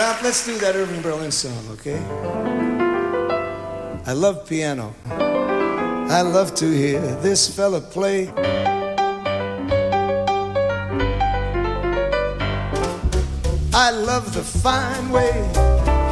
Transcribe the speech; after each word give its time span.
Ralph, 0.00 0.22
let's 0.22 0.46
do 0.46 0.56
that 0.60 0.76
Irving 0.76 1.02
Berlin 1.02 1.30
song, 1.30 1.62
okay? 1.72 1.98
I 4.06 4.14
love 4.14 4.48
piano. 4.48 4.94
I 5.04 6.22
love 6.22 6.54
to 6.54 6.70
hear 6.70 7.02
this 7.16 7.54
fella 7.54 7.82
play. 7.82 8.30
I 13.74 13.90
love 13.90 14.32
the 14.32 14.42
fine 14.42 15.10
way 15.10 15.34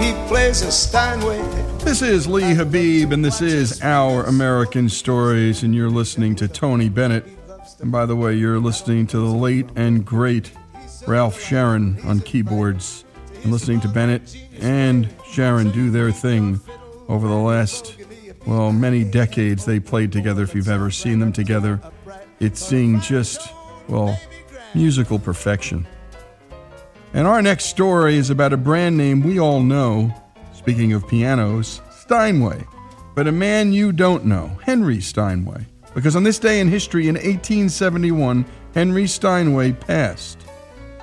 he 0.05 0.13
plays 0.29 0.61
a 0.61 0.71
Steinway. 0.71 1.41
This 1.79 2.03
is 2.03 2.27
Lee 2.27 2.43
Habeeb, 2.43 3.11
and 3.11 3.25
this 3.25 3.41
is 3.41 3.81
Our 3.81 4.25
American 4.25 4.91
Stories, 4.91 5.63
and 5.63 5.75
you're 5.75 5.89
listening 5.89 6.35
to 6.37 6.47
Tony 6.47 6.91
Bennett. 6.91 7.27
And 7.81 7.91
by 7.91 8.05
the 8.05 8.17
way, 8.17 8.35
you're 8.35 8.61
listening 8.61 9.07
to 9.07 9.17
the 9.17 9.35
late 9.35 9.71
and 9.77 10.05
great 10.05 10.53
Ralph 11.07 11.41
Sharon 11.41 11.99
on 12.05 12.21
keyboards, 12.21 13.07
and 13.43 13.53
listening 13.53 13.81
to 13.81 13.89
Bennett 13.89 14.37
and 14.61 15.09
Sharon 15.31 15.71
do 15.71 15.91
their 15.91 16.11
thing 16.11 16.61
over 17.09 17.27
the 17.29 17.35
last, 17.35 17.97
well, 18.47 18.73
many 18.73 19.05
decades 19.05 19.65
they 19.65 19.81
played 19.81 20.13
together. 20.13 20.43
If 20.43 20.55
you've 20.55 20.69
ever 20.69 20.91
seen 20.91 21.19
them 21.19 21.33
together, 21.33 21.81
it's 22.41 22.65
seeing 22.65 23.01
just, 23.01 23.53
well, 23.89 24.19
musical 24.75 25.19
perfection. 25.19 25.87
And 27.15 27.27
our 27.27 27.41
next 27.41 27.67
story 27.67 28.17
is 28.17 28.31
about 28.31 28.53
a 28.53 28.59
brand 28.59 28.97
name 28.97 29.23
we 29.23 29.41
all 29.41 29.61
know, 29.61 30.13
speaking 30.53 30.93
of 30.93 31.09
pianos, 31.09 31.81
Steinway. 32.01 32.65
But 33.15 33.27
a 33.27 33.33
man 33.33 33.73
you 33.73 33.93
don't 33.93 34.25
know, 34.25 34.49
Henry 34.63 35.01
Steinway. 35.01 35.67
Because 35.95 36.15
on 36.15 36.23
this 36.23 36.39
day 36.39 36.61
in 36.61 36.69
history 36.69 37.09
in 37.09 37.15
1871, 37.15 38.45
Henry 38.75 39.07
Steinway 39.07 39.73
passed. 39.73 40.39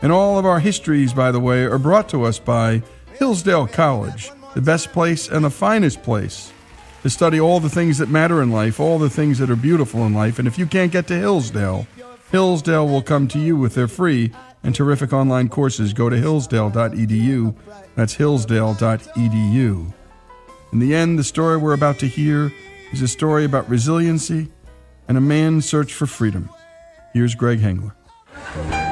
And 0.06 0.12
all 0.12 0.38
of 0.38 0.46
our 0.46 0.60
histories, 0.60 1.14
by 1.14 1.32
the 1.32 1.40
way, 1.40 1.64
are 1.64 1.80
brought 1.80 2.10
to 2.10 2.26
us 2.26 2.38
by 2.38 2.84
Hillsdale 3.18 3.66
College, 3.66 4.30
the 4.54 4.62
best 4.62 4.92
place 4.92 5.28
and 5.28 5.44
the 5.44 5.50
finest 5.50 6.04
place 6.04 6.54
to 7.02 7.10
study 7.10 7.40
all 7.40 7.60
the 7.60 7.72
things 7.72 7.98
that 7.98 8.08
matter 8.08 8.44
in 8.44 8.52
life, 8.52 8.80
all 8.80 9.00
the 9.00 9.10
things 9.10 9.40
that 9.40 9.50
are 9.50 9.56
beautiful 9.56 10.06
in 10.06 10.14
life. 10.14 10.38
And 10.38 10.48
if 10.48 10.60
you 10.60 10.68
can't 10.68 10.92
get 10.92 11.08
to 11.08 11.16
Hillsdale, 11.16 11.88
Hillsdale 12.30 12.88
will 12.88 13.02
come 13.02 13.28
to 13.30 13.40
you 13.40 13.58
with 13.58 13.74
their 13.74 13.88
free 13.88 14.32
and 14.62 14.76
terrific 14.76 15.12
online 15.12 15.50
courses. 15.50 15.92
Go 15.92 16.08
to 16.08 16.18
hillsdale.edu. 16.18 17.56
That's 17.96 18.14
hillsdale.edu. 18.14 19.94
In 20.72 20.80
the 20.80 20.94
end, 20.94 21.18
the 21.18 21.24
story 21.24 21.58
we're 21.58 21.74
about 21.74 21.98
to 21.98 22.08
hear 22.08 22.54
is 22.94 23.02
a 23.02 23.08
story 23.08 23.44
about 23.44 23.68
resiliency 23.68 24.52
and 25.08 25.18
a 25.18 25.22
man's 25.22 25.66
search 25.66 25.96
for 25.96 26.06
freedom. 26.06 26.48
Here's 27.12 27.34
Greg 27.34 27.60
Hengler. 27.60 28.85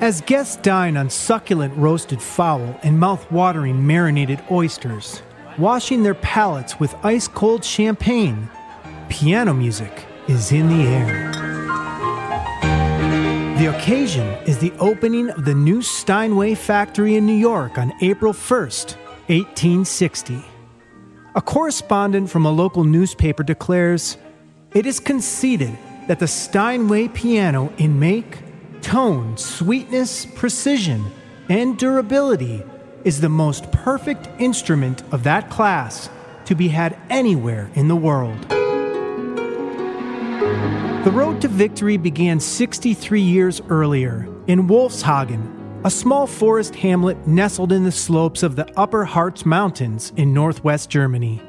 As 0.00 0.22
guests 0.22 0.56
dine 0.56 0.96
on 0.96 1.10
succulent 1.10 1.76
roasted 1.76 2.22
fowl 2.22 2.80
and 2.82 2.98
mouth-watering 2.98 3.86
marinated 3.86 4.42
oysters, 4.50 5.20
washing 5.58 6.02
their 6.02 6.14
palates 6.14 6.80
with 6.80 6.94
ice-cold 7.04 7.62
champagne, 7.62 8.48
piano 9.10 9.52
music 9.52 10.06
is 10.26 10.52
in 10.52 10.68
the 10.68 10.88
air. 10.88 11.30
The 13.58 13.76
occasion 13.76 14.26
is 14.46 14.56
the 14.56 14.72
opening 14.78 15.28
of 15.28 15.44
the 15.44 15.54
new 15.54 15.82
Steinway 15.82 16.54
factory 16.54 17.16
in 17.16 17.26
New 17.26 17.36
York 17.36 17.76
on 17.76 17.92
April 18.00 18.32
1st, 18.32 18.96
1860. 19.28 20.42
A 21.34 21.42
correspondent 21.42 22.30
from 22.30 22.46
a 22.46 22.50
local 22.50 22.84
newspaper 22.84 23.42
declares 23.42 24.16
it 24.72 24.86
is 24.86 24.98
conceded 24.98 25.76
that 26.08 26.20
the 26.20 26.26
Steinway 26.26 27.08
piano 27.08 27.70
in 27.76 28.00
make, 28.00 28.38
tone, 28.82 29.36
sweetness, 29.36 30.26
precision, 30.26 31.04
and 31.48 31.78
durability 31.78 32.62
is 33.04 33.20
the 33.20 33.28
most 33.28 33.70
perfect 33.72 34.28
instrument 34.38 35.02
of 35.12 35.22
that 35.24 35.50
class 35.50 36.08
to 36.44 36.54
be 36.54 36.68
had 36.68 36.98
anywhere 37.08 37.70
in 37.74 37.88
the 37.88 37.96
world. 37.96 38.38
The 41.04 41.10
road 41.10 41.40
to 41.40 41.48
victory 41.48 41.96
began 41.96 42.40
63 42.40 43.20
years 43.20 43.62
earlier 43.68 44.28
in 44.46 44.68
Wolfshagen, 44.68 45.56
a 45.84 45.90
small 45.90 46.26
forest 46.26 46.74
hamlet 46.74 47.26
nestled 47.26 47.72
in 47.72 47.84
the 47.84 47.92
slopes 47.92 48.42
of 48.42 48.56
the 48.56 48.70
Upper 48.78 49.04
Harz 49.04 49.46
Mountains 49.46 50.12
in 50.16 50.34
northwest 50.34 50.90
Germany, 50.90 51.40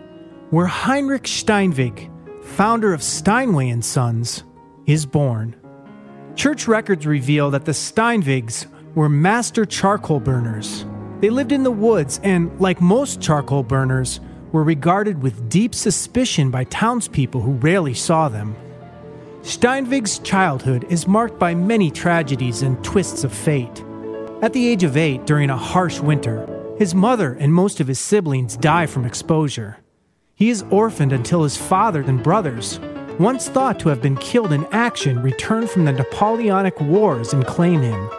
where 0.51 0.67
Heinrich 0.67 1.23
Steinweg, 1.23 2.09
founder 2.43 2.93
of 2.93 3.03
Steinway 3.03 3.69
and 3.69 3.83
Sons, 3.83 4.43
is 4.85 5.05
born. 5.05 5.60
Church 6.35 6.67
records 6.67 7.05
reveal 7.05 7.51
that 7.51 7.65
the 7.65 7.73
Steinwegs 7.73 8.65
were 8.95 9.09
master 9.09 9.65
charcoal 9.65 10.19
burners. 10.19 10.85
They 11.19 11.29
lived 11.29 11.51
in 11.51 11.63
the 11.63 11.71
woods 11.71 12.19
and, 12.23 12.57
like 12.59 12.81
most 12.81 13.21
charcoal 13.21 13.63
burners, 13.63 14.19
were 14.51 14.63
regarded 14.63 15.21
with 15.21 15.49
deep 15.49 15.75
suspicion 15.75 16.49
by 16.49 16.63
townspeople 16.65 17.41
who 17.41 17.51
rarely 17.53 17.93
saw 17.93 18.27
them. 18.27 18.55
Steinweg's 19.43 20.19
childhood 20.19 20.85
is 20.89 21.07
marked 21.07 21.39
by 21.39 21.53
many 21.53 21.91
tragedies 21.91 22.61
and 22.61 22.83
twists 22.83 23.23
of 23.23 23.33
fate. 23.33 23.83
At 24.41 24.53
the 24.53 24.67
age 24.67 24.83
of 24.83 24.97
eight, 24.97 25.25
during 25.25 25.49
a 25.49 25.57
harsh 25.57 25.99
winter, 25.99 26.47
his 26.77 26.95
mother 26.95 27.33
and 27.33 27.53
most 27.53 27.79
of 27.79 27.87
his 27.87 27.99
siblings 27.99 28.57
die 28.57 28.87
from 28.87 29.05
exposure. 29.05 29.77
He 30.33 30.49
is 30.49 30.65
orphaned 30.71 31.13
until 31.13 31.43
his 31.43 31.57
father 31.57 32.01
and 32.01 32.23
brothers, 32.23 32.79
once 33.21 33.47
thought 33.47 33.79
to 33.79 33.89
have 33.89 34.01
been 34.01 34.17
killed 34.17 34.51
in 34.51 34.65
action, 34.71 35.21
return 35.21 35.67
from 35.67 35.85
the 35.85 35.91
Napoleonic 35.91 36.79
Wars 36.81 37.33
and 37.33 37.45
claim 37.45 37.81
him. 37.81 38.09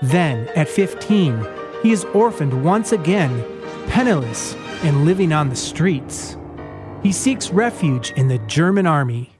Then, 0.00 0.48
at 0.56 0.68
15, 0.68 1.46
he 1.82 1.92
is 1.92 2.04
orphaned 2.06 2.64
once 2.64 2.92
again, 2.92 3.44
penniless 3.88 4.54
and 4.82 5.04
living 5.04 5.32
on 5.32 5.50
the 5.50 5.56
streets. 5.56 6.38
He 7.02 7.12
seeks 7.12 7.50
refuge 7.50 8.12
in 8.12 8.28
the 8.28 8.38
German 8.38 8.86
army. 8.86 9.34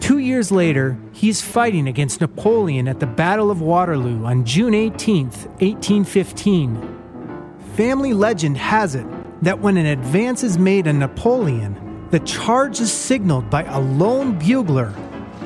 Two 0.00 0.18
years 0.18 0.50
later, 0.50 0.98
he 1.12 1.28
is 1.28 1.40
fighting 1.40 1.86
against 1.86 2.20
Napoleon 2.20 2.88
at 2.88 2.98
the 2.98 3.06
Battle 3.06 3.52
of 3.52 3.60
Waterloo 3.60 4.24
on 4.24 4.44
June 4.44 4.74
18, 4.74 5.26
1815. 5.26 7.58
Family 7.76 8.12
legend 8.12 8.56
has 8.56 8.96
it 8.96 9.06
that 9.42 9.60
when 9.60 9.76
an 9.76 9.86
advance 9.86 10.42
is 10.42 10.58
made 10.58 10.88
on 10.88 10.98
Napoleon, 10.98 11.91
the 12.12 12.20
charge 12.20 12.78
is 12.78 12.92
signaled 12.92 13.48
by 13.48 13.64
a 13.64 13.80
lone 13.80 14.38
bugler, 14.38 14.94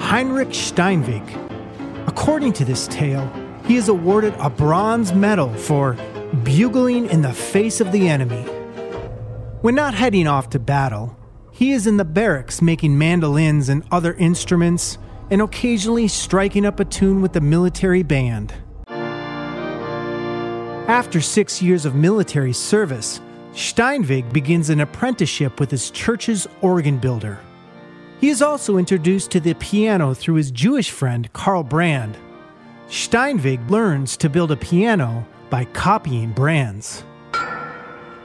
Heinrich 0.01 0.49
Steinweg. 0.49 1.23
According 2.09 2.55
to 2.55 2.65
this 2.65 2.89
tale, 2.89 3.31
he 3.67 3.77
is 3.77 3.89
awarded 3.89 4.35
a 4.41 4.51
bronze 4.51 5.13
medal 5.13 5.55
for 5.55 5.97
bugling 6.43 7.07
in 7.07 7.23
the 7.23 7.33
face 7.33 7.81
of 7.81 7.93
the 7.93 8.09
enemy. 8.09 8.43
When 9.63 9.77
not 9.77 9.95
heading 9.95 10.27
off 10.27 10.51
to 10.51 10.59
battle, 10.59 11.17
he 11.53 11.71
is 11.71 11.87
in 11.87 11.99
the 11.99 12.05
barracks 12.05 12.61
making 12.61 12.99
mandolins 12.99 13.69
and 13.69 13.85
other 13.93 14.15
instruments 14.15 14.99
and 15.31 15.41
occasionally 15.41 16.09
striking 16.09 16.67
up 16.67 16.81
a 16.81 16.85
tune 16.85 17.23
with 17.23 17.33
the 17.33 17.41
military 17.41 18.03
band. 18.03 18.53
After 20.89 21.21
six 21.21 21.63
years 21.63 21.85
of 21.85 21.95
military 21.95 22.53
service, 22.53 23.21
Steinweg 23.57 24.31
begins 24.35 24.69
an 24.69 24.81
apprenticeship 24.81 25.59
with 25.59 25.71
his 25.71 25.91
church's 25.91 26.47
organ 26.61 26.99
builder. 26.99 27.41
He 28.21 28.29
is 28.29 28.43
also 28.43 28.77
introduced 28.77 29.31
to 29.31 29.41
the 29.41 29.55
piano 29.55 30.13
through 30.13 30.35
his 30.35 30.51
Jewish 30.51 30.91
friend 30.91 31.33
Karl 31.33 31.63
Brand. 31.63 32.19
Steinweg 32.89 33.71
learns 33.71 34.19
to 34.19 34.29
build 34.29 34.53
a 34.53 34.57
piano 34.57 35.27
by 35.49 35.65
copying 35.65 36.33
Brand's. 36.33 37.03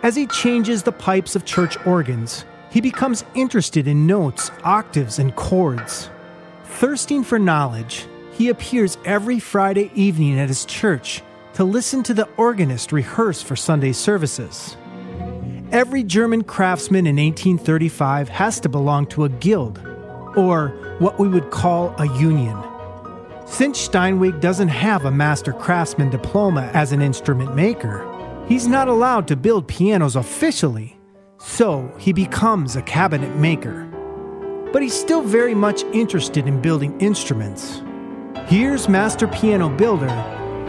As 0.03 0.17
he 0.17 0.27
changes 0.27 0.83
the 0.83 0.91
pipes 0.91 1.33
of 1.37 1.45
church 1.45 1.77
organs, 1.85 2.43
he 2.69 2.81
becomes 2.81 3.23
interested 3.33 3.87
in 3.87 4.05
notes, 4.05 4.51
octaves, 4.65 5.17
and 5.17 5.33
chords. 5.37 6.09
Thirsting 6.65 7.23
for 7.23 7.39
knowledge, 7.39 8.05
he 8.33 8.49
appears 8.49 8.97
every 9.05 9.39
Friday 9.39 9.91
evening 9.95 10.37
at 10.41 10.49
his 10.49 10.65
church 10.65 11.21
to 11.53 11.63
listen 11.63 12.03
to 12.03 12.13
the 12.13 12.27
organist 12.35 12.91
rehearse 12.91 13.41
for 13.41 13.55
Sunday 13.55 13.93
services. 13.93 14.75
Every 15.71 16.03
German 16.03 16.43
craftsman 16.43 17.07
in 17.07 17.15
1835 17.15 18.27
has 18.27 18.59
to 18.59 18.67
belong 18.67 19.05
to 19.07 19.23
a 19.23 19.29
guild, 19.29 19.79
or 20.35 20.67
what 20.99 21.17
we 21.17 21.29
would 21.29 21.49
call 21.49 21.95
a 21.97 22.07
union. 22.19 22.61
Since 23.45 23.87
Steinweg 23.87 24.41
doesn't 24.41 24.67
have 24.67 25.05
a 25.05 25.11
master 25.11 25.53
craftsman 25.53 26.09
diploma 26.09 26.69
as 26.73 26.91
an 26.91 27.01
instrument 27.01 27.55
maker, 27.55 28.05
he's 28.49 28.67
not 28.67 28.89
allowed 28.89 29.29
to 29.29 29.37
build 29.37 29.65
pianos 29.65 30.17
officially, 30.17 30.99
so 31.37 31.89
he 31.97 32.11
becomes 32.11 32.75
a 32.75 32.81
cabinet 32.81 33.37
maker. 33.37 33.85
But 34.73 34.81
he's 34.81 34.99
still 34.99 35.21
very 35.21 35.55
much 35.55 35.83
interested 35.93 36.47
in 36.47 36.61
building 36.61 36.99
instruments. 36.99 37.81
Here's 38.47 38.89
master 38.89 39.25
piano 39.25 39.69
builder 39.69 40.09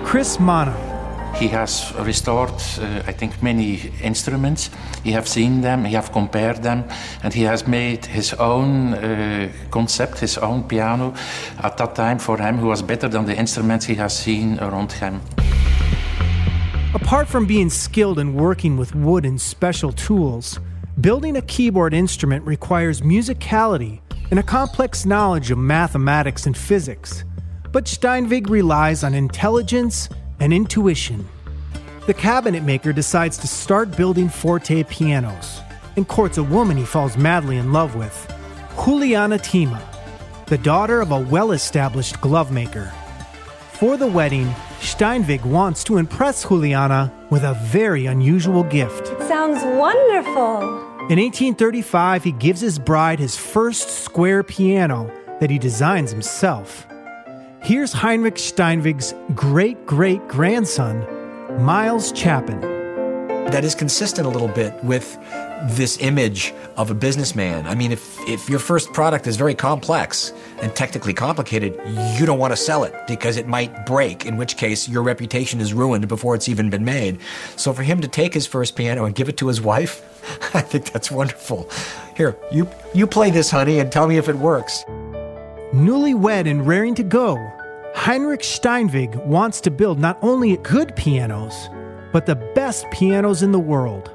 Chris 0.04 0.38
Mana. 0.38 0.91
He 1.34 1.48
has 1.48 1.92
restored, 1.98 2.50
uh, 2.50 3.02
I 3.06 3.12
think, 3.12 3.42
many 3.42 3.92
instruments. 4.02 4.70
He 5.02 5.12
have 5.12 5.26
seen 5.26 5.60
them, 5.60 5.84
he 5.84 5.94
have 5.94 6.12
compared 6.12 6.62
them, 6.62 6.84
and 7.22 7.34
he 7.34 7.42
has 7.42 7.66
made 7.66 8.06
his 8.06 8.32
own 8.34 8.94
uh, 8.94 9.50
concept, 9.70 10.18
his 10.20 10.38
own 10.38 10.64
piano. 10.64 11.14
At 11.58 11.76
that 11.78 11.94
time, 11.94 12.18
for 12.18 12.38
him, 12.38 12.58
who 12.58 12.68
was 12.68 12.82
better 12.82 13.08
than 13.08 13.26
the 13.26 13.36
instruments 13.36 13.86
he 13.86 13.94
has 13.96 14.16
seen 14.16 14.58
around 14.60 14.92
him. 14.92 15.20
Apart 16.94 17.26
from 17.26 17.46
being 17.46 17.70
skilled 17.70 18.18
in 18.18 18.34
working 18.34 18.76
with 18.76 18.94
wood 18.94 19.24
and 19.24 19.40
special 19.40 19.92
tools, 19.92 20.60
building 21.00 21.36
a 21.36 21.42
keyboard 21.42 21.94
instrument 21.94 22.46
requires 22.46 23.00
musicality 23.00 24.00
and 24.30 24.38
a 24.38 24.42
complex 24.42 25.04
knowledge 25.04 25.50
of 25.50 25.58
mathematics 25.58 26.46
and 26.46 26.56
physics. 26.56 27.24
But 27.72 27.86
Steinweg 27.86 28.50
relies 28.50 29.02
on 29.02 29.14
intelligence 29.14 30.08
and 30.42 30.52
intuition. 30.52 31.26
The 32.08 32.14
cabinet 32.14 32.64
maker 32.64 32.92
decides 32.92 33.38
to 33.38 33.46
start 33.46 33.96
building 33.96 34.28
forte 34.28 34.82
pianos 34.82 35.60
and 35.94 36.08
courts 36.08 36.36
a 36.36 36.42
woman 36.42 36.76
he 36.76 36.84
falls 36.84 37.16
madly 37.16 37.58
in 37.58 37.72
love 37.72 37.94
with, 37.94 38.26
Juliana 38.84 39.38
Thiemer, 39.38 39.80
the 40.46 40.58
daughter 40.58 41.00
of 41.00 41.12
a 41.12 41.20
well 41.20 41.52
established 41.52 42.20
glove 42.20 42.50
maker. 42.50 42.92
For 43.74 43.96
the 43.96 44.08
wedding, 44.08 44.48
Steinweg 44.80 45.44
wants 45.44 45.84
to 45.84 45.98
impress 45.98 46.42
Juliana 46.48 47.12
with 47.30 47.44
a 47.44 47.54
very 47.62 48.06
unusual 48.06 48.64
gift. 48.64 49.12
It 49.12 49.28
sounds 49.28 49.62
wonderful. 49.62 50.62
In 51.08 51.20
1835, 51.20 52.24
he 52.24 52.32
gives 52.32 52.60
his 52.60 52.80
bride 52.80 53.20
his 53.20 53.36
first 53.36 53.88
square 54.04 54.42
piano 54.42 55.08
that 55.38 55.50
he 55.50 55.58
designs 55.58 56.10
himself. 56.10 56.84
Here's 57.64 57.92
Heinrich 57.92 58.34
Steinweg's 58.38 59.14
great 59.36 59.86
great 59.86 60.26
grandson, 60.26 61.06
Miles 61.62 62.12
Chapin. 62.12 62.60
That 63.52 63.64
is 63.64 63.76
consistent 63.76 64.26
a 64.26 64.30
little 64.30 64.48
bit 64.48 64.74
with 64.82 65.16
this 65.76 65.96
image 66.00 66.52
of 66.76 66.90
a 66.90 66.94
businessman. 66.94 67.64
I 67.68 67.76
mean, 67.76 67.92
if, 67.92 68.18
if 68.28 68.50
your 68.50 68.58
first 68.58 68.92
product 68.92 69.28
is 69.28 69.36
very 69.36 69.54
complex 69.54 70.32
and 70.60 70.74
technically 70.74 71.14
complicated, 71.14 71.80
you 72.18 72.26
don't 72.26 72.40
want 72.40 72.52
to 72.52 72.56
sell 72.56 72.82
it 72.82 72.94
because 73.06 73.36
it 73.36 73.46
might 73.46 73.86
break, 73.86 74.26
in 74.26 74.36
which 74.36 74.56
case 74.56 74.88
your 74.88 75.04
reputation 75.04 75.60
is 75.60 75.72
ruined 75.72 76.08
before 76.08 76.34
it's 76.34 76.48
even 76.48 76.68
been 76.68 76.84
made. 76.84 77.20
So 77.54 77.72
for 77.72 77.84
him 77.84 78.00
to 78.00 78.08
take 78.08 78.34
his 78.34 78.44
first 78.44 78.74
piano 78.74 79.04
and 79.04 79.14
give 79.14 79.28
it 79.28 79.36
to 79.36 79.46
his 79.46 79.60
wife, 79.60 80.02
I 80.52 80.62
think 80.62 80.90
that's 80.90 81.12
wonderful. 81.12 81.70
Here, 82.16 82.36
you, 82.50 82.68
you 82.92 83.06
play 83.06 83.30
this, 83.30 83.52
honey, 83.52 83.78
and 83.78 83.92
tell 83.92 84.08
me 84.08 84.16
if 84.16 84.28
it 84.28 84.34
works. 84.34 84.84
Newlywed 85.72 86.46
and 86.46 86.66
raring 86.66 86.94
to 86.96 87.02
go, 87.02 87.36
Heinrich 87.94 88.42
Steinweg 88.42 89.16
wants 89.24 89.58
to 89.62 89.70
build 89.70 89.98
not 89.98 90.18
only 90.20 90.58
good 90.58 90.94
pianos, 90.96 91.70
but 92.12 92.26
the 92.26 92.36
best 92.54 92.90
pianos 92.90 93.42
in 93.42 93.52
the 93.52 93.58
world. 93.58 94.10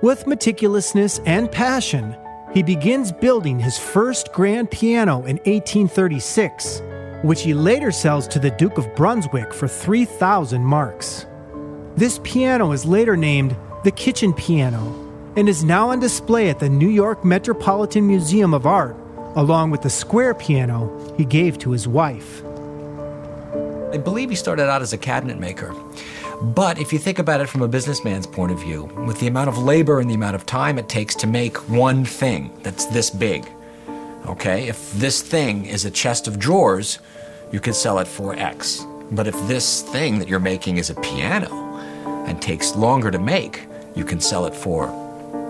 With 0.00 0.24
meticulousness 0.24 1.20
and 1.26 1.52
passion, 1.52 2.16
he 2.54 2.62
begins 2.62 3.12
building 3.12 3.58
his 3.58 3.76
first 3.76 4.32
grand 4.32 4.70
piano 4.70 5.18
in 5.26 5.36
1836, 5.44 6.80
which 7.22 7.42
he 7.42 7.52
later 7.52 7.90
sells 7.92 8.26
to 8.28 8.38
the 8.38 8.50
Duke 8.52 8.78
of 8.78 8.94
Brunswick 8.94 9.52
for 9.52 9.68
3,000 9.68 10.64
marks. 10.64 11.26
This 11.96 12.20
piano 12.24 12.72
is 12.72 12.86
later 12.86 13.18
named 13.18 13.54
the 13.84 13.90
Kitchen 13.90 14.32
Piano 14.32 14.94
and 15.36 15.46
is 15.46 15.62
now 15.62 15.90
on 15.90 16.00
display 16.00 16.48
at 16.48 16.58
the 16.58 16.70
New 16.70 16.88
York 16.88 17.22
Metropolitan 17.22 18.06
Museum 18.06 18.54
of 18.54 18.64
Art 18.64 18.96
along 19.36 19.70
with 19.70 19.82
the 19.82 19.90
square 19.90 20.34
piano 20.34 21.14
he 21.16 21.24
gave 21.24 21.58
to 21.58 21.70
his 21.70 21.86
wife. 21.86 22.42
I 23.92 23.98
believe 23.98 24.30
he 24.30 24.36
started 24.36 24.68
out 24.68 24.82
as 24.82 24.92
a 24.92 24.98
cabinet 24.98 25.38
maker. 25.38 25.74
But 26.42 26.78
if 26.78 26.92
you 26.92 26.98
think 26.98 27.18
about 27.18 27.40
it 27.40 27.48
from 27.48 27.62
a 27.62 27.68
businessman's 27.68 28.26
point 28.26 28.52
of 28.52 28.60
view, 28.60 28.84
with 29.06 29.20
the 29.20 29.26
amount 29.26 29.48
of 29.48 29.58
labor 29.58 30.00
and 30.00 30.10
the 30.10 30.14
amount 30.14 30.36
of 30.36 30.44
time 30.44 30.78
it 30.78 30.88
takes 30.88 31.14
to 31.16 31.26
make 31.26 31.56
one 31.68 32.04
thing 32.04 32.50
that's 32.62 32.86
this 32.86 33.10
big, 33.10 33.46
okay, 34.26 34.68
if 34.68 34.92
this 34.94 35.22
thing 35.22 35.64
is 35.66 35.84
a 35.84 35.90
chest 35.90 36.26
of 36.26 36.38
drawers, 36.38 36.98
you 37.52 37.60
could 37.60 37.74
sell 37.74 37.98
it 37.98 38.08
for 38.08 38.34
X. 38.34 38.84
But 39.12 39.26
if 39.26 39.34
this 39.46 39.82
thing 39.82 40.18
that 40.18 40.28
you're 40.28 40.40
making 40.40 40.78
is 40.78 40.90
a 40.90 40.94
piano 40.96 41.78
and 42.26 42.40
takes 42.42 42.74
longer 42.74 43.10
to 43.10 43.18
make, 43.18 43.66
you 43.94 44.04
can 44.04 44.20
sell 44.20 44.46
it 44.46 44.54
for 44.54 44.88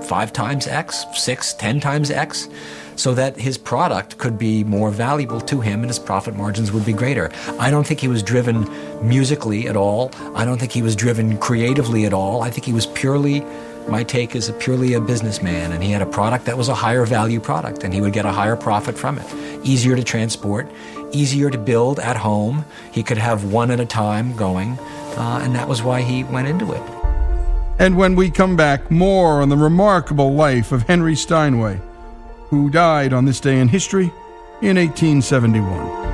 five 0.03 0.33
times 0.33 0.67
X, 0.67 1.05
six, 1.15 1.55
ten 1.55 1.81
times 1.81 2.11
X 2.11 2.49
so 2.97 3.15
that 3.15 3.37
his 3.37 3.57
product 3.59 4.19
could 4.19 4.39
be 4.39 4.65
more 4.65 4.91
valuable 4.91 5.41
to 5.43 5.61
him 5.61 5.81
and 5.81 5.89
his 5.89 5.99
profit 5.99 6.35
margins 6.35 6.73
would 6.73 6.85
be 6.85 6.93
greater. 6.93 7.31
I 7.59 7.71
don't 7.71 7.87
think 7.87 8.01
he 8.01 8.09
was 8.09 8.23
driven 8.23 8.67
musically 9.07 9.69
at 9.69 9.77
all. 9.77 10.11
I 10.35 10.45
don't 10.45 10.59
think 10.59 10.73
he 10.73 10.83
was 10.83 10.97
driven 10.97 11.39
creatively 11.39 12.07
at 12.07 12.13
all. 12.13 12.43
I 12.43 12.51
think 12.51 12.65
he 12.65 12.73
was 12.73 12.87
purely, 12.87 13.41
my 13.89 14.03
take 14.03 14.35
is 14.35 14.49
a 14.49 14.53
purely 14.55 14.95
a 14.95 15.01
businessman, 15.01 15.73
and 15.73 15.83
he 15.83 15.93
had 15.93 16.03
a 16.03 16.07
product 16.07 16.47
that 16.47 16.57
was 16.57 16.69
a 16.69 16.75
higher 16.75 17.05
value 17.05 17.39
product, 17.39 17.85
and 17.85 17.95
he 17.95 18.01
would 18.01 18.13
get 18.13 18.25
a 18.25 18.33
higher 18.33 18.57
profit 18.57 18.99
from 18.99 19.19
it. 19.19 19.35
Easier 19.65 19.95
to 19.95 20.03
transport, 20.03 20.71
easier 21.13 21.51
to 21.51 21.59
build 21.59 22.01
at 22.01 22.17
home. 22.17 22.65
He 22.93 23.03
could 23.03 23.19
have 23.19 23.53
one 23.53 23.71
at 23.71 23.79
a 23.79 23.87
time 23.87 24.35
going, 24.37 24.79
uh, 25.17 25.41
and 25.43 25.55
that 25.55 25.69
was 25.69 25.83
why 25.83 26.03
he 26.03 26.25
went 26.25 26.49
into 26.49 26.73
it. 26.73 26.83
And 27.79 27.97
when 27.97 28.17
we 28.17 28.31
come 28.31 28.57
back, 28.57 28.91
more 28.91 29.43
on 29.43 29.51
the 29.51 29.57
remarkable 29.57 30.33
life 30.33 30.73
of 30.73 30.83
Henry 30.85 31.15
Steinway 31.15 31.79
who 32.49 32.71
died 32.71 33.13
on 33.13 33.25
this 33.25 33.41
day 33.41 33.61
in 33.61 33.69
history 33.69 34.13
in 34.63 34.77
1871. 34.77 36.07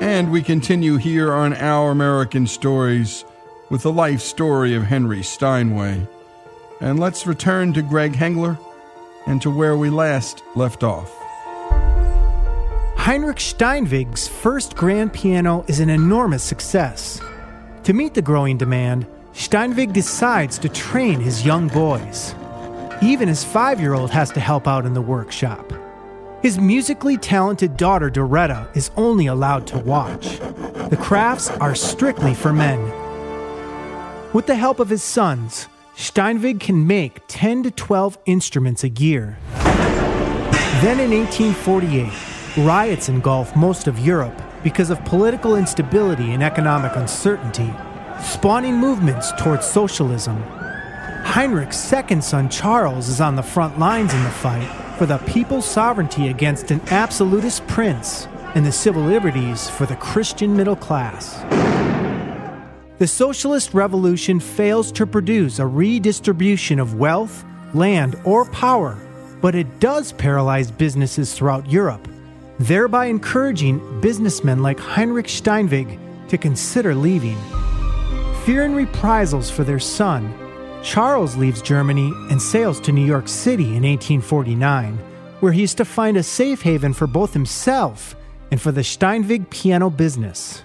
And 0.00 0.32
we 0.32 0.42
continue 0.42 0.96
here 0.96 1.32
on 1.32 1.52
Our 1.54 1.90
American 1.90 2.46
Stories 2.46 3.24
with 3.70 3.82
the 3.82 3.92
life 3.92 4.20
story 4.20 4.74
of 4.74 4.84
Henry 4.84 5.22
Steinway. 5.22 6.06
And 6.80 6.98
let's 6.98 7.26
return 7.26 7.72
to 7.74 7.82
Greg 7.82 8.14
Hengler 8.14 8.58
and 9.28 9.40
to 9.42 9.50
where 9.50 9.76
we 9.76 9.90
last 9.90 10.42
left 10.56 10.82
off. 10.82 11.14
Heinrich 12.96 13.38
Steinweg's 13.38 14.26
first 14.26 14.74
grand 14.76 15.12
piano 15.12 15.64
is 15.68 15.80
an 15.80 15.88
enormous 15.88 16.42
success. 16.42 17.20
To 17.84 17.92
meet 17.92 18.14
the 18.14 18.22
growing 18.22 18.58
demand, 18.58 19.06
Steinweg 19.32 19.92
decides 19.92 20.58
to 20.58 20.68
train 20.68 21.20
his 21.20 21.46
young 21.46 21.68
boys. 21.68 22.34
Even 23.00 23.28
his 23.28 23.44
five 23.44 23.80
year 23.80 23.94
old 23.94 24.10
has 24.10 24.30
to 24.32 24.40
help 24.40 24.66
out 24.66 24.84
in 24.84 24.92
the 24.92 25.00
workshop. 25.00 25.72
His 26.42 26.58
musically 26.58 27.16
talented 27.16 27.76
daughter 27.76 28.10
Doretta 28.10 28.68
is 28.76 28.90
only 28.96 29.26
allowed 29.26 29.66
to 29.68 29.78
watch. 29.78 30.38
The 30.90 30.98
crafts 31.00 31.50
are 31.50 31.74
strictly 31.74 32.34
for 32.34 32.52
men. 32.52 32.80
With 34.32 34.46
the 34.46 34.54
help 34.54 34.80
of 34.80 34.88
his 34.88 35.02
sons, 35.02 35.68
Steinweg 35.98 36.60
can 36.60 36.86
make 36.86 37.22
10 37.26 37.64
to 37.64 37.72
12 37.72 38.18
instruments 38.24 38.84
a 38.84 38.88
year. 38.88 39.36
Then 40.80 41.00
in 41.00 41.10
1848, 41.10 42.64
riots 42.64 43.08
engulf 43.08 43.56
most 43.56 43.88
of 43.88 43.98
Europe 43.98 44.40
because 44.62 44.90
of 44.90 45.04
political 45.04 45.56
instability 45.56 46.32
and 46.32 46.40
economic 46.40 46.94
uncertainty, 46.94 47.74
spawning 48.22 48.76
movements 48.76 49.32
towards 49.40 49.66
socialism. 49.66 50.40
Heinrich's 51.24 51.76
second 51.76 52.22
son 52.22 52.48
Charles 52.48 53.08
is 53.08 53.20
on 53.20 53.34
the 53.34 53.42
front 53.42 53.80
lines 53.80 54.14
in 54.14 54.22
the 54.22 54.30
fight 54.30 54.68
for 54.98 55.06
the 55.06 55.18
people's 55.18 55.66
sovereignty 55.66 56.28
against 56.28 56.70
an 56.70 56.80
absolutist 56.90 57.66
prince 57.66 58.28
and 58.54 58.64
the 58.64 58.70
civil 58.70 59.02
liberties 59.02 59.68
for 59.68 59.84
the 59.84 59.96
Christian 59.96 60.56
middle 60.56 60.76
class. 60.76 61.42
The 62.98 63.06
socialist 63.06 63.74
revolution 63.74 64.40
fails 64.40 64.90
to 64.92 65.06
produce 65.06 65.60
a 65.60 65.66
redistribution 65.66 66.80
of 66.80 66.94
wealth, 66.96 67.44
land, 67.72 68.20
or 68.24 68.44
power, 68.46 68.98
but 69.40 69.54
it 69.54 69.78
does 69.78 70.12
paralyze 70.12 70.72
businesses 70.72 71.32
throughout 71.32 71.70
Europe, 71.70 72.08
thereby 72.58 73.06
encouraging 73.06 74.00
businessmen 74.00 74.62
like 74.62 74.80
Heinrich 74.80 75.28
Steinweg 75.28 75.96
to 76.28 76.36
consider 76.36 76.92
leaving. 76.92 77.38
Fearing 78.44 78.74
reprisals 78.74 79.48
for 79.48 79.62
their 79.62 79.78
son, 79.78 80.34
Charles 80.82 81.36
leaves 81.36 81.62
Germany 81.62 82.12
and 82.30 82.42
sails 82.42 82.80
to 82.80 82.90
New 82.90 83.06
York 83.06 83.28
City 83.28 83.76
in 83.76 83.84
1849, 83.84 84.98
where 85.38 85.52
he 85.52 85.62
is 85.62 85.74
to 85.74 85.84
find 85.84 86.16
a 86.16 86.22
safe 86.24 86.62
haven 86.62 86.92
for 86.92 87.06
both 87.06 87.32
himself 87.32 88.16
and 88.50 88.60
for 88.60 88.72
the 88.72 88.80
Steinweg 88.80 89.50
piano 89.50 89.88
business. 89.88 90.64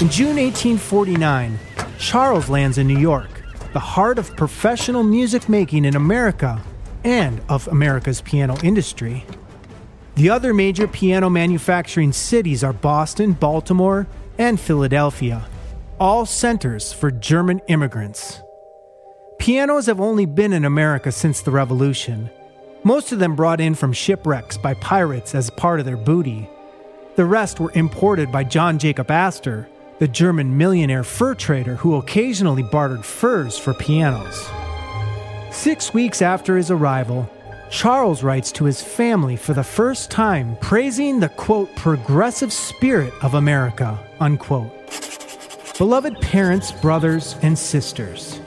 In 0.00 0.10
June 0.10 0.36
1849, 0.36 1.58
Charles 1.98 2.48
lands 2.50 2.78
in 2.78 2.88
New 2.88 2.98
York, 2.98 3.30
the 3.72 3.78
heart 3.80 4.18
of 4.18 4.36
professional 4.36 5.04
music 5.04 5.48
making 5.48 5.84
in 5.84 5.94
America 5.94 6.60
and 7.04 7.40
of 7.48 7.68
America's 7.68 8.20
piano 8.20 8.56
industry. 8.64 9.24
The 10.16 10.30
other 10.30 10.52
major 10.52 10.88
piano 10.88 11.30
manufacturing 11.30 12.12
cities 12.12 12.64
are 12.64 12.72
Boston, 12.72 13.32
Baltimore, 13.32 14.06
and 14.36 14.58
Philadelphia. 14.58 15.46
all 16.00 16.26
centers 16.26 16.92
for 16.92 17.12
German 17.12 17.60
immigrants. 17.68 18.42
Pianos 19.38 19.86
have 19.86 20.00
only 20.00 20.26
been 20.26 20.52
in 20.52 20.64
America 20.64 21.12
since 21.12 21.40
the 21.40 21.52
Revolution, 21.52 22.30
most 22.82 23.12
of 23.12 23.20
them 23.20 23.36
brought 23.36 23.60
in 23.60 23.74
from 23.74 23.92
shipwrecks 23.92 24.58
by 24.58 24.74
pirates 24.74 25.34
as 25.36 25.50
part 25.50 25.78
of 25.78 25.86
their 25.86 25.96
booty. 25.96 26.50
The 27.14 27.24
rest 27.24 27.60
were 27.60 27.70
imported 27.74 28.32
by 28.32 28.44
John 28.44 28.78
Jacob 28.78 29.10
Astor, 29.10 29.68
the 29.98 30.08
German 30.08 30.56
millionaire 30.56 31.04
fur 31.04 31.34
trader 31.34 31.76
who 31.76 31.96
occasionally 31.96 32.62
bartered 32.62 33.04
furs 33.04 33.58
for 33.58 33.74
pianos. 33.74 34.50
Six 35.50 35.94
weeks 35.94 36.20
after 36.20 36.56
his 36.56 36.70
arrival, 36.70 37.30
Charles 37.70 38.22
writes 38.22 38.52
to 38.52 38.64
his 38.64 38.82
family 38.82 39.36
for 39.36 39.54
the 39.54 39.64
first 39.64 40.10
time, 40.10 40.56
praising 40.60 41.20
the 41.20 41.28
quote, 41.28 41.74
progressive 41.76 42.52
spirit 42.52 43.12
of 43.22 43.34
America, 43.34 43.98
unquote. 44.20 44.70
Beloved 45.78 46.20
parents, 46.20 46.70
brothers, 46.70 47.36
and 47.42 47.58
sisters, 47.58 48.40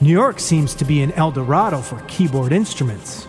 New 0.00 0.12
York 0.12 0.38
seems 0.38 0.74
to 0.76 0.84
be 0.84 1.02
an 1.02 1.10
El 1.12 1.32
Dorado 1.32 1.80
for 1.80 2.00
keyboard 2.06 2.52
instruments. 2.52 3.26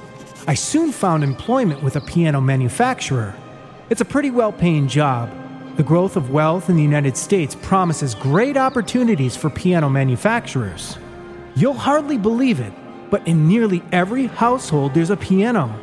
I 0.48 0.54
soon 0.54 0.92
found 0.92 1.24
employment 1.24 1.82
with 1.82 1.96
a 1.96 2.02
piano 2.02 2.42
manufacturer. 2.42 3.36
It's 3.90 4.02
a 4.02 4.06
pretty 4.06 4.30
well 4.30 4.52
paying 4.52 4.88
job. 4.88 5.32
The 5.80 5.86
growth 5.86 6.18
of 6.18 6.32
wealth 6.32 6.70
in 6.70 6.76
the 6.76 6.84
United 6.84 7.16
States 7.16 7.56
promises 7.56 8.14
great 8.14 8.58
opportunities 8.58 9.38
for 9.38 9.50
piano 9.50 9.90
manufacturers. 9.90 10.98
You'll 11.56 11.74
hardly 11.74 12.18
believe 12.18 12.60
it, 12.60 12.74
but 13.10 13.26
in 13.26 13.48
nearly 13.48 13.82
every 13.94 14.26
household 14.26 14.94
there's 14.94 15.10
a 15.10 15.16
piano. 15.16 15.74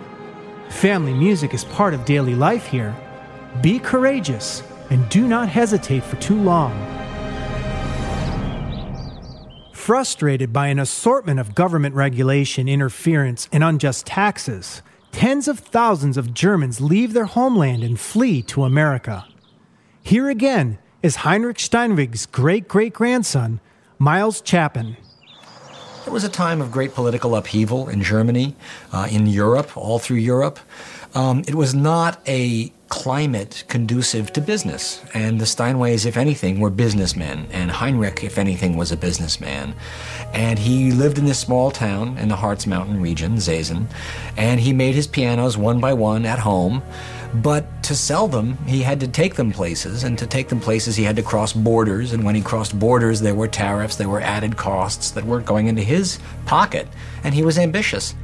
Family 0.68 1.14
music 1.14 1.54
is 1.54 1.64
part 1.64 1.94
of 1.94 2.04
daily 2.04 2.34
life 2.34 2.66
here. 2.66 2.94
Be 3.62 3.78
courageous 3.78 4.62
and 4.90 5.08
do 5.08 5.26
not 5.26 5.48
hesitate 5.48 6.04
for 6.04 6.16
too 6.16 6.38
long. 6.42 6.74
Frustrated 9.72 10.52
by 10.52 10.66
an 10.66 10.78
assortment 10.78 11.40
of 11.40 11.54
government 11.54 11.94
regulation, 11.94 12.68
interference, 12.68 13.48
and 13.50 13.64
unjust 13.64 14.04
taxes, 14.04 14.82
tens 15.12 15.48
of 15.48 15.58
thousands 15.58 16.18
of 16.18 16.34
Germans 16.34 16.82
leave 16.82 17.14
their 17.14 17.24
homeland 17.24 17.82
and 17.82 17.98
flee 17.98 18.42
to 18.42 18.64
America. 18.64 19.24
Here 20.06 20.28
again 20.28 20.78
is 21.02 21.16
Heinrich 21.16 21.56
Steinweg's 21.56 22.26
great 22.26 22.68
great 22.68 22.92
grandson, 22.92 23.58
Miles 23.98 24.40
Chapin. 24.44 24.96
It 26.06 26.12
was 26.12 26.22
a 26.22 26.28
time 26.28 26.60
of 26.60 26.70
great 26.70 26.94
political 26.94 27.34
upheaval 27.34 27.88
in 27.88 28.04
Germany, 28.04 28.54
uh, 28.92 29.08
in 29.10 29.26
Europe, 29.26 29.76
all 29.76 29.98
through 29.98 30.18
Europe. 30.18 30.60
Um, 31.16 31.42
it 31.48 31.56
was 31.56 31.74
not 31.74 32.20
a 32.28 32.72
climate 32.88 33.64
conducive 33.66 34.32
to 34.34 34.40
business. 34.40 35.02
And 35.12 35.40
the 35.40 35.44
Steinways, 35.44 36.06
if 36.06 36.16
anything, 36.16 36.60
were 36.60 36.70
businessmen. 36.70 37.48
And 37.50 37.72
Heinrich, 37.72 38.22
if 38.22 38.38
anything, 38.38 38.76
was 38.76 38.92
a 38.92 38.96
businessman. 38.96 39.74
And 40.32 40.56
he 40.56 40.92
lived 40.92 41.18
in 41.18 41.24
this 41.24 41.40
small 41.40 41.72
town 41.72 42.16
in 42.18 42.28
the 42.28 42.36
Harz 42.36 42.64
Mountain 42.64 43.00
region, 43.00 43.38
Seesen. 43.38 43.88
And 44.36 44.60
he 44.60 44.72
made 44.72 44.94
his 44.94 45.08
pianos 45.08 45.56
one 45.56 45.80
by 45.80 45.94
one 45.94 46.24
at 46.24 46.38
home. 46.38 46.82
But 47.34 47.82
to 47.84 47.94
sell 47.94 48.28
them, 48.28 48.56
he 48.66 48.82
had 48.82 49.00
to 49.00 49.08
take 49.08 49.34
them 49.34 49.52
places, 49.52 50.04
and 50.04 50.18
to 50.18 50.26
take 50.26 50.48
them 50.48 50.60
places, 50.60 50.96
he 50.96 51.04
had 51.04 51.16
to 51.16 51.22
cross 51.22 51.52
borders. 51.52 52.12
And 52.12 52.24
when 52.24 52.34
he 52.34 52.42
crossed 52.42 52.78
borders, 52.78 53.20
there 53.20 53.34
were 53.34 53.48
tariffs, 53.48 53.96
there 53.96 54.08
were 54.08 54.20
added 54.20 54.56
costs 54.56 55.10
that 55.12 55.24
weren't 55.24 55.46
going 55.46 55.66
into 55.66 55.82
his 55.82 56.18
pocket, 56.46 56.88
and 57.24 57.34
he 57.34 57.42
was 57.42 57.58
ambitious. 57.58 58.14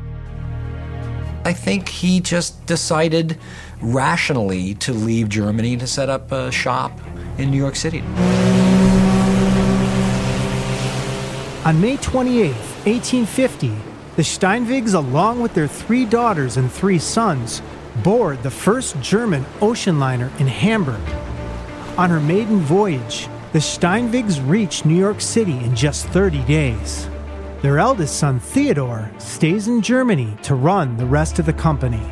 I 1.45 1.53
think 1.53 1.89
he 1.89 2.21
just 2.21 2.65
decided 2.67 3.37
rationally 3.81 4.75
to 4.77 4.93
leave 4.93 5.29
Germany 5.29 5.77
to 5.77 5.87
set 5.87 6.09
up 6.09 6.31
a 6.31 6.53
shop 6.53 6.93
in 7.39 7.51
New 7.51 7.57
York 7.57 7.75
City. 7.75 8.01
On 11.65 11.81
May 11.81 11.97
28, 11.97 12.55
1850, 12.85 13.73
the 14.17 14.23
Steinwegs, 14.23 14.95
along 14.95 15.41
with 15.41 15.55
their 15.55 15.67
three 15.67 16.05
daughters 16.05 16.57
and 16.57 16.71
three 16.71 16.99
sons, 16.99 17.63
board 18.03 18.43
the 18.43 18.51
first 18.51 19.01
German 19.01 19.45
ocean 19.61 19.99
liner 19.99 20.31
in 20.39 20.47
Hamburg. 20.47 21.03
On 21.99 22.09
her 22.09 22.21
maiden 22.21 22.61
voyage, 22.61 23.29
the 23.53 23.59
Steinwegs 23.59 24.41
reach 24.49 24.85
New 24.85 24.97
York 24.97 25.21
City 25.21 25.59
in 25.59 25.77
just 25.77 26.07
30 26.07 26.43
days. 26.45 27.09
Their 27.61 27.79
eldest 27.79 28.19
son, 28.19 28.41
Theodore, 28.41 29.11
stays 29.19 29.69
in 29.69 29.83
Germany 29.83 30.37
to 30.43 30.55
run 30.55 30.97
the 30.97 31.07
rest 31.07 31.39
of 31.39 31.47
the 31.47 31.53
company. 31.53 32.03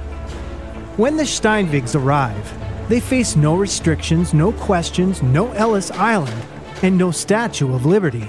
When 0.96 1.16
the 1.16 1.24
Steinwegs 1.24 1.94
arrive, 1.94 2.88
they 2.88 3.00
face 3.00 3.36
no 3.36 3.54
restrictions, 3.54 4.34
no 4.34 4.52
questions, 4.52 5.22
no 5.22 5.50
Ellis 5.52 5.90
Island, 5.92 6.42
and 6.82 6.98
no 6.98 7.10
Statue 7.10 7.74
of 7.74 7.86
Liberty. 7.86 8.28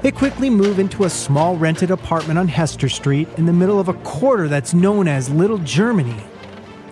They 0.00 0.10
quickly 0.10 0.48
move 0.48 0.78
into 0.78 1.04
a 1.04 1.10
small 1.10 1.56
rented 1.56 1.90
apartment 1.90 2.38
on 2.38 2.48
Hester 2.48 2.88
Street 2.88 3.28
in 3.36 3.44
the 3.44 3.52
middle 3.52 3.78
of 3.78 3.88
a 3.88 3.94
quarter 3.94 4.48
that's 4.48 4.72
known 4.72 5.08
as 5.08 5.28
Little 5.28 5.58
Germany. 5.58 6.16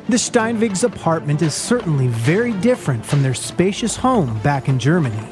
The 0.09 0.17
Steinwegs' 0.17 0.85
apartment 0.85 1.43
is 1.43 1.53
certainly 1.53 2.07
very 2.07 2.55
different 2.55 3.05
from 3.05 3.23
their 3.23 3.35
spacious 3.35 3.95
home 3.95 4.39
back 4.39 4.67
in 4.67 4.79
Germany. 4.79 5.23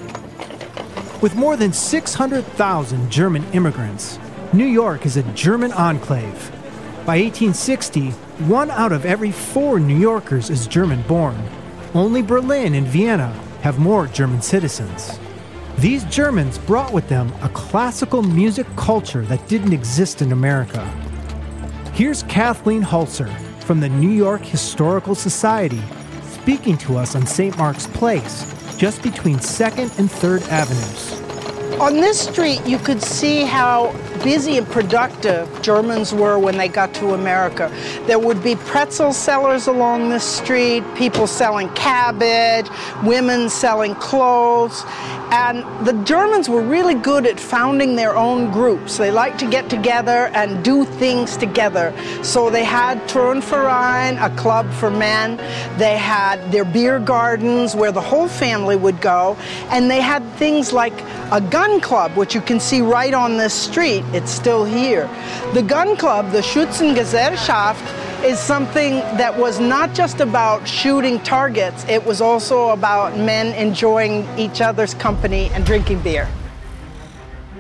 With 1.23 1.35
more 1.35 1.57
than 1.57 1.73
600,000 1.73 3.11
German 3.11 3.43
immigrants, 3.55 4.19
New 4.53 4.67
York 4.67 5.07
is 5.07 5.17
a 5.17 5.23
German 5.33 5.73
enclave. 5.73 6.51
By 7.07 7.19
1860, 7.23 8.11
one 8.51 8.71
out 8.71 8.93
of 8.93 9.07
every 9.07 9.33
four 9.33 9.81
New 9.81 9.97
Yorkers 9.97 10.51
is 10.51 10.67
German 10.67 11.01
born. 11.05 11.43
Only 11.95 12.21
Berlin 12.21 12.75
and 12.75 12.87
Vienna 12.87 13.33
have 13.63 13.79
more 13.79 14.07
German 14.09 14.43
citizens. 14.43 15.19
These 15.79 16.05
Germans 16.05 16.59
brought 16.59 16.93
with 16.93 17.09
them 17.09 17.33
a 17.41 17.49
classical 17.49 18.23
music 18.23 18.67
culture 18.77 19.23
that 19.23 19.49
didn't 19.49 19.73
exist 19.73 20.21
in 20.21 20.33
America. 20.33 20.85
Here's 21.95 22.25
Kathleen 22.25 22.83
Hulser, 22.83 23.31
from 23.67 23.81
the 23.81 23.89
New 23.89 24.11
York 24.11 24.43
Historical 24.43 25.17
Society, 25.17 25.83
speaking 26.23 26.79
to 26.79 26.97
us 26.97 27.17
on 27.17 27.27
St. 27.27 27.59
Mark's 27.59 27.89
Place, 27.89 28.55
just 28.79 29.03
between 29.03 29.39
2nd 29.39 29.99
and 29.99 30.09
3rd 30.09 30.47
Avenues. 30.49 31.27
On 31.81 31.95
this 31.95 32.21
street, 32.21 32.65
you 32.65 32.79
could 32.79 33.03
see 33.03 33.43
how 33.43 33.93
busy 34.23 34.57
and 34.57 34.67
productive 34.69 35.47
Germans 35.63 36.15
were 36.15 36.39
when 36.39 36.57
they 36.57 36.69
got 36.69 36.95
to 36.95 37.13
America. 37.13 37.71
There 38.07 38.19
would 38.19 38.43
be 38.43 38.55
pretzel 38.55 39.13
sellers 39.13 39.67
along 39.67 40.09
the 40.09 40.21
street, 40.21 40.83
people 40.95 41.27
selling 41.27 41.69
cabbage, 41.75 42.69
women 43.03 43.51
selling 43.51 43.95
clothes. 43.97 44.85
And 45.31 45.65
the 45.87 45.93
Germans 46.05 46.49
were 46.49 46.63
really 46.63 46.95
good 46.95 47.27
at 47.27 47.41
founding 47.41 47.97
their 47.97 48.17
own 48.17 48.53
groups. 48.53 48.97
They 48.97 49.11
liked 49.11 49.41
to 49.41 49.51
get 49.51 49.69
together 49.69 50.31
and 50.35 50.65
do 50.65 50.85
things 50.85 51.37
together. 51.37 51.93
So 52.23 52.49
they 52.49 52.65
had 52.65 52.99
Turnverein, 53.09 54.23
a 54.25 54.35
club 54.37 54.71
for 54.73 54.91
men. 54.91 55.37
They 55.79 55.97
had 55.97 56.53
their 56.53 56.65
beer 56.65 56.99
gardens 57.01 57.75
where 57.75 57.93
the 57.93 58.01
whole 58.01 58.29
family 58.29 58.77
would 58.77 59.01
go. 59.01 59.37
And 59.71 59.91
they 59.91 60.01
had 60.01 60.23
things 60.35 60.73
like 60.73 60.95
a 61.33 61.41
gun 61.41 61.81
club, 61.81 62.17
which 62.17 62.35
you 62.35 62.41
can 62.41 62.61
see 62.61 62.81
right 62.81 63.13
on 63.13 63.37
this 63.37 63.53
street. 63.53 64.05
It's 64.13 64.31
still 64.31 64.65
here. 64.65 65.09
The 65.55 65.63
gun 65.63 65.97
club, 65.97 66.31
the 66.31 66.41
Schützengesellschaft, 66.41 68.06
is 68.25 68.39
something 68.39 68.95
that 69.19 69.37
was 69.37 69.61
not 69.61 69.95
just 69.95 70.21
about 70.21 70.67
shooting 70.67 71.19
targets, 71.21 71.85
it 71.89 72.05
was 72.05 72.21
also 72.21 72.71
about 72.71 73.17
men 73.17 73.55
enjoying 73.55 74.27
each 74.39 74.61
other's 74.61 74.95
company 74.95 75.51
and 75.53 75.65
drinking 75.65 76.01
beer. 76.01 76.29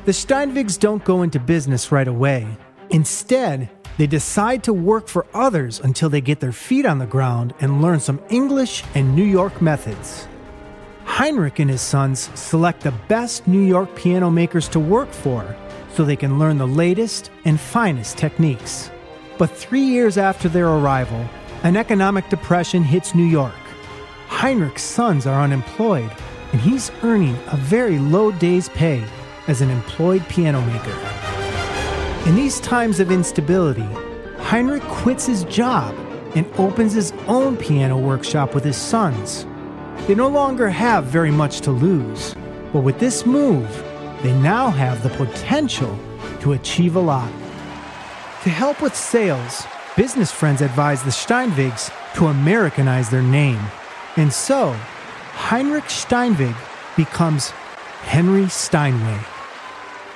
The 0.04 0.12
Steinwegs 0.12 0.78
don't 0.78 1.04
go 1.04 1.22
into 1.22 1.40
business 1.40 1.90
right 1.90 2.06
away. 2.06 2.46
Instead, 2.90 3.68
they 3.98 4.06
decide 4.06 4.62
to 4.64 4.72
work 4.72 5.08
for 5.08 5.26
others 5.34 5.80
until 5.80 6.08
they 6.08 6.20
get 6.20 6.40
their 6.40 6.52
feet 6.52 6.86
on 6.86 6.98
the 6.98 7.06
ground 7.06 7.54
and 7.60 7.82
learn 7.82 7.98
some 8.00 8.20
English 8.28 8.84
and 8.94 9.16
New 9.16 9.24
York 9.24 9.62
methods. 9.62 10.28
Heinrich 11.04 11.58
and 11.60 11.70
his 11.70 11.80
sons 11.80 12.28
select 12.34 12.82
the 12.82 12.92
best 13.08 13.46
New 13.46 13.62
York 13.62 13.94
piano 13.96 14.30
makers 14.30 14.68
to 14.68 14.80
work 14.80 15.10
for 15.10 15.56
so 15.94 16.04
they 16.04 16.16
can 16.16 16.38
learn 16.38 16.58
the 16.58 16.66
latest 16.66 17.30
and 17.44 17.58
finest 17.58 18.18
techniques. 18.18 18.90
But 19.38 19.50
three 19.50 19.84
years 19.84 20.16
after 20.16 20.48
their 20.48 20.68
arrival, 20.68 21.28
an 21.62 21.76
economic 21.76 22.28
depression 22.30 22.82
hits 22.82 23.14
New 23.14 23.24
York. 23.24 23.52
Heinrich's 24.28 24.82
sons 24.82 25.26
are 25.26 25.42
unemployed, 25.42 26.10
and 26.52 26.60
he's 26.60 26.90
earning 27.02 27.36
a 27.48 27.56
very 27.56 27.98
low 27.98 28.32
day's 28.32 28.70
pay 28.70 29.04
as 29.46 29.60
an 29.60 29.70
employed 29.70 30.26
piano 30.28 30.60
maker. 30.62 30.98
In 32.26 32.34
these 32.34 32.60
times 32.60 32.98
of 32.98 33.10
instability, 33.10 33.86
Heinrich 34.38 34.82
quits 34.84 35.26
his 35.26 35.44
job 35.44 35.94
and 36.34 36.46
opens 36.58 36.94
his 36.94 37.12
own 37.28 37.56
piano 37.56 37.98
workshop 37.98 38.54
with 38.54 38.64
his 38.64 38.76
sons. 38.76 39.46
They 40.06 40.14
no 40.14 40.28
longer 40.28 40.70
have 40.70 41.04
very 41.04 41.30
much 41.30 41.60
to 41.62 41.70
lose, 41.70 42.34
but 42.72 42.80
with 42.80 42.98
this 42.98 43.26
move, 43.26 43.68
they 44.22 44.32
now 44.40 44.70
have 44.70 45.02
the 45.02 45.10
potential 45.10 45.98
to 46.40 46.52
achieve 46.52 46.96
a 46.96 47.00
lot. 47.00 47.30
To 48.46 48.52
help 48.52 48.80
with 48.80 48.94
sales, 48.94 49.66
business 49.96 50.30
friends 50.30 50.60
advise 50.60 51.02
the 51.02 51.10
Steinwegs 51.10 51.90
to 52.14 52.26
Americanize 52.26 53.10
their 53.10 53.20
name. 53.20 53.58
And 54.14 54.32
so, 54.32 54.70
Heinrich 55.32 55.86
Steinweg 55.86 56.56
becomes 56.94 57.50
Henry 58.02 58.48
Steinway. 58.48 59.18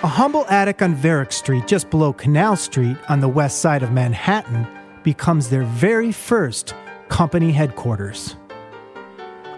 A 0.04 0.06
humble 0.06 0.46
attic 0.46 0.80
on 0.80 0.94
Varick 0.94 1.32
Street, 1.32 1.66
just 1.66 1.90
below 1.90 2.12
Canal 2.12 2.54
Street 2.54 2.96
on 3.08 3.18
the 3.18 3.28
west 3.28 3.58
side 3.58 3.82
of 3.82 3.90
Manhattan, 3.90 4.64
becomes 5.02 5.50
their 5.50 5.64
very 5.64 6.12
first 6.12 6.72
company 7.08 7.50
headquarters. 7.50 8.36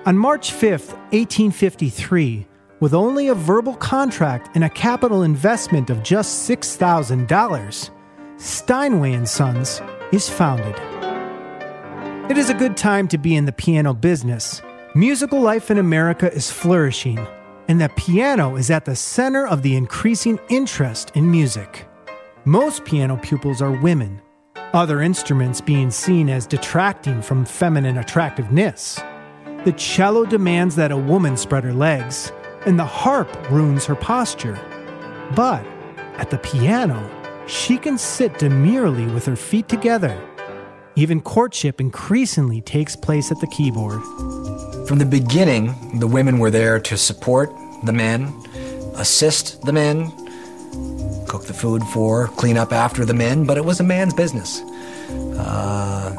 On 0.07 0.17
March 0.17 0.51
5, 0.51 0.71
1853, 1.11 2.47
with 2.81 2.95
only 2.95 3.29
a 3.29 3.35
verbal 3.35 3.75
contract 3.75 4.49
and 4.55 4.65
a 4.65 4.71
capital 4.71 5.25
investment 5.25 5.91
of 5.91 6.03
just 6.03 6.49
$6,000, 6.49 7.91
Steinway 8.39 9.13
and 9.13 9.29
Sons 9.29 9.81
is 10.11 10.29
founded. 10.29 10.75
It 12.31 12.39
is 12.39 12.51
a 12.51 12.55
good 12.55 12.77
time 12.77 13.09
to 13.09 13.19
be 13.19 13.37
in 13.37 13.45
the 13.45 13.53
piano 13.53 13.95
business. 13.95 14.63
Musical 14.95 15.41
life 15.41 15.71
in 15.71 15.79
America 15.79 16.33
is 16.33 16.51
flourishing, 16.51 17.25
and 17.69 17.81
the 17.81 17.89
piano 17.91 18.57
is 18.57 18.71
at 18.71 18.85
the 18.85 18.97
center 18.97 19.47
of 19.47 19.63
the 19.63 19.77
increasing 19.77 20.39
interest 20.49 21.13
in 21.15 21.31
music. 21.31 21.87
Most 22.45 22.85
piano 22.85 23.17
pupils 23.17 23.63
are 23.63 23.71
women, 23.71 24.21
other 24.73 25.03
instruments 25.03 25.61
being 25.61 25.91
seen 25.91 26.29
as 26.29 26.47
detracting 26.47 27.23
from 27.23 27.45
feminine 27.45 27.99
attractiveness. 27.99 29.01
The 29.65 29.75
cello 29.77 30.25
demands 30.25 30.75
that 30.77 30.91
a 30.91 30.97
woman 30.97 31.37
spread 31.37 31.65
her 31.65 31.75
legs, 31.75 32.33
and 32.67 32.79
the 32.79 32.85
harp 32.85 33.51
ruins 33.51 33.85
her 33.87 33.95
posture. 33.95 34.59
But 35.37 35.65
at 36.17 36.31
the 36.31 36.39
piano, 36.39 37.09
she 37.47 37.79
can 37.79 37.99
sit 37.99 38.39
demurely 38.39 39.07
with 39.07 39.27
her 39.27 39.37
feet 39.37 39.69
together. 39.69 40.21
Even 40.95 41.21
courtship 41.21 41.81
increasingly 41.81 42.61
takes 42.61 42.95
place 42.95 43.31
at 43.31 43.41
the 43.41 43.47
keyboard. 43.47 44.03
From 44.87 44.99
the 44.99 45.07
beginning, 45.07 45.99
the 45.99 46.07
women 46.07 46.39
were 46.39 46.51
there 46.51 46.79
to 46.81 46.97
support 46.97 47.51
the 47.85 47.93
men, 47.93 48.33
assist 48.97 49.63
the 49.63 49.73
men, 49.73 50.11
cook 51.27 51.47
the 51.47 51.55
food 51.55 51.83
for, 51.85 52.29
clean 52.29 52.57
up 52.59 52.73
after 52.73 53.05
the 53.05 53.15
men, 53.15 53.45
but 53.45 53.57
it 53.57 53.65
was 53.65 53.81
a 53.81 53.85
man's 53.85 54.13
business. 54.13 54.61
Uh, 55.39 56.15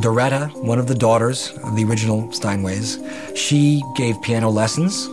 Doretta, 0.00 0.50
one 0.62 0.78
of 0.78 0.86
the 0.86 0.94
daughters 0.94 1.50
of 1.64 1.74
the 1.76 1.84
original 1.84 2.28
Steinways, 2.28 2.98
she 3.36 3.82
gave 3.96 4.20
piano 4.22 4.50
lessons, 4.50 5.08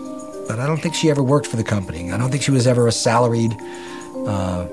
but 0.47 0.59
I 0.59 0.67
don't 0.67 0.81
think 0.81 0.93
she 0.93 1.09
ever 1.09 1.23
worked 1.23 1.47
for 1.47 1.55
the 1.55 1.63
company. 1.63 2.11
I 2.11 2.17
don't 2.17 2.29
think 2.29 2.43
she 2.43 2.51
was 2.51 2.67
ever 2.67 2.87
a 2.87 2.91
salaried 2.91 3.55
uh, 4.27 4.67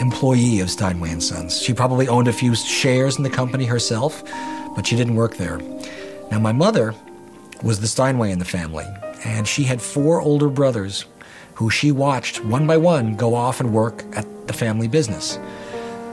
employee 0.00 0.60
of 0.60 0.70
Steinway 0.70 1.10
and 1.10 1.22
Sons. 1.22 1.60
She 1.60 1.74
probably 1.74 2.08
owned 2.08 2.28
a 2.28 2.32
few 2.32 2.54
shares 2.54 3.16
in 3.16 3.22
the 3.22 3.30
company 3.30 3.66
herself, 3.66 4.22
but 4.74 4.86
she 4.86 4.96
didn't 4.96 5.14
work 5.14 5.36
there. 5.36 5.58
Now, 6.30 6.38
my 6.38 6.52
mother 6.52 6.94
was 7.62 7.80
the 7.80 7.86
Steinway 7.86 8.30
in 8.30 8.38
the 8.38 8.44
family, 8.44 8.86
and 9.24 9.46
she 9.46 9.64
had 9.64 9.82
four 9.82 10.20
older 10.20 10.48
brothers 10.48 11.04
who 11.54 11.68
she 11.68 11.92
watched 11.92 12.42
one 12.44 12.66
by 12.66 12.76
one 12.76 13.16
go 13.16 13.34
off 13.34 13.60
and 13.60 13.72
work 13.72 14.04
at 14.16 14.26
the 14.46 14.52
family 14.52 14.88
business. 14.88 15.38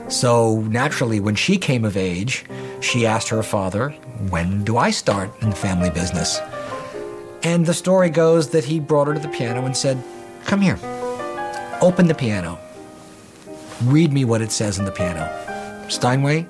So 0.08 0.60
naturally, 0.62 1.20
when 1.20 1.34
she 1.34 1.56
came 1.58 1.84
of 1.84 1.96
age, 1.96 2.44
she 2.80 3.06
asked 3.06 3.28
her 3.28 3.42
father, 3.42 3.90
When 4.30 4.64
do 4.64 4.76
I 4.76 4.90
start 4.90 5.30
in 5.40 5.50
the 5.50 5.56
family 5.56 5.90
business? 5.90 6.38
And 7.42 7.64
the 7.64 7.74
story 7.74 8.10
goes 8.10 8.50
that 8.50 8.64
he 8.64 8.80
brought 8.80 9.06
her 9.06 9.14
to 9.14 9.20
the 9.20 9.28
piano 9.28 9.64
and 9.64 9.76
said, 9.76 10.02
Come 10.44 10.60
here, 10.60 10.78
open 11.80 12.08
the 12.08 12.14
piano. 12.14 12.58
Read 13.84 14.12
me 14.12 14.24
what 14.24 14.42
it 14.42 14.50
says 14.50 14.80
in 14.80 14.84
the 14.84 14.90
piano. 14.90 15.30
Steinway 15.88 16.48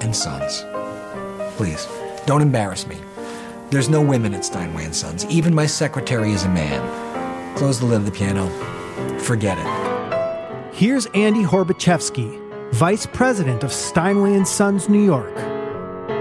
and 0.00 0.16
Sons. 0.16 0.64
Please, 1.56 1.86
don't 2.24 2.40
embarrass 2.40 2.86
me. 2.86 2.96
There's 3.68 3.90
no 3.90 4.00
women 4.00 4.32
at 4.32 4.42
Steinway 4.42 4.86
and 4.86 4.96
Sons. 4.96 5.26
Even 5.26 5.54
my 5.54 5.66
secretary 5.66 6.32
is 6.32 6.44
a 6.44 6.48
man. 6.48 7.56
Close 7.58 7.78
the 7.78 7.84
lid 7.84 7.98
of 7.98 8.06
the 8.06 8.12
piano. 8.12 8.48
Forget 9.18 9.58
it. 9.58 10.74
Here's 10.74 11.04
Andy 11.06 11.42
Horbachevsky, 11.42 12.72
Vice 12.72 13.04
President 13.04 13.62
of 13.62 13.70
Steinway 13.70 14.34
and 14.34 14.48
Sons 14.48 14.88
New 14.88 15.04
York. 15.04 15.36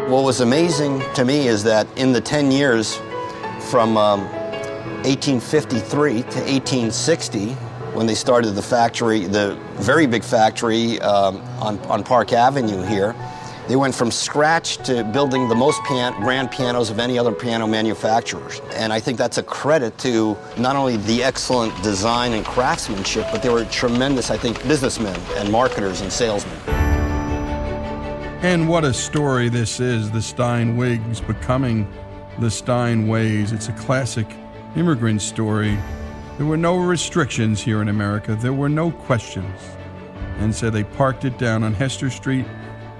What 0.10 0.26
was 0.26 0.42
amazing 0.42 1.02
to 1.14 1.24
me 1.24 1.48
is 1.48 1.64
that 1.64 1.88
in 1.98 2.12
the 2.12 2.20
10 2.20 2.52
years 2.52 2.98
from 3.70 3.96
um, 3.96 4.26
1853 5.06 6.12
to 6.12 6.20
1860, 6.20 7.56
when 7.96 8.06
they 8.06 8.14
started 8.14 8.52
the 8.52 8.62
factory, 8.62 9.22
the 9.22 9.58
very 9.76 10.06
big 10.06 10.24
factory 10.24 11.00
um, 11.00 11.38
on, 11.62 11.80
on 11.88 12.04
Park 12.04 12.34
Avenue 12.34 12.82
here, 12.84 13.16
they 13.70 13.78
went 13.78 13.96
from 13.96 14.12
scratch 14.12 14.78
to 14.86 15.06
building 15.06 15.48
the 15.48 15.56
most 15.56 15.82
pian- 15.84 16.16
grand 16.22 16.52
pianos 16.52 16.90
of 16.90 17.00
any 17.00 17.18
other 17.18 17.32
piano 17.32 17.66
manufacturers. 17.66 18.60
And 18.74 18.92
I 18.92 19.00
think 19.00 19.18
that's 19.18 19.38
a 19.38 19.44
credit 19.44 19.98
to 20.00 20.38
not 20.58 20.76
only 20.76 20.98
the 20.98 21.24
excellent 21.24 21.82
design 21.82 22.34
and 22.34 22.46
craftsmanship, 22.46 23.28
but 23.32 23.42
they 23.42 23.50
were 23.50 23.64
tremendous, 23.66 24.30
I 24.30 24.38
think, 24.38 24.62
businessmen 24.68 25.20
and 25.38 25.50
marketers 25.50 26.02
and 26.02 26.12
salesmen. 26.12 26.54
And 28.44 28.68
what 28.68 28.84
a 28.84 28.94
story 28.94 29.48
this 29.48 29.80
is 29.80 30.12
the 30.12 30.20
Steinwegs 30.20 31.26
becoming 31.26 31.92
the 32.40 32.48
Steinways. 32.48 33.54
It's 33.54 33.70
a 33.70 33.74
classic 33.74 34.28
immigrant 34.76 35.22
story. 35.22 35.78
There 36.38 36.46
were 36.46 36.58
no 36.58 36.78
restrictions 36.78 37.62
here 37.62 37.82
in 37.82 37.88
America, 37.88 38.36
there 38.36 38.54
were 38.54 38.70
no 38.70 38.92
questions. 38.92 39.60
And 40.40 40.54
so 40.54 40.70
they 40.70 40.84
parked 40.84 41.24
it 41.24 41.38
down 41.38 41.64
on 41.64 41.74
Hester 41.74 42.10
Street 42.10 42.46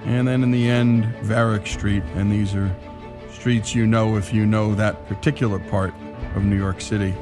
and 0.06 0.26
then 0.26 0.44
in 0.44 0.52
the 0.52 0.68
end, 0.68 1.04
Varick 1.22 1.66
Street. 1.66 2.02
And 2.14 2.30
these 2.30 2.54
are 2.54 2.74
streets 3.30 3.74
you 3.74 3.86
know 3.86 4.16
if 4.16 4.32
you 4.32 4.46
know 4.46 4.74
that 4.74 5.06
particular 5.08 5.58
part 5.58 5.92
of 6.34 6.44
New 6.44 6.56
York 6.56 6.80
City. 6.80 7.14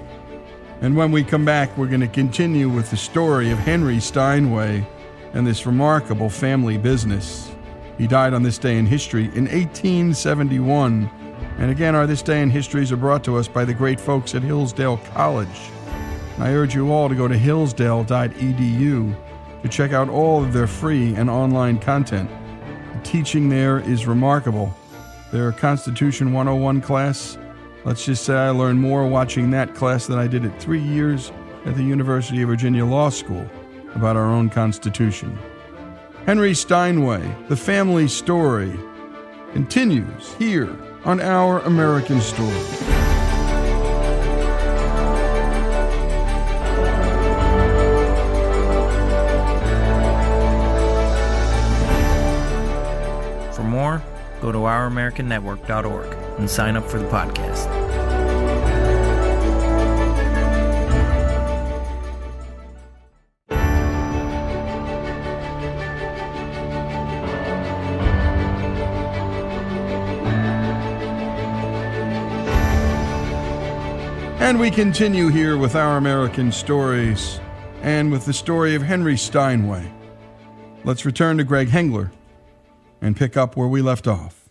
And 0.81 0.94
when 0.94 1.11
we 1.11 1.24
come 1.24 1.44
back, 1.44 1.77
we're 1.79 1.88
going 1.88 2.00
to 2.00 2.09
continue 2.09 2.68
with 2.68 2.90
the 2.90 2.96
story 2.96 3.50
of 3.50 3.59
Henry 3.59 4.00
Steinway 4.00 4.87
and 5.33 5.46
this 5.46 5.66
remarkable 5.66 6.29
family 6.29 6.77
business. 6.77 7.50
He 7.96 8.07
died 8.07 8.35
on 8.35 8.42
this 8.42 8.59
day 8.59 8.77
in 8.77 8.87
history 8.87 9.24
in 9.35 9.46
1871. 9.46 11.11
And 11.59 11.70
again, 11.70 11.94
our 11.94 12.07
This 12.07 12.22
Day 12.22 12.42
in 12.42 12.50
Histories 12.50 12.92
are 12.92 12.96
brought 12.96 13.24
to 13.24 13.37
us 13.37 13.48
by 13.48 13.64
the 13.64 13.74
great 13.74 13.98
folks 13.98 14.35
at 14.35 14.42
Hillsdale 14.42 14.98
College. 15.14 15.70
I 16.38 16.51
urge 16.53 16.75
you 16.75 16.92
all 16.92 17.09
to 17.09 17.14
go 17.14 17.29
to 17.29 17.37
hillsdale.edu 17.37 19.16
to 19.62 19.68
check 19.68 19.92
out 19.92 20.09
all 20.09 20.42
of 20.42 20.53
their 20.53 20.66
free 20.66 21.14
and 21.14 21.31
online 21.31 21.79
content 21.79 22.31
teaching 23.05 23.49
there 23.49 23.79
is 23.79 24.07
remarkable. 24.07 24.75
Their 25.31 25.53
Constitution 25.53 26.33
101 26.33 26.81
class, 26.81 27.38
let's 27.85 28.05
just 28.05 28.25
say 28.25 28.35
I 28.35 28.51
learned 28.51 28.81
more 28.81 29.07
watching 29.07 29.51
that 29.51 29.75
class 29.75 30.07
than 30.07 30.18
I 30.18 30.27
did 30.27 30.44
at 30.44 30.61
three 30.61 30.81
years 30.81 31.31
at 31.66 31.77
the 31.77 31.83
University 31.83 32.42
of 32.42 32.49
Virginia 32.49 32.85
Law 32.85 33.11
School 33.11 33.49
about 33.94 34.16
our 34.16 34.27
own 34.27 34.51
Constitution. 34.51 35.38
Henry 36.27 36.55
Steinway, 36.55 37.35
The 37.49 37.57
Family 37.57 38.09
Story, 38.09 38.73
continues 39.53 40.35
here 40.35 40.77
on 41.05 41.20
Our 41.20 41.61
American 41.61 42.20
Story. 42.20 42.93
Go 54.44 54.52
to 54.52 54.59
ouramericannetwork.org 54.59 56.38
and 56.38 56.50
sign 56.50 56.76
up 56.76 56.85
for 56.85 56.98
the 56.98 57.09
podcast. 57.09 57.64
And 74.40 74.61
we 74.61 74.70
continue 74.70 75.28
here 75.28 75.57
with 75.57 75.74
our 75.74 75.96
American 75.96 76.52
stories 76.52 77.40
and 77.80 78.12
with 78.12 78.26
the 78.26 78.35
story 78.35 78.74
of 78.74 78.83
Henry 78.83 79.16
Steinway. 79.16 79.90
Let's 80.85 81.07
return 81.07 81.38
to 81.38 81.44
Greg 81.44 81.68
Hengler 81.68 82.11
and 83.04 83.16
pick 83.16 83.36
up 83.36 83.56
where 83.56 83.68
we 83.68 83.82
left 83.82 84.08
off. 84.08 84.48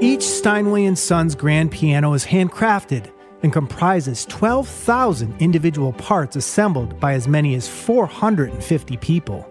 Each 0.00 0.22
Steinway 0.22 0.92
Sons 0.94 1.34
grand 1.34 1.70
piano 1.70 2.14
is 2.14 2.24
handcrafted 2.24 3.12
and 3.42 3.52
comprises 3.52 4.24
12,000 4.26 5.36
individual 5.40 5.92
parts 5.92 6.34
assembled 6.34 6.98
by 6.98 7.12
as 7.12 7.28
many 7.28 7.54
as 7.54 7.68
450 7.68 8.96
people. 8.96 9.48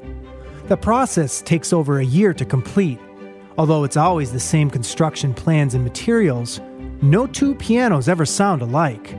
The 0.68 0.76
process 0.76 1.42
takes 1.42 1.72
over 1.72 2.00
a 2.00 2.06
year 2.06 2.34
to 2.34 2.44
complete. 2.44 3.00
Although 3.58 3.84
it's 3.84 3.98
always 3.98 4.32
the 4.32 4.40
same 4.40 4.70
construction 4.70 5.34
plans 5.34 5.76
and 5.76 5.84
materials, 5.84 6.60
no 7.02 7.28
two 7.28 7.54
pianos 7.56 8.10
ever 8.10 8.26
sound 8.26 8.62
alike. 8.62 9.16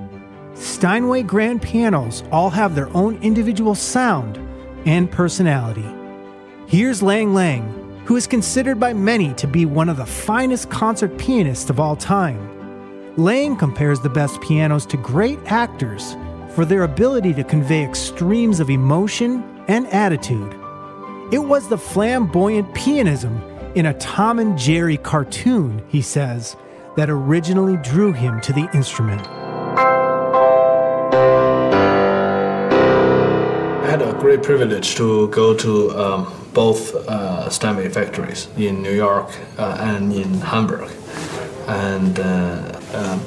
Steinway 0.55 1.23
grand 1.23 1.63
pianos 1.63 2.25
all 2.33 2.51
have 2.51 2.75
their 2.75 2.89
own 2.97 3.17
individual 3.23 3.75
sound 3.75 4.39
and 4.87 5.11
personality. 5.11 5.89
Here's 6.67 7.03
Lang 7.03 7.35
Lang 7.35 7.82
who 8.05 8.17
is 8.17 8.27
considered 8.27 8.81
by 8.81 8.93
many 8.93 9.33
to 9.35 9.47
be 9.47 9.65
one 9.65 9.89
of 9.89 9.97
the 9.97 10.07
finest 10.07 10.71
concert 10.71 11.17
pianists 11.19 11.71
of 11.71 11.79
all 11.79 11.97
time. 11.97 12.49
Lang 13.17 13.57
compares 13.57 14.01
the 14.01 14.09
best 14.09 14.41
pianos 14.41 14.87
to 14.87 14.97
great 14.97 15.39
actors 15.47 16.17
for 16.55 16.65
their 16.65 16.83
ability 16.83 17.33
to 17.35 17.45
convey 17.45 17.85
extremes 17.85 18.61
of 18.61 18.71
emotion 18.71 19.43
and 19.69 19.87
attitude. 19.89 20.53
It 21.33 21.39
was 21.39 21.69
the 21.69 21.79
flamboyant 21.79 22.75
pianism 22.75 23.41
in 23.75 23.87
a 23.87 23.95
Tom 23.95 24.39
and 24.39 24.59
Jerry 24.59 24.99
cartoon, 24.99 25.83
he 25.89 26.03
says, 26.03 26.57
that 26.97 27.09
originally 27.09 27.79
drew 27.79 28.13
him 28.13 28.41
to 28.43 28.53
the 28.53 28.69
instrument. 28.75 29.27
I 33.81 33.87
had 33.89 34.03
a 34.03 34.13
great 34.21 34.43
privilege 34.43 34.95
to 34.97 35.29
go 35.29 35.55
to 35.55 35.91
um, 35.99 36.42
both 36.53 36.95
uh, 37.09 37.49
factories 37.51 38.49
in 38.57 38.83
New 38.83 38.95
York 38.95 39.29
uh, 39.59 39.77
and 39.81 40.13
in 40.13 40.35
Hamburg. 40.41 40.91
And 41.67 42.19
uh, 42.19 42.81
um, 42.95 43.21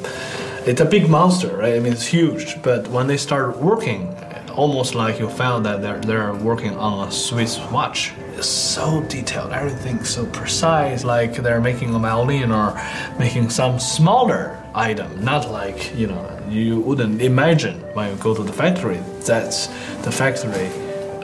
it's 0.66 0.82
a 0.82 0.86
big 0.86 1.10
monster, 1.10 1.58
right? 1.58 1.76
I 1.76 1.80
mean, 1.80 1.94
it's 1.94 2.06
huge. 2.08 2.62
But 2.62 2.88
when 2.90 3.08
they 3.08 3.18
start 3.18 3.58
working, 3.58 4.16
almost 4.56 4.96
like 4.96 5.20
you 5.20 5.30
found 5.30 5.66
that 5.66 5.82
they're, 5.82 6.00
they're 6.00 6.34
working 6.34 6.76
on 6.78 7.08
a 7.08 7.12
Swiss 7.12 7.60
watch. 7.72 8.14
It's 8.38 8.48
so 8.48 9.02
detailed, 9.02 9.52
everything's 9.52 10.10
so 10.10 10.26
precise, 10.26 11.04
like 11.04 11.36
they're 11.36 11.62
making 11.62 11.94
a 11.94 12.00
violin 12.00 12.52
or 12.52 12.80
making 13.18 13.50
some 13.50 13.80
smaller 13.80 14.62
item, 14.74 15.24
not 15.24 15.50
like, 15.50 15.96
you 15.96 16.08
know, 16.08 16.30
you 16.50 16.82
wouldn't 16.82 17.22
imagine 17.22 17.80
when 17.94 18.12
you 18.12 18.22
go 18.22 18.36
to 18.36 18.44
the 18.44 18.52
factory. 18.54 19.00
That's 19.26 19.68
the 20.04 20.12
factory 20.12 20.70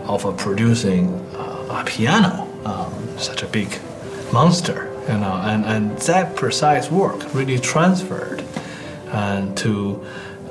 of 0.03 0.37
producing 0.37 1.07
a 1.75 1.83
piano, 1.83 2.47
um, 2.65 3.17
such 3.17 3.43
a 3.43 3.47
big 3.47 3.79
monster, 4.31 4.91
you 5.07 5.17
know, 5.17 5.33
and, 5.43 5.65
and 5.65 5.97
that 5.99 6.35
precise 6.35 6.89
work 6.89 7.33
really 7.33 7.59
transferred 7.59 8.43
uh, 9.09 9.53
to, 9.55 10.03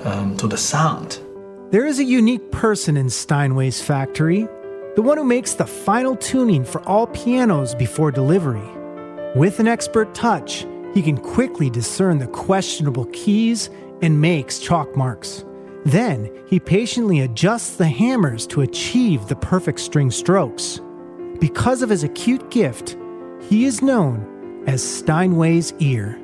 um, 0.05 0.37
to 0.37 0.47
the 0.47 0.57
sound. 0.57 1.21
There 1.71 1.87
is 1.87 1.99
a 1.99 2.05
unique 2.05 2.51
person 2.51 2.97
in 2.97 3.09
Steinway's 3.09 3.81
factory, 3.81 4.49
the 4.97 5.03
one 5.03 5.19
who 5.19 5.25
makes 5.25 5.55
the 5.55 5.67
final 5.67 6.17
tuning 6.17 6.65
for 6.65 6.83
all 6.83 7.07
pianos 7.07 7.75
before 7.75 8.11
delivery. 8.11 8.69
With 9.37 9.61
an 9.61 9.69
expert 9.69 10.13
touch, 10.15 10.67
he 10.95 11.03
can 11.03 11.17
quickly 11.17 11.71
discern 11.71 12.19
the 12.19 12.27
questionable 12.27 13.05
keys 13.13 13.71
and 14.03 14.21
makes 14.21 14.59
chalk 14.59 14.97
marks. 14.97 15.45
Then 15.85 16.31
he 16.47 16.59
patiently 16.59 17.21
adjusts 17.21 17.77
the 17.77 17.87
hammers 17.87 18.47
to 18.49 18.63
achieve 18.63 19.29
the 19.29 19.37
perfect 19.37 19.81
string 19.81 20.11
strokes. 20.11 20.81
Because 21.41 21.81
of 21.81 21.89
his 21.89 22.05
acute 22.05 22.51
gift, 22.51 22.99
he 23.49 23.65
is 23.65 23.81
known 23.81 24.63
as 24.67 24.87
Steinway's 24.87 25.73
ear. 25.79 26.21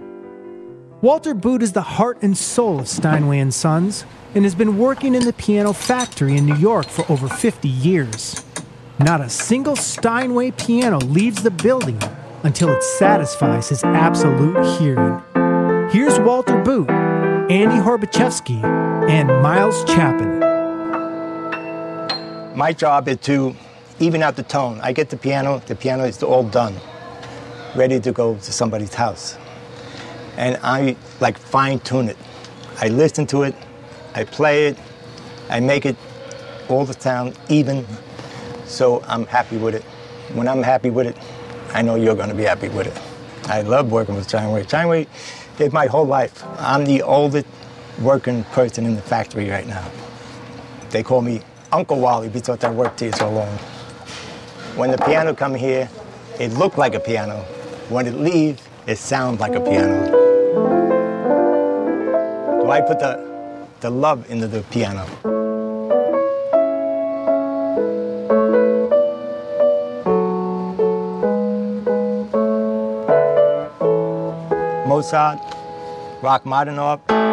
Walter 1.01 1.33
Boot 1.33 1.63
is 1.63 1.73
the 1.73 1.81
heart 1.81 2.19
and 2.21 2.37
soul 2.37 2.79
of 2.79 2.87
Steinway 2.87 3.39
and 3.39 3.53
Sons 3.53 4.05
and 4.35 4.45
has 4.45 4.55
been 4.55 4.77
working 4.77 5.15
in 5.15 5.25
the 5.25 5.33
piano 5.33 5.73
factory 5.73 6.37
in 6.37 6.45
New 6.45 6.57
York 6.57 6.87
for 6.87 7.11
over 7.11 7.29
50 7.29 7.67
years. 7.67 8.45
Not 8.99 9.23
a 9.23 9.31
single 9.31 9.75
Steinway 9.75 10.51
piano 10.51 10.99
leaves 10.99 11.43
the 11.43 11.51
building 11.51 11.99
until 12.43 12.69
it 12.69 12.83
satisfies 12.83 13.71
his 13.71 13.83
absolute 13.85 14.79
hearing. 14.79 15.23
Here's 15.91 16.21
Walter 16.21 16.61
Boot, 16.63 16.91
Andy 16.91 17.77
Horbachevsky, 17.77 18.63
and 19.09 19.29
Miles 19.43 19.83
Chapin. 19.89 20.41
My 22.55 22.75
job 22.75 23.09
is 23.09 23.17
to 23.19 23.57
even 24.01 24.23
out 24.23 24.37
the 24.37 24.43
tone. 24.43 24.81
I 24.83 24.93
get 24.93 25.11
the 25.11 25.17
piano, 25.17 25.63
the 25.67 25.75
piano 25.75 26.05
is 26.05 26.23
all 26.23 26.43
done, 26.43 26.75
ready 27.75 28.01
to 28.01 28.13
go 28.13 28.35
to 28.35 28.53
somebody's 28.53 28.95
house. 28.95 29.37
And 30.37 30.59
I 30.63 30.97
like 31.21 31.39
fine 31.39 31.81
tune 31.81 32.09
it. 32.09 32.17
I 32.79 32.89
listen 32.89 33.27
to 33.29 33.43
it, 33.45 33.55
I 34.15 34.25
play 34.25 34.67
it, 34.69 34.79
I 35.49 35.61
make 35.61 35.87
it 35.87 35.97
all 36.69 36.85
the 36.85 36.99
sound 37.01 37.39
even, 37.49 37.87
so 38.67 39.03
I'm 39.07 39.27
happy 39.27 39.57
with 39.57 39.75
it. 39.75 39.83
When 40.35 40.49
I'm 40.49 40.63
happy 40.63 40.91
with 40.91 41.07
it, 41.07 41.17
I 41.73 41.83
know 41.83 41.95
you're 41.95 42.17
going 42.17 42.29
to 42.29 42.35
be 42.35 42.43
happy 42.43 42.69
with 42.69 42.87
it. 42.87 43.49
I 43.49 43.63
love 43.63 43.93
working 43.93 44.17
with 44.17 44.29
Steinway. 44.29 44.65
Steinway 44.65 45.07
is 45.59 45.73
my 45.73 45.87
whole 45.87 46.05
life. 46.05 46.45
I'm 46.59 46.85
the 46.85 47.03
oldest 47.03 47.47
working 48.03 48.45
person 48.45 48.85
in 48.85 48.95
the 48.95 49.03
factory 49.03 49.49
right 49.49 49.67
now. 49.67 49.89
They 50.91 51.03
call 51.03 51.23
me 51.23 51.41
Uncle 51.73 51.99
Wally 51.99 52.29
because 52.29 52.63
I 52.65 52.71
worked 52.71 53.01
here 53.01 53.13
so 53.13 53.31
long. 53.31 53.59
When 54.77 54.91
the 54.91 54.99
piano 54.99 55.35
come 55.35 55.55
here, 55.55 55.89
it 56.39 56.53
looked 56.53 56.77
like 56.77 56.95
a 56.95 57.01
piano. 57.01 57.37
When 57.89 58.07
it 58.07 58.13
leaves, 58.13 58.63
it 58.87 58.99
sounds 58.99 59.41
like 59.41 59.55
a 59.55 59.61
piano. 59.61 60.07
So 62.61 62.71
I 62.71 62.83
put 62.83 62.99
the 62.99 63.25
the 63.81 63.89
love 63.89 64.31
into 64.31 64.47
the 64.47 64.61
piano. 64.65 65.07
Mozart, 74.87 75.39
Rachmaninoff. 76.21 77.26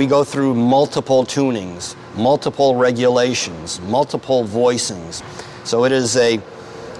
We 0.00 0.06
go 0.06 0.24
through 0.24 0.54
multiple 0.54 1.24
tunings, 1.24 1.94
multiple 2.16 2.74
regulations, 2.74 3.82
multiple 3.82 4.44
voicings. 4.44 5.22
So 5.66 5.84
it 5.84 5.92
is 5.92 6.16
a, 6.16 6.40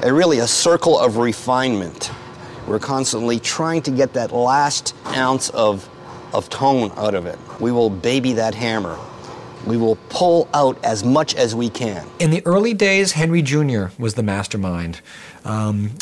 a 0.02 0.12
really 0.12 0.40
a 0.40 0.46
circle 0.46 0.98
of 0.98 1.16
refinement. 1.16 2.10
We're 2.66 2.78
constantly 2.78 3.40
trying 3.40 3.80
to 3.84 3.90
get 3.90 4.12
that 4.12 4.32
last 4.32 4.94
ounce 5.06 5.48
of, 5.48 5.88
of 6.34 6.50
tone 6.50 6.92
out 6.98 7.14
of 7.14 7.24
it. 7.24 7.38
We 7.58 7.72
will 7.72 7.88
baby 7.88 8.34
that 8.34 8.54
hammer. 8.54 8.98
We 9.66 9.78
will 9.78 9.96
pull 10.10 10.50
out 10.52 10.78
as 10.84 11.02
much 11.02 11.34
as 11.36 11.54
we 11.54 11.70
can. 11.70 12.06
In 12.18 12.30
the 12.30 12.42
early 12.44 12.74
days, 12.74 13.12
Henry 13.12 13.40
Jr. 13.40 13.86
was 13.98 14.12
the 14.12 14.22
mastermind. 14.22 15.00
Um, 15.46 15.92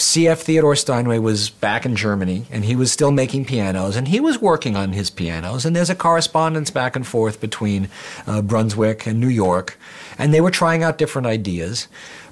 C.F. 0.00 0.40
Theodore 0.40 0.76
Steinway 0.76 1.18
was 1.18 1.50
back 1.50 1.84
in 1.84 1.94
Germany 1.94 2.46
and 2.50 2.64
he 2.64 2.74
was 2.74 2.90
still 2.90 3.10
making 3.10 3.44
pianos 3.44 3.96
and 3.96 4.08
he 4.08 4.20
was 4.20 4.40
working 4.40 4.76
on 4.76 4.92
his 4.92 5.10
pianos. 5.10 5.64
And 5.64 5.76
there's 5.76 5.90
a 5.90 5.94
correspondence 5.94 6.70
back 6.70 6.96
and 6.96 7.06
forth 7.06 7.40
between 7.40 7.88
uh, 8.26 8.42
Brunswick 8.42 9.06
and 9.06 9.20
New 9.20 9.28
York. 9.28 9.78
And 10.18 10.32
they 10.32 10.40
were 10.40 10.50
trying 10.50 10.82
out 10.82 10.98
different 10.98 11.26
ideas. 11.26 11.88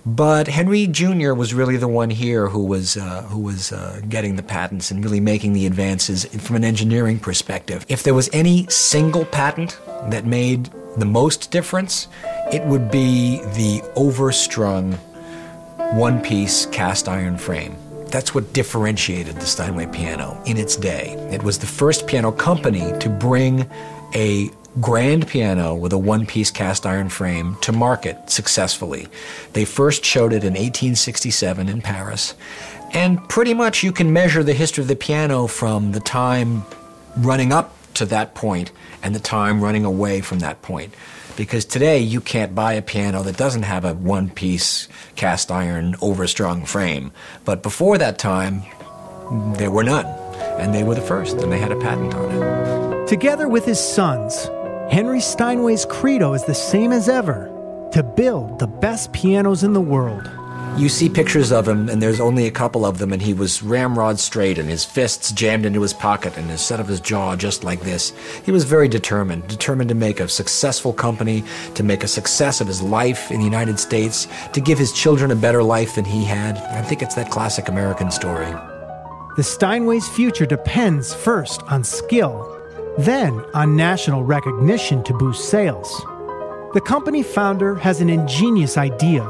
But 0.07 0.49
Henry 0.49 0.87
Jr. 0.87 1.35
was 1.35 1.53
really 1.53 1.77
the 1.77 1.89
one 1.89 2.09
here 2.09 2.49
who 2.49 2.65
was, 2.65 2.97
uh, 2.97 3.23
who 3.25 3.41
was 3.41 3.73
uh, 3.73 4.01
getting 4.09 4.37
the 4.37 4.43
patents 4.43 4.91
and 4.91 5.05
really 5.05 5.21
making 5.21 5.53
the 5.53 5.67
advances 5.67 6.25
from 6.25 6.57
an 6.57 6.65
engineering 6.65 7.19
perspective. 7.19 7.85
If 7.89 8.03
there 8.03 8.15
was 8.15 8.31
any 8.33 8.67
single 8.69 9.27
patent 9.27 9.79
that 10.09 10.25
made 10.25 10.71
the 10.97 11.05
most 11.05 11.51
difference, 11.51 12.09
it 12.53 12.65
would 12.65 12.91
be 12.91 13.39
the 13.55 13.83
overstrung 13.97 14.99
one 15.93 16.21
piece 16.21 16.67
cast 16.67 17.09
iron 17.09 17.39
frame. 17.39 17.75
That's 18.09 18.35
what 18.35 18.53
differentiated 18.53 19.37
the 19.37 19.47
Steinway 19.47 19.87
piano 19.87 20.41
in 20.45 20.59
its 20.59 20.77
day. 20.77 21.13
It 21.33 21.43
was 21.43 21.59
the 21.59 21.67
first 21.67 22.07
piano 22.07 22.31
company 22.31 22.93
to 22.99 23.09
bring 23.09 23.69
a 24.15 24.51
grand 24.81 25.27
piano 25.27 25.75
with 25.75 25.93
a 25.93 25.99
one 25.99 26.27
piece 26.27 26.51
cast 26.51 26.85
iron 26.85 27.09
frame 27.09 27.57
to 27.63 27.73
market 27.73 28.31
successfully. 28.31 29.09
They 29.55 29.65
first 29.65 30.05
showed 30.05 30.33
it 30.33 30.45
in 30.45 30.53
1867 30.53 31.69
in 31.69 31.81
Paris. 31.81 32.35
And 32.93 33.27
pretty 33.29 33.55
much 33.55 33.83
you 33.83 33.93
can 33.93 34.13
measure 34.13 34.43
the 34.43 34.55
history 34.55 34.83
of 34.83 34.89
the 34.89 34.97
piano 34.97 35.47
from 35.47 35.93
the 35.93 36.01
time 36.01 36.65
running 37.17 37.53
up 37.53 37.75
to 37.95 38.05
that 38.07 38.35
point 38.35 38.73
and 39.03 39.15
the 39.15 39.21
time 39.21 39.61
running 39.63 39.85
away 39.85 40.21
from 40.21 40.41
that 40.41 40.61
point 40.61 40.95
because 41.39 41.65
today 41.65 42.01
you 42.01 42.21
can't 42.21 42.53
buy 42.53 42.73
a 42.73 42.83
piano 42.83 43.23
that 43.23 43.37
doesn't 43.37 43.63
have 43.63 43.85
a 43.85 43.95
one 43.95 44.29
piece 44.29 44.89
cast 45.15 45.53
iron 45.53 45.95
overstrung 46.03 46.67
frame. 46.67 47.13
But 47.45 47.63
before 47.63 47.97
that 47.97 48.19
time, 48.19 48.65
there 49.55 49.71
were 49.71 49.85
none. 49.85 50.07
And 50.59 50.75
they 50.75 50.83
were 50.83 50.97
the 50.97 51.01
first, 51.01 51.37
and 51.37 51.53
they 51.53 51.61
had 51.61 51.71
a 51.71 51.79
patent 51.79 52.13
on 52.13 52.33
it. 52.33 53.07
Together 53.07 53.49
with 53.49 53.65
his 53.65 53.79
sons, 53.79 54.51
Henry 54.91 55.21
Steinway's 55.21 55.85
credo 55.85 56.35
is 56.35 56.43
the 56.45 56.55
same 56.55 56.91
as 56.91 57.09
ever 57.09 57.49
to 57.93 58.03
build 58.03 58.59
the 58.59 58.67
best 58.67 59.13
pianos 59.13 59.63
in 59.63 59.75
the 59.75 59.81
world. 59.81 60.29
You 60.79 60.89
see 60.89 61.09
pictures 61.09 61.51
of 61.51 61.67
him, 61.67 61.89
and 61.89 62.01
there's 62.01 62.21
only 62.21 62.47
a 62.47 62.53
couple 62.53 62.87
of 62.87 62.99
them, 62.99 63.13
and 63.13 63.21
he 63.21 63.35
was 63.35 63.65
ramrod 63.65 64.21
straight, 64.21 64.59
and 64.59 64.69
his 64.69 64.85
fists 64.85 65.33
jammed 65.33 65.67
into 65.67 65.83
his 65.83 65.93
pocket, 65.93 66.37
and 66.37 66.49
his 66.49 66.61
set 66.61 66.79
of 66.79 66.87
his 66.87 67.01
jaw 67.01 67.35
just 67.35 67.65
like 67.65 67.81
this. 67.81 68.13
He 68.45 68.53
was 68.53 68.63
very 68.63 68.87
determined, 68.87 69.49
determined 69.49 69.89
to 69.89 69.97
make 69.97 70.21
a 70.21 70.29
successful 70.29 70.93
company, 70.93 71.43
to 71.75 71.83
make 71.83 72.05
a 72.05 72.09
success 72.09 72.61
of 72.61 72.69
his 72.69 72.81
life 72.81 73.33
in 73.33 73.41
the 73.41 73.45
United 73.45 73.81
States, 73.81 74.29
to 74.53 74.61
give 74.61 74.79
his 74.79 74.93
children 74.93 75.33
a 75.33 75.37
better 75.37 75.65
life 75.65 75.97
than 75.97 76.05
he 76.05 76.25
had. 76.25 76.59
I 76.59 76.83
think 76.83 77.03
it's 77.03 77.17
that 77.17 77.33
classic 77.33 77.69
American 77.69 78.13
story. 78.13 78.53
The 79.37 79.43
Steinway's 79.43 80.09
future 80.09 80.47
depends 80.47 81.13
first 81.13 81.61
on 81.65 81.83
skill, 81.83 82.57
then 82.99 83.45
on 83.53 83.75
national 83.75 84.23
recognition 84.23 85.03
to 85.05 85.13
boost 85.13 85.49
sales. 85.49 85.91
The 86.73 86.83
company 86.87 87.25
founder 87.25 87.75
has 87.75 88.01
an 88.01 88.11
ingenious 88.11 88.79
idea 88.79 89.25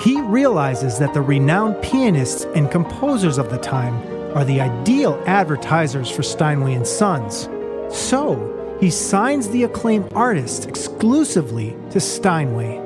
He 0.00 0.20
realizes 0.20 0.96
that 1.00 1.12
the 1.12 1.20
renowned 1.20 1.82
pianists 1.82 2.44
and 2.54 2.70
composers 2.70 3.36
of 3.36 3.50
the 3.50 3.58
time 3.58 3.96
are 4.36 4.44
the 4.44 4.60
ideal 4.60 5.20
advertisers 5.26 6.08
for 6.08 6.22
Steinway 6.22 6.74
and 6.74 6.86
Sons. 6.86 7.48
So, 7.90 8.76
he 8.80 8.90
signs 8.90 9.48
the 9.48 9.64
acclaimed 9.64 10.12
artist 10.12 10.66
exclusively 10.66 11.76
to 11.90 11.98
Steinway. 11.98 12.80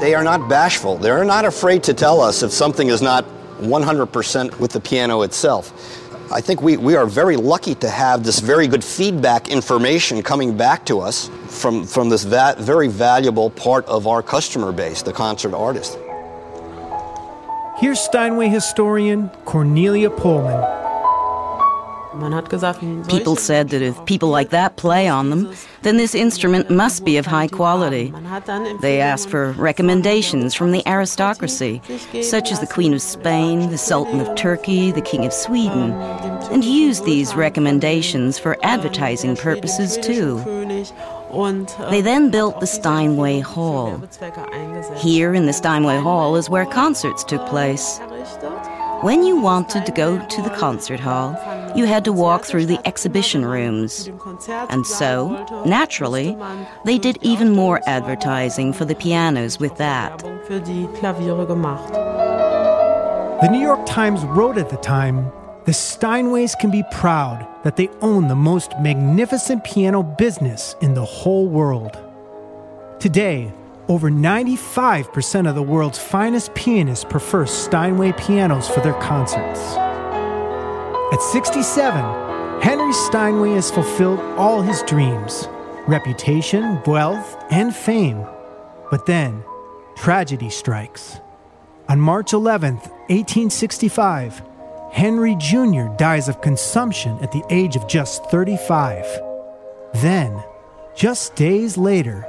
They 0.00 0.16
are 0.16 0.24
not 0.24 0.48
bashful. 0.48 0.96
They're 0.96 1.24
not 1.24 1.44
afraid 1.44 1.84
to 1.84 1.94
tell 1.94 2.20
us 2.20 2.42
if 2.42 2.50
something 2.50 2.88
is 2.88 3.00
not 3.00 3.24
100% 3.60 4.58
with 4.58 4.72
the 4.72 4.80
piano 4.80 5.22
itself. 5.22 5.72
I 6.32 6.40
think 6.40 6.60
we, 6.60 6.76
we 6.76 6.96
are 6.96 7.06
very 7.06 7.36
lucky 7.36 7.76
to 7.76 7.88
have 7.88 8.24
this 8.24 8.40
very 8.40 8.66
good 8.66 8.82
feedback 8.82 9.48
information 9.48 10.24
coming 10.24 10.56
back 10.56 10.84
to 10.86 10.98
us 10.98 11.30
from, 11.46 11.86
from 11.86 12.08
this 12.08 12.24
va- 12.24 12.56
very 12.58 12.88
valuable 12.88 13.48
part 13.50 13.86
of 13.86 14.08
our 14.08 14.24
customer 14.24 14.72
base, 14.72 15.02
the 15.02 15.12
concert 15.12 15.54
artist. 15.54 15.96
Here's 17.78 18.00
Steinway 18.00 18.48
historian 18.48 19.28
Cornelia 19.44 20.08
Pullman. 20.08 20.64
People 23.08 23.36
said 23.36 23.68
that 23.68 23.82
if 23.82 24.02
people 24.06 24.30
like 24.30 24.48
that 24.48 24.76
play 24.76 25.06
on 25.06 25.28
them, 25.28 25.52
then 25.82 25.98
this 25.98 26.14
instrument 26.14 26.70
must 26.70 27.04
be 27.04 27.18
of 27.18 27.26
high 27.26 27.48
quality. 27.48 28.14
They 28.80 29.02
asked 29.02 29.28
for 29.28 29.52
recommendations 29.52 30.54
from 30.54 30.72
the 30.72 30.82
aristocracy, 30.88 31.82
such 32.22 32.50
as 32.50 32.60
the 32.60 32.66
Queen 32.66 32.94
of 32.94 33.02
Spain, 33.02 33.68
the 33.68 33.76
Sultan 33.76 34.20
of 34.20 34.34
Turkey, 34.36 34.90
the 34.90 35.02
King 35.02 35.26
of 35.26 35.32
Sweden, 35.34 35.92
and 36.50 36.64
used 36.64 37.04
these 37.04 37.34
recommendations 37.34 38.38
for 38.38 38.56
advertising 38.62 39.36
purposes 39.36 39.98
too. 39.98 40.38
Äh, 41.36 41.90
they 41.90 42.00
then 42.00 42.30
built 42.30 42.60
the 42.60 42.66
Steinway 42.66 43.40
Hall. 43.40 44.00
Here 44.96 45.34
in 45.34 45.46
the 45.46 45.52
Steinway 45.52 45.98
Hall 45.98 46.36
is 46.36 46.48
where 46.48 46.64
concerts 46.64 47.22
took 47.24 47.44
place. 47.46 48.00
When 49.02 49.22
you 49.22 49.38
wanted 49.38 49.84
to 49.84 49.92
go 49.92 50.18
to 50.18 50.42
the 50.42 50.48
concert 50.50 50.98
hall, 51.00 51.36
you 51.76 51.84
had 51.84 52.02
to 52.06 52.12
walk 52.12 52.46
through 52.46 52.64
the 52.64 52.80
exhibition 52.86 53.44
rooms. 53.44 54.08
And 54.48 54.86
so, 54.86 55.44
naturally, 55.66 56.34
they 56.86 56.96
did 56.96 57.18
even 57.20 57.52
more 57.52 57.82
advertising 57.86 58.72
for 58.72 58.86
the 58.86 58.94
pianos 58.94 59.60
with 59.60 59.76
that. 59.76 60.18
The 63.40 63.48
New 63.50 63.60
York 63.60 63.84
Times 63.84 64.24
wrote 64.24 64.56
at 64.56 64.70
the 64.70 64.78
time 64.78 65.30
the 65.66 65.72
Steinways 65.72 66.56
can 66.56 66.70
be 66.70 66.84
proud 66.92 67.44
that 67.64 67.74
they 67.74 67.88
own 68.00 68.28
the 68.28 68.36
most 68.36 68.72
magnificent 68.80 69.64
piano 69.64 70.00
business 70.00 70.76
in 70.80 70.94
the 70.94 71.04
whole 71.04 71.48
world. 71.48 71.98
Today, 73.00 73.52
over 73.88 74.08
95% 74.08 75.48
of 75.48 75.56
the 75.56 75.62
world's 75.62 75.98
finest 75.98 76.54
pianists 76.54 77.04
prefer 77.04 77.46
Steinway 77.46 78.12
pianos 78.12 78.68
for 78.68 78.78
their 78.78 78.94
concerts. 79.00 79.60
At 81.12 81.20
67, 81.20 82.62
Henry 82.62 82.92
Steinway 82.92 83.54
has 83.54 83.68
fulfilled 83.68 84.20
all 84.38 84.62
his 84.62 84.82
dreams 84.82 85.48
reputation, 85.88 86.80
wealth, 86.86 87.36
and 87.50 87.74
fame. 87.74 88.24
But 88.90 89.06
then, 89.06 89.42
tragedy 89.96 90.50
strikes. 90.50 91.18
On 91.88 92.00
March 92.00 92.30
11th, 92.32 92.90
1865, 93.08 94.42
Henry 94.96 95.34
Jr. 95.34 95.88
dies 95.98 96.26
of 96.26 96.40
consumption 96.40 97.18
at 97.18 97.30
the 97.30 97.44
age 97.50 97.76
of 97.76 97.86
just 97.86 98.24
35. 98.30 99.04
Then, 99.96 100.42
just 100.94 101.34
days 101.34 101.76
later, 101.76 102.26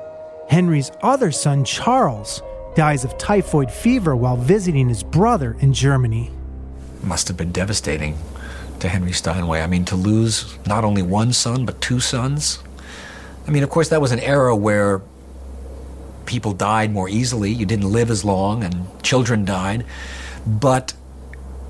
Henry's 0.50 0.92
other 1.02 1.32
son, 1.32 1.64
Charles, 1.64 2.44
dies 2.76 3.06
of 3.06 3.18
typhoid 3.18 3.72
fever 3.72 4.18
while 4.18 4.36
visiting 4.36 4.90
his 4.90 5.02
brother 5.02 5.56
in 5.62 5.72
Germany. 5.72 6.30
Must 7.02 7.30
have 7.30 7.38
been 7.38 7.54
devastating 7.54 8.18
to 8.82 8.90
Henry 8.90 9.14
Steinway. 9.14 9.62
I 9.62 9.68
mean, 9.68 9.86
to 9.86 9.96
lose 9.96 10.58
not 10.68 10.84
only 10.84 11.02
one 11.02 11.32
son, 11.32 11.66
but 11.66 11.80
two 11.80 12.02
sons. 12.02 12.60
I 13.48 13.52
mean, 13.52 13.64
of 13.64 13.70
course, 13.70 13.88
that 13.88 14.02
was 14.02 14.12
an 14.12 14.20
era 14.20 14.54
where 14.54 15.02
people 16.26 16.52
died 16.52 16.92
more 16.92 17.08
easily. 17.08 17.50
You 17.50 17.66
didn't 17.66 17.90
live 17.94 18.12
as 18.12 18.26
long, 18.26 18.62
and 18.62 18.88
children 19.04 19.46
died. 19.46 19.86
But 20.46 20.94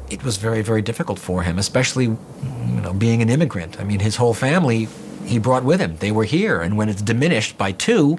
it 0.09 0.23
was 0.23 0.37
very, 0.37 0.61
very 0.61 0.81
difficult 0.81 1.19
for 1.19 1.43
him, 1.43 1.59
especially 1.59 2.05
you 2.05 2.81
know, 2.81 2.93
being 2.93 3.21
an 3.21 3.29
immigrant. 3.29 3.79
I 3.79 3.83
mean, 3.83 3.99
his 3.99 4.15
whole 4.15 4.33
family 4.33 4.87
he 5.27 5.39
brought 5.39 5.63
with 5.63 5.79
him. 5.79 5.97
They 5.97 6.11
were 6.11 6.23
here, 6.23 6.61
and 6.61 6.77
when 6.77 6.89
it's 6.89 7.01
diminished 7.01 7.57
by 7.57 7.73
two, 7.73 8.17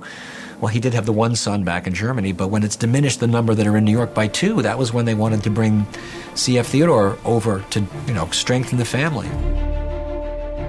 well, 0.61 0.69
he 0.69 0.81
did 0.81 0.95
have 0.95 1.07
the 1.07 1.13
one 1.13 1.37
son 1.37 1.65
back 1.65 1.87
in 1.87 1.95
Germany, 1.95 2.33
but 2.33 2.49
when 2.49 2.63
it's 2.63 2.77
diminished 2.77 3.21
the 3.21 3.27
number 3.27 3.55
that 3.55 3.67
are 3.67 3.77
in 3.77 3.85
New 3.85 3.93
York 3.93 4.13
by 4.13 4.27
two, 4.27 4.61
that 4.63 4.77
was 4.77 4.93
when 4.93 5.05
they 5.05 5.15
wanted 5.15 5.43
to 5.45 5.51
bring 5.51 5.87
C.F. 6.35 6.67
Theodore 6.67 7.17
over 7.25 7.65
to, 7.71 7.87
you 8.07 8.15
know, 8.15 8.29
strengthen 8.31 8.79
the 8.79 8.85
family. 8.85 9.29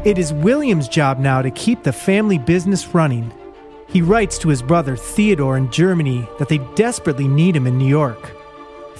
It 0.06 0.18
is 0.18 0.32
William's 0.32 0.88
job 0.88 1.20
now 1.20 1.42
to 1.42 1.52
keep 1.52 1.84
the 1.84 1.92
family 1.92 2.38
business 2.38 2.88
running. 2.94 3.34
He 3.88 4.02
writes 4.02 4.38
to 4.40 4.50
his 4.50 4.62
brother 4.62 4.96
Theodore 4.96 5.58
in 5.58 5.72
Germany 5.72 6.28
that 6.38 6.48
they 6.48 6.60
desperately 6.76 7.28
need 7.28 7.56
him 7.56 7.68
in 7.68 7.78
New 7.78 7.88
York. 7.88 8.32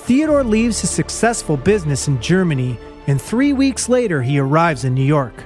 Theodore 0.06 0.44
leaves 0.44 0.82
his 0.82 0.90
successful 0.90 1.56
business 1.56 2.08
in 2.08 2.20
Germany, 2.20 2.80
and 3.06 3.22
three 3.22 3.54
weeks 3.54 3.88
later 3.88 4.24
he 4.24 4.40
arrives 4.40 4.84
in 4.84 4.96
New 4.96 5.04
York. 5.04 5.44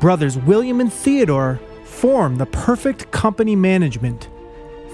Brothers 0.00 0.36
William 0.36 0.80
and 0.80 0.92
Theodore 0.92 1.58
form 1.84 2.36
the 2.36 2.46
perfect 2.46 3.10
company 3.10 3.56
management. 3.56 4.28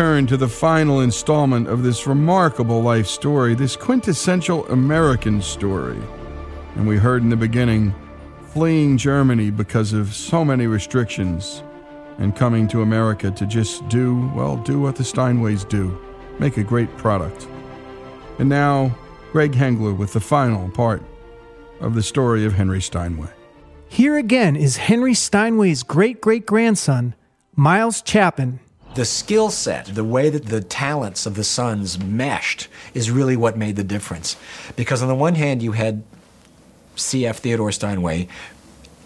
Return 0.00 0.26
to 0.26 0.38
the 0.38 0.48
final 0.48 1.00
installment 1.00 1.68
of 1.68 1.82
this 1.82 2.06
remarkable 2.06 2.80
life 2.80 3.06
story, 3.06 3.54
this 3.54 3.76
quintessential 3.76 4.66
American 4.68 5.42
story. 5.42 6.00
And 6.74 6.88
we 6.88 6.96
heard 6.96 7.22
in 7.22 7.28
the 7.28 7.36
beginning, 7.36 7.94
fleeing 8.54 8.96
Germany 8.96 9.50
because 9.50 9.92
of 9.92 10.14
so 10.14 10.42
many 10.42 10.66
restrictions, 10.66 11.62
and 12.16 12.34
coming 12.34 12.66
to 12.68 12.80
America 12.80 13.30
to 13.30 13.44
just 13.44 13.86
do, 13.90 14.26
well, 14.34 14.56
do 14.56 14.80
what 14.80 14.96
the 14.96 15.02
Steinways 15.02 15.68
do 15.68 16.00
make 16.38 16.56
a 16.56 16.64
great 16.64 16.96
product. 16.96 17.46
And 18.38 18.48
now, 18.48 18.96
Greg 19.32 19.52
Hengler 19.52 19.94
with 19.94 20.14
the 20.14 20.20
final 20.20 20.70
part 20.70 21.02
of 21.80 21.94
the 21.94 22.02
story 22.02 22.46
of 22.46 22.54
Henry 22.54 22.80
Steinway. 22.80 23.28
Here 23.86 24.16
again 24.16 24.56
is 24.56 24.78
Henry 24.78 25.12
Steinway's 25.12 25.82
great 25.82 26.22
great 26.22 26.46
grandson, 26.46 27.14
Miles 27.54 28.02
Chapin. 28.02 28.60
The 29.00 29.06
skill 29.06 29.48
set, 29.48 29.86
the 29.86 30.04
way 30.04 30.28
that 30.28 30.44
the 30.44 30.60
talents 30.60 31.24
of 31.24 31.34
the 31.34 31.42
sons 31.42 31.98
meshed, 31.98 32.68
is 32.92 33.10
really 33.10 33.34
what 33.34 33.56
made 33.56 33.76
the 33.76 33.82
difference. 33.82 34.36
Because 34.76 35.00
on 35.00 35.08
the 35.08 35.14
one 35.14 35.36
hand, 35.36 35.62
you 35.62 35.72
had 35.72 36.02
C.F. 36.96 37.38
Theodore 37.38 37.72
Steinway 37.72 38.28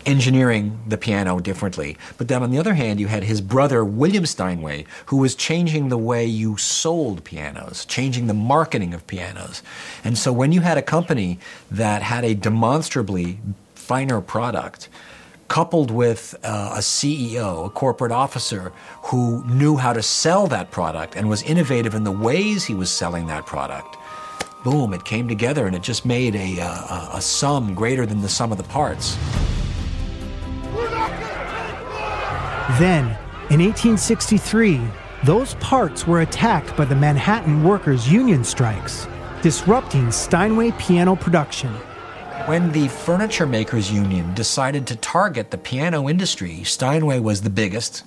engineering 0.04 0.80
the 0.84 0.98
piano 0.98 1.38
differently. 1.38 1.96
But 2.18 2.26
then 2.26 2.42
on 2.42 2.50
the 2.50 2.58
other 2.58 2.74
hand, 2.74 2.98
you 2.98 3.06
had 3.06 3.22
his 3.22 3.40
brother, 3.40 3.84
William 3.84 4.26
Steinway, 4.26 4.84
who 5.06 5.18
was 5.18 5.36
changing 5.36 5.90
the 5.90 5.96
way 5.96 6.26
you 6.26 6.56
sold 6.56 7.22
pianos, 7.22 7.84
changing 7.84 8.26
the 8.26 8.34
marketing 8.34 8.94
of 8.94 9.06
pianos. 9.06 9.62
And 10.02 10.18
so 10.18 10.32
when 10.32 10.50
you 10.50 10.62
had 10.62 10.76
a 10.76 10.82
company 10.82 11.38
that 11.70 12.02
had 12.02 12.24
a 12.24 12.34
demonstrably 12.34 13.38
finer 13.76 14.20
product, 14.20 14.88
coupled 15.48 15.90
with 15.90 16.34
uh, 16.42 16.74
a 16.76 16.78
CEO, 16.78 17.66
a 17.66 17.70
corporate 17.70 18.12
officer, 18.12 18.72
who 19.04 19.44
knew 19.44 19.76
how 19.76 19.92
to 19.92 20.02
sell 20.02 20.46
that 20.48 20.70
product 20.70 21.16
and 21.16 21.28
was 21.28 21.42
innovative 21.42 21.94
in 21.94 22.04
the 22.04 22.12
ways 22.12 22.64
he 22.64 22.74
was 22.74 22.90
selling 22.90 23.26
that 23.26 23.46
product, 23.46 23.96
boom, 24.64 24.94
it 24.94 25.04
came 25.04 25.28
together 25.28 25.66
and 25.66 25.76
it 25.76 25.82
just 25.82 26.06
made 26.06 26.34
a, 26.34 26.58
a, 26.58 27.10
a 27.14 27.20
sum 27.20 27.74
greater 27.74 28.06
than 28.06 28.22
the 28.22 28.28
sum 28.28 28.50
of 28.50 28.58
the 28.58 28.64
parts. 28.64 29.16
Then, 32.78 33.04
in 33.50 33.60
1863, 33.60 34.80
those 35.22 35.54
parts 35.56 36.06
were 36.06 36.22
attacked 36.22 36.76
by 36.76 36.86
the 36.86 36.94
Manhattan 36.94 37.62
Workers' 37.62 38.10
Union 38.10 38.42
strikes, 38.42 39.06
disrupting 39.42 40.10
Steinway 40.10 40.70
piano 40.72 41.14
production. 41.14 41.72
When 42.46 42.72
the 42.72 42.88
Furniture 42.88 43.46
Makers 43.46 43.90
Union 43.90 44.34
decided 44.34 44.86
to 44.88 44.96
target 44.96 45.50
the 45.50 45.56
piano 45.56 46.10
industry, 46.10 46.62
Steinway 46.62 47.18
was 47.18 47.40
the 47.40 47.48
biggest, 47.48 48.04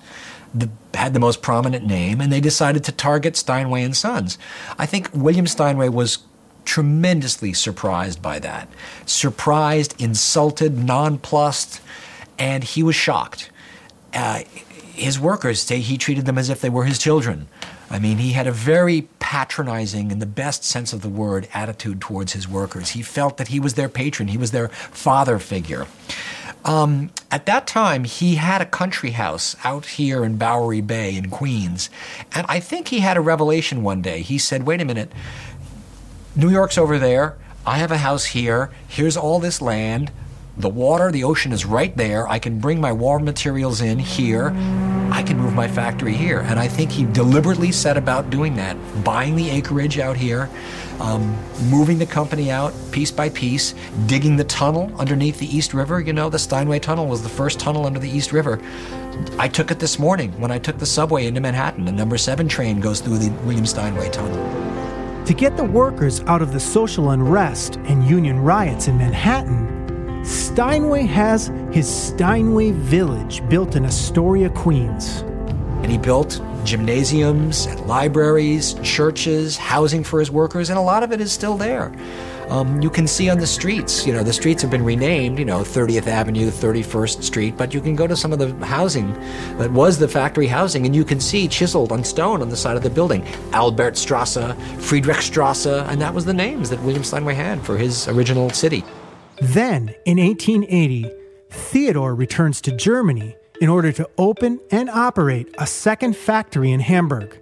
the, 0.54 0.70
had 0.94 1.12
the 1.12 1.18
most 1.18 1.42
prominent 1.42 1.84
name, 1.84 2.20
and 2.20 2.32
they 2.32 2.40
decided 2.40 2.84
to 2.84 2.92
target 2.92 3.36
Steinway 3.36 3.82
and 3.82 3.96
Sons. 3.96 4.38
I 4.78 4.86
think 4.86 5.10
William 5.12 5.48
Steinway 5.48 5.88
was 5.88 6.18
tremendously 6.64 7.52
surprised 7.52 8.22
by 8.22 8.38
that. 8.38 8.68
Surprised, 9.06 10.00
insulted, 10.00 10.78
nonplussed, 10.78 11.80
and 12.38 12.62
he 12.62 12.84
was 12.84 12.94
shocked. 12.94 13.50
Uh, 14.14 14.42
his 14.94 15.18
workers 15.18 15.60
say 15.60 15.80
he 15.80 15.98
treated 15.98 16.26
them 16.26 16.38
as 16.38 16.48
if 16.48 16.60
they 16.60 16.70
were 16.70 16.84
his 16.84 17.00
children. 17.00 17.48
I 17.90 17.98
mean, 17.98 18.18
he 18.18 18.34
had 18.34 18.46
a 18.46 18.52
very 18.52 19.02
patronizing, 19.28 20.10
in 20.10 20.20
the 20.20 20.24
best 20.24 20.64
sense 20.64 20.94
of 20.94 21.02
the 21.02 21.08
word, 21.10 21.46
attitude 21.52 22.00
towards 22.00 22.32
his 22.32 22.48
workers. 22.48 22.92
He 22.92 23.02
felt 23.02 23.36
that 23.36 23.48
he 23.48 23.60
was 23.60 23.74
their 23.74 23.90
patron, 23.90 24.28
he 24.28 24.38
was 24.38 24.52
their 24.52 24.68
father 24.68 25.38
figure. 25.38 25.86
Um, 26.64 27.10
at 27.30 27.44
that 27.44 27.66
time, 27.66 28.04
he 28.04 28.36
had 28.36 28.62
a 28.62 28.64
country 28.64 29.10
house 29.10 29.54
out 29.64 29.84
here 29.84 30.24
in 30.24 30.38
Bowery 30.38 30.80
Bay 30.80 31.14
in 31.14 31.28
Queens. 31.28 31.90
And 32.32 32.46
I 32.48 32.58
think 32.58 32.88
he 32.88 33.00
had 33.00 33.18
a 33.18 33.20
revelation 33.20 33.82
one 33.82 34.00
day. 34.00 34.22
He 34.22 34.38
said, 34.38 34.64
Wait 34.64 34.80
a 34.80 34.86
minute, 34.86 35.12
New 36.34 36.48
York's 36.48 36.78
over 36.78 36.98
there. 36.98 37.36
I 37.66 37.76
have 37.76 37.92
a 37.92 37.98
house 37.98 38.24
here. 38.24 38.70
Here's 38.88 39.18
all 39.18 39.40
this 39.40 39.60
land. 39.60 40.10
The 40.58 40.68
water, 40.68 41.12
the 41.12 41.22
ocean 41.22 41.52
is 41.52 41.64
right 41.64 41.96
there. 41.96 42.26
I 42.28 42.40
can 42.40 42.58
bring 42.58 42.80
my 42.80 42.90
raw 42.90 43.18
materials 43.18 43.80
in 43.80 43.96
here. 43.96 44.52
I 45.12 45.22
can 45.22 45.38
move 45.38 45.54
my 45.54 45.68
factory 45.68 46.14
here. 46.14 46.40
And 46.40 46.58
I 46.58 46.66
think 46.66 46.90
he 46.90 47.04
deliberately 47.04 47.70
set 47.70 47.96
about 47.96 48.28
doing 48.30 48.56
that, 48.56 48.76
buying 49.04 49.36
the 49.36 49.48
acreage 49.50 50.00
out 50.00 50.16
here, 50.16 50.50
um, 50.98 51.36
moving 51.70 51.98
the 51.98 52.06
company 52.06 52.50
out 52.50 52.74
piece 52.90 53.12
by 53.12 53.28
piece, 53.28 53.76
digging 54.06 54.36
the 54.36 54.44
tunnel 54.44 54.92
underneath 54.98 55.38
the 55.38 55.46
East 55.46 55.74
River. 55.74 56.00
You 56.00 56.12
know, 56.12 56.28
the 56.28 56.40
Steinway 56.40 56.80
Tunnel 56.80 57.06
was 57.06 57.22
the 57.22 57.28
first 57.28 57.60
tunnel 57.60 57.86
under 57.86 58.00
the 58.00 58.10
East 58.10 58.32
River. 58.32 58.60
I 59.38 59.46
took 59.46 59.70
it 59.70 59.78
this 59.78 59.96
morning 59.96 60.32
when 60.40 60.50
I 60.50 60.58
took 60.58 60.78
the 60.78 60.86
subway 60.86 61.26
into 61.26 61.40
Manhattan. 61.40 61.84
The 61.84 61.92
number 61.92 62.18
seven 62.18 62.48
train 62.48 62.80
goes 62.80 63.00
through 63.00 63.18
the 63.18 63.30
William 63.44 63.64
Steinway 63.64 64.10
Tunnel. 64.10 65.24
To 65.24 65.34
get 65.34 65.56
the 65.56 65.64
workers 65.64 66.20
out 66.22 66.42
of 66.42 66.52
the 66.52 66.60
social 66.60 67.10
unrest 67.10 67.76
and 67.76 68.04
union 68.08 68.40
riots 68.40 68.88
in 68.88 68.98
Manhattan, 68.98 69.77
Steinway 70.24 71.02
has 71.06 71.52
his 71.72 71.88
Steinway 71.88 72.72
Village 72.72 73.46
built 73.48 73.76
in 73.76 73.84
Astoria, 73.84 74.50
Queens. 74.50 75.20
And 75.82 75.90
he 75.90 75.98
built 75.98 76.40
gymnasiums 76.64 77.66
and 77.66 77.80
libraries, 77.86 78.74
churches, 78.82 79.56
housing 79.56 80.04
for 80.04 80.20
his 80.20 80.30
workers, 80.30 80.70
and 80.70 80.78
a 80.78 80.82
lot 80.82 81.02
of 81.02 81.12
it 81.12 81.20
is 81.20 81.32
still 81.32 81.56
there 81.56 81.92
um, 82.50 82.80
you 82.80 82.90
can 82.90 83.06
see 83.06 83.28
on 83.28 83.38
the 83.38 83.46
streets. 83.46 84.06
You 84.06 84.12
know, 84.12 84.22
the 84.22 84.32
streets 84.32 84.62
have 84.62 84.70
been 84.70 84.84
renamed, 84.84 85.38
you 85.38 85.44
know, 85.44 85.60
30th 85.60 86.06
Avenue, 86.06 86.50
31st 86.50 87.22
Street, 87.22 87.56
but 87.56 87.74
you 87.74 87.80
can 87.80 87.94
go 87.94 88.06
to 88.06 88.16
some 88.16 88.32
of 88.32 88.38
the 88.38 88.54
housing 88.66 89.12
that 89.58 89.70
was 89.72 89.98
the 89.98 90.08
factory 90.08 90.46
housing 90.46 90.86
and 90.86 90.94
you 90.94 91.04
can 91.04 91.20
see 91.20 91.48
chiseled 91.48 91.92
on 91.92 92.04
stone 92.04 92.42
on 92.42 92.48
the 92.48 92.56
side 92.56 92.76
of 92.76 92.82
the 92.82 92.90
building 92.90 93.26
Albert 93.52 93.78
Albertstrasse, 93.78 94.56
Friedrichstrasse, 94.78 95.88
and 95.88 96.00
that 96.00 96.12
was 96.12 96.24
the 96.24 96.34
names 96.34 96.70
that 96.70 96.82
William 96.82 97.04
Steinway 97.04 97.34
had 97.34 97.60
for 97.62 97.76
his 97.76 98.08
original 98.08 98.50
city. 98.50 98.84
Then, 99.40 99.94
in 100.04 100.18
1880, 100.18 101.10
Theodore 101.50 102.14
returns 102.14 102.60
to 102.62 102.76
Germany 102.76 103.36
in 103.60 103.68
order 103.68 103.92
to 103.92 104.08
open 104.18 104.60
and 104.70 104.90
operate 104.90 105.54
a 105.58 105.66
second 105.66 106.16
factory 106.16 106.72
in 106.72 106.80
Hamburg. 106.80 107.40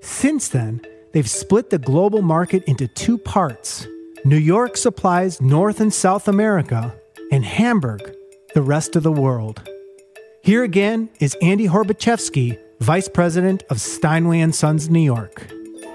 Since 0.00 0.48
then, 0.48 0.80
they've 1.12 1.28
split 1.28 1.70
the 1.70 1.78
global 1.78 2.22
market 2.22 2.64
into 2.64 2.86
two 2.88 3.18
parts 3.18 3.86
New 4.26 4.38
York 4.38 4.78
supplies 4.78 5.38
North 5.42 5.80
and 5.80 5.92
South 5.92 6.28
America, 6.28 6.94
and 7.30 7.44
Hamburg, 7.44 8.10
the 8.54 8.62
rest 8.62 8.96
of 8.96 9.02
the 9.02 9.12
world. 9.12 9.68
Here 10.42 10.64
again 10.64 11.10
is 11.20 11.36
Andy 11.42 11.68
Horbachevsky, 11.68 12.58
Vice 12.80 13.08
President 13.08 13.64
of 13.68 13.82
Steinway 13.82 14.50
& 14.50 14.52
Sons 14.52 14.88
New 14.88 15.00
York. 15.00 15.46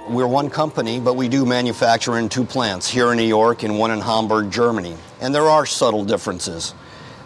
We're 0.10 0.28
one 0.28 0.52
company, 0.52 1.00
but 1.00 1.16
we 1.16 1.28
do 1.28 1.44
manufacture 1.44 2.20
in 2.20 2.30
two 2.30 2.44
plants, 2.44 2.88
here 2.88 3.12
in 3.12 3.18
New 3.18 3.24
York 3.24 3.64
and 3.64 3.80
one 3.80 3.90
in 3.90 4.00
Hamburg, 4.00 4.52
Germany. 4.52 4.96
And 5.20 5.34
there 5.34 5.50
are 5.50 5.66
subtle 5.66 6.06
differences. 6.06 6.74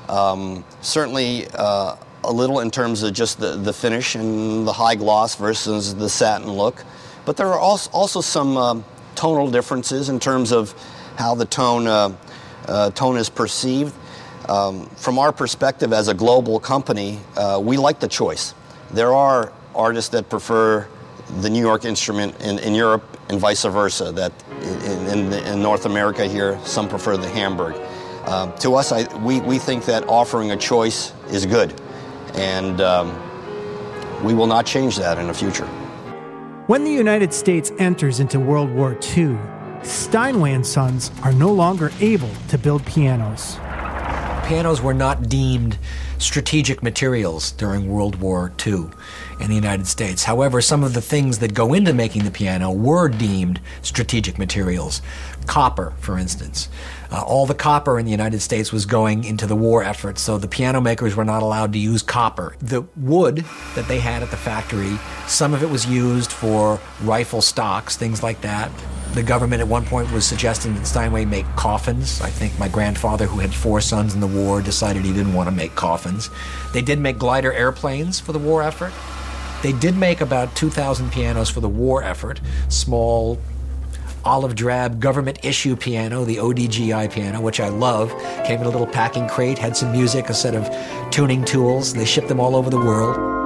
Um, 0.09 0.63
certainly 0.81 1.47
uh, 1.53 1.95
a 2.23 2.31
little 2.31 2.59
in 2.59 2.71
terms 2.71 3.03
of 3.03 3.13
just 3.13 3.39
the, 3.39 3.55
the 3.55 3.73
finish 3.73 4.15
and 4.15 4.67
the 4.67 4.73
high 4.73 4.95
gloss 4.95 5.35
versus 5.35 5.95
the 5.95 6.09
satin 6.09 6.51
look. 6.51 6.83
But 7.25 7.37
there 7.37 7.47
are 7.47 7.59
also, 7.59 7.89
also 7.91 8.21
some 8.21 8.57
uh, 8.57 8.81
tonal 9.15 9.49
differences 9.49 10.09
in 10.09 10.19
terms 10.19 10.51
of 10.51 10.73
how 11.15 11.35
the 11.35 11.45
tone, 11.45 11.87
uh, 11.87 12.15
uh, 12.67 12.89
tone 12.91 13.17
is 13.17 13.29
perceived. 13.29 13.93
Um, 14.49 14.87
from 14.97 15.19
our 15.19 15.31
perspective 15.31 15.93
as 15.93 16.09
a 16.09 16.13
global 16.13 16.59
company, 16.59 17.19
uh, 17.37 17.61
we 17.63 17.77
like 17.77 17.99
the 17.99 18.07
choice. 18.07 18.53
There 18.91 19.13
are 19.13 19.53
artists 19.73 20.09
that 20.09 20.29
prefer 20.29 20.87
the 21.39 21.49
New 21.49 21.61
York 21.61 21.85
instrument 21.85 22.39
in, 22.41 22.59
in 22.59 22.75
Europe 22.75 23.03
and 23.29 23.39
vice 23.39 23.63
versa, 23.63 24.11
that 24.11 24.33
in, 24.63 25.07
in, 25.07 25.33
in, 25.33 25.61
North 25.61 25.85
America 25.85 26.25
here, 26.25 26.59
some 26.63 26.87
prefer 26.87 27.17
the 27.17 27.29
Hamburg. 27.29 27.75
Uh, 28.25 28.51
to 28.57 28.75
us, 28.75 28.91
I, 28.91 29.13
we, 29.17 29.41
we 29.41 29.59
think 29.59 29.85
that 29.85 30.07
offering 30.07 30.51
a 30.51 30.57
choice 30.57 31.13
is 31.29 31.45
good, 31.45 31.79
and 32.35 32.79
um, 32.81 34.23
we 34.23 34.33
will 34.33 34.47
not 34.47 34.65
change 34.65 34.97
that 34.97 35.17
in 35.17 35.27
the 35.27 35.33
future. 35.33 35.65
When 36.67 36.85
the 36.85 36.91
United 36.91 37.33
States 37.33 37.71
enters 37.77 38.21
into 38.21 38.39
World 38.39 38.71
War 38.71 38.97
II, 39.15 39.37
Steinway 39.83 40.53
and 40.53 40.65
Sons 40.65 41.11
are 41.21 41.33
no 41.33 41.51
longer 41.51 41.91
able 41.99 42.29
to 42.47 42.57
build 42.57 42.85
pianos. 42.85 43.57
Pianos 44.47 44.81
were 44.81 44.93
not 44.93 45.27
deemed 45.27 45.77
strategic 46.23 46.81
materials 46.81 47.51
during 47.51 47.87
World 47.87 48.15
War 48.15 48.51
II 48.65 48.85
in 49.39 49.49
the 49.49 49.55
United 49.55 49.87
States. 49.87 50.23
However, 50.23 50.61
some 50.61 50.83
of 50.83 50.93
the 50.93 51.01
things 51.01 51.39
that 51.39 51.53
go 51.53 51.73
into 51.73 51.93
making 51.93 52.23
the 52.23 52.31
piano 52.31 52.71
were 52.71 53.09
deemed 53.09 53.59
strategic 53.81 54.39
materials. 54.39 55.01
Copper, 55.45 55.93
for 55.99 56.17
instance. 56.17 56.69
Uh, 57.11 57.21
all 57.21 57.45
the 57.45 57.53
copper 57.53 57.99
in 57.99 58.05
the 58.05 58.11
United 58.11 58.39
States 58.39 58.71
was 58.71 58.85
going 58.85 59.23
into 59.23 59.45
the 59.45 59.55
war 59.55 59.83
effort, 59.83 60.17
so 60.17 60.37
the 60.37 60.47
piano 60.47 60.81
makers 60.81 61.15
were 61.15 61.25
not 61.25 61.43
allowed 61.43 61.73
to 61.73 61.79
use 61.79 62.01
copper. 62.01 62.55
The 62.59 62.81
wood 62.95 63.45
that 63.75 63.87
they 63.87 63.99
had 63.99 64.23
at 64.23 64.31
the 64.31 64.37
factory, 64.37 64.97
some 65.27 65.53
of 65.53 65.61
it 65.61 65.69
was 65.69 65.85
used 65.85 66.31
for 66.31 66.79
rifle 67.01 67.41
stocks, 67.41 67.97
things 67.97 68.23
like 68.23 68.41
that. 68.41 68.71
The 69.13 69.21
government 69.21 69.61
at 69.61 69.67
one 69.67 69.85
point 69.85 70.11
was 70.11 70.25
suggesting 70.25 70.73
that 70.73 70.87
Steinway 70.87 71.25
make 71.25 71.45
coffins. 71.55 72.19
I 72.19 72.31
think 72.31 72.57
my 72.57 72.67
grandfather, 72.67 73.27
who 73.27 73.39
had 73.39 73.53
four 73.53 73.79
sons 73.79 74.15
in 74.15 74.21
the 74.21 74.27
war, 74.27 74.59
decided 74.59 75.05
he 75.05 75.13
didn't 75.13 75.33
want 75.35 75.47
to 75.47 75.55
make 75.55 75.75
coffins. 75.75 76.31
They 76.73 76.81
did 76.81 76.97
make 76.99 77.19
glider 77.19 77.53
airplanes 77.53 78.19
for 78.19 78.31
the 78.31 78.39
war 78.39 78.63
effort. 78.63 78.91
They 79.61 79.71
did 79.71 79.95
make 79.95 80.19
about 80.19 80.55
2,000 80.55 81.11
pianos 81.11 81.47
for 81.47 81.59
the 81.59 81.69
war 81.69 82.03
effort, 82.03 82.41
small 82.69 83.39
olive 84.25 84.55
drab 84.55 84.99
government 84.99 85.37
issue 85.43 85.75
piano, 85.75 86.25
the 86.25 86.37
ODGI 86.37 87.11
piano, 87.11 87.39
which 87.39 87.59
I 87.59 87.69
love. 87.69 88.09
Came 88.45 88.61
in 88.61 88.65
a 88.65 88.69
little 88.69 88.87
packing 88.87 89.27
crate, 89.27 89.59
had 89.59 89.77
some 89.77 89.91
music, 89.91 90.29
a 90.29 90.33
set 90.33 90.55
of 90.55 90.67
tuning 91.11 91.45
tools. 91.45 91.93
They 91.93 92.05
shipped 92.05 92.29
them 92.29 92.39
all 92.39 92.55
over 92.55 92.71
the 92.71 92.79
world. 92.79 93.42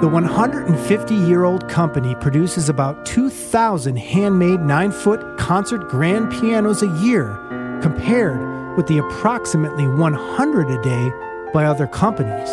The 0.00 0.08
150 0.08 1.14
year 1.14 1.44
old 1.44 1.68
company 1.68 2.16
produces 2.16 2.68
about 2.68 3.06
2,000 3.06 3.94
handmade 3.96 4.60
9 4.60 4.90
foot 4.90 5.38
concert 5.38 5.88
grand 5.88 6.32
pianos 6.32 6.82
a 6.82 6.88
year, 6.98 7.38
compared 7.80 8.76
with 8.76 8.88
the 8.88 8.98
approximately 8.98 9.86
100 9.86 10.68
a 10.68 10.82
day 10.82 11.12
by 11.54 11.64
other 11.64 11.86
companies. 11.86 12.50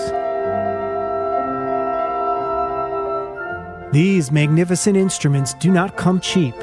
These 3.91 4.31
magnificent 4.31 4.95
instruments 4.95 5.55
do 5.55 5.71
not 5.71 5.97
come 5.97 6.19
cheap. 6.21 6.53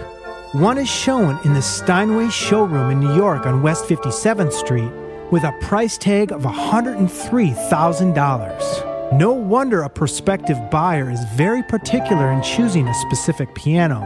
One 0.53 0.79
is 0.79 0.89
shown 0.89 1.39
in 1.45 1.53
the 1.53 1.61
Steinway 1.61 2.31
showroom 2.31 2.91
in 2.91 3.01
New 3.01 3.15
York 3.15 3.45
on 3.47 3.61
West 3.63 3.85
57th 3.85 4.53
Street, 4.53 4.91
with 5.31 5.45
a 5.45 5.53
price 5.61 5.99
tag 5.99 6.33
of 6.33 6.41
$103,000. 6.43 8.98
No 9.13 9.33
wonder 9.33 9.83
a 9.83 9.89
prospective 9.89 10.59
buyer 10.71 11.11
is 11.11 11.25
very 11.35 11.63
particular 11.63 12.31
in 12.31 12.43
choosing 12.43 12.87
a 12.87 12.95
specific 12.95 13.55
piano. 13.55 14.05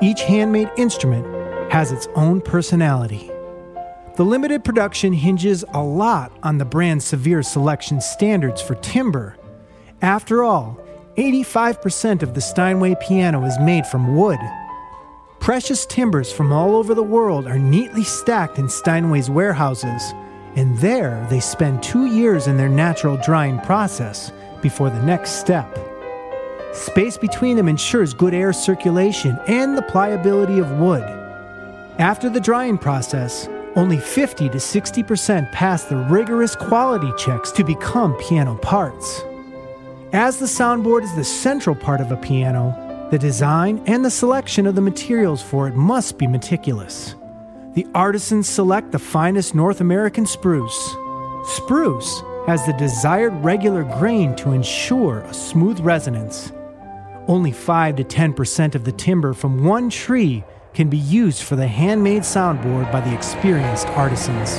Each 0.00 0.22
handmade 0.22 0.70
instrument 0.78 1.26
has 1.70 1.92
its 1.92 2.08
own 2.14 2.40
personality. 2.40 3.30
The 4.16 4.24
limited 4.24 4.64
production 4.64 5.12
hinges 5.12 5.66
a 5.74 5.82
lot 5.82 6.32
on 6.42 6.56
the 6.56 6.64
brand's 6.64 7.04
severe 7.04 7.42
selection 7.42 8.00
standards 8.00 8.62
for 8.62 8.74
timber. 8.76 9.36
After 10.00 10.42
all, 10.42 10.80
85% 11.18 12.22
of 12.22 12.32
the 12.32 12.40
Steinway 12.40 12.96
piano 13.02 13.44
is 13.44 13.58
made 13.58 13.86
from 13.86 14.16
wood. 14.16 14.40
Precious 15.40 15.84
timbers 15.84 16.32
from 16.32 16.52
all 16.52 16.74
over 16.74 16.94
the 16.94 17.02
world 17.02 17.46
are 17.46 17.58
neatly 17.58 18.02
stacked 18.02 18.58
in 18.58 18.70
Steinway's 18.70 19.28
warehouses, 19.28 20.14
and 20.56 20.76
there 20.78 21.26
they 21.30 21.40
spend 21.40 21.82
two 21.82 22.06
years 22.06 22.46
in 22.46 22.56
their 22.56 22.68
natural 22.68 23.16
drying 23.16 23.58
process 23.60 24.32
before 24.60 24.90
the 24.90 25.02
next 25.02 25.40
step. 25.40 25.78
Space 26.72 27.18
between 27.18 27.56
them 27.56 27.68
ensures 27.68 28.14
good 28.14 28.34
air 28.34 28.52
circulation 28.52 29.38
and 29.46 29.76
the 29.76 29.82
pliability 29.82 30.58
of 30.58 30.70
wood. 30.78 31.02
After 31.98 32.30
the 32.30 32.40
drying 32.40 32.78
process, 32.78 33.48
only 33.76 33.98
50 33.98 34.48
to 34.48 34.58
60% 34.58 35.52
pass 35.52 35.84
the 35.84 35.96
rigorous 35.96 36.56
quality 36.56 37.10
checks 37.18 37.50
to 37.52 37.64
become 37.64 38.16
piano 38.16 38.56
parts. 38.56 39.22
As 40.12 40.38
the 40.38 40.46
soundboard 40.46 41.02
is 41.02 41.14
the 41.16 41.24
central 41.24 41.74
part 41.74 42.00
of 42.00 42.12
a 42.12 42.16
piano, 42.16 43.08
the 43.10 43.18
design 43.18 43.82
and 43.86 44.04
the 44.04 44.10
selection 44.10 44.66
of 44.66 44.74
the 44.74 44.80
materials 44.80 45.42
for 45.42 45.68
it 45.68 45.74
must 45.74 46.18
be 46.18 46.26
meticulous. 46.26 47.14
The 47.74 47.86
artisans 47.94 48.46
select 48.46 48.92
the 48.92 48.98
finest 48.98 49.54
North 49.54 49.80
American 49.80 50.26
spruce. 50.26 50.94
Spruce 51.46 52.22
has 52.46 52.66
the 52.66 52.74
desired 52.74 53.32
regular 53.42 53.82
grain 53.82 54.36
to 54.36 54.52
ensure 54.52 55.20
a 55.20 55.32
smooth 55.32 55.80
resonance. 55.80 56.52
Only 57.28 57.50
5 57.50 57.96
to 57.96 58.04
10% 58.04 58.74
of 58.74 58.84
the 58.84 58.92
timber 58.92 59.32
from 59.32 59.64
one 59.64 59.88
tree 59.88 60.44
can 60.74 60.90
be 60.90 60.98
used 60.98 61.44
for 61.44 61.56
the 61.56 61.66
handmade 61.66 62.22
soundboard 62.22 62.92
by 62.92 63.00
the 63.00 63.14
experienced 63.14 63.86
artisans. 63.88 64.58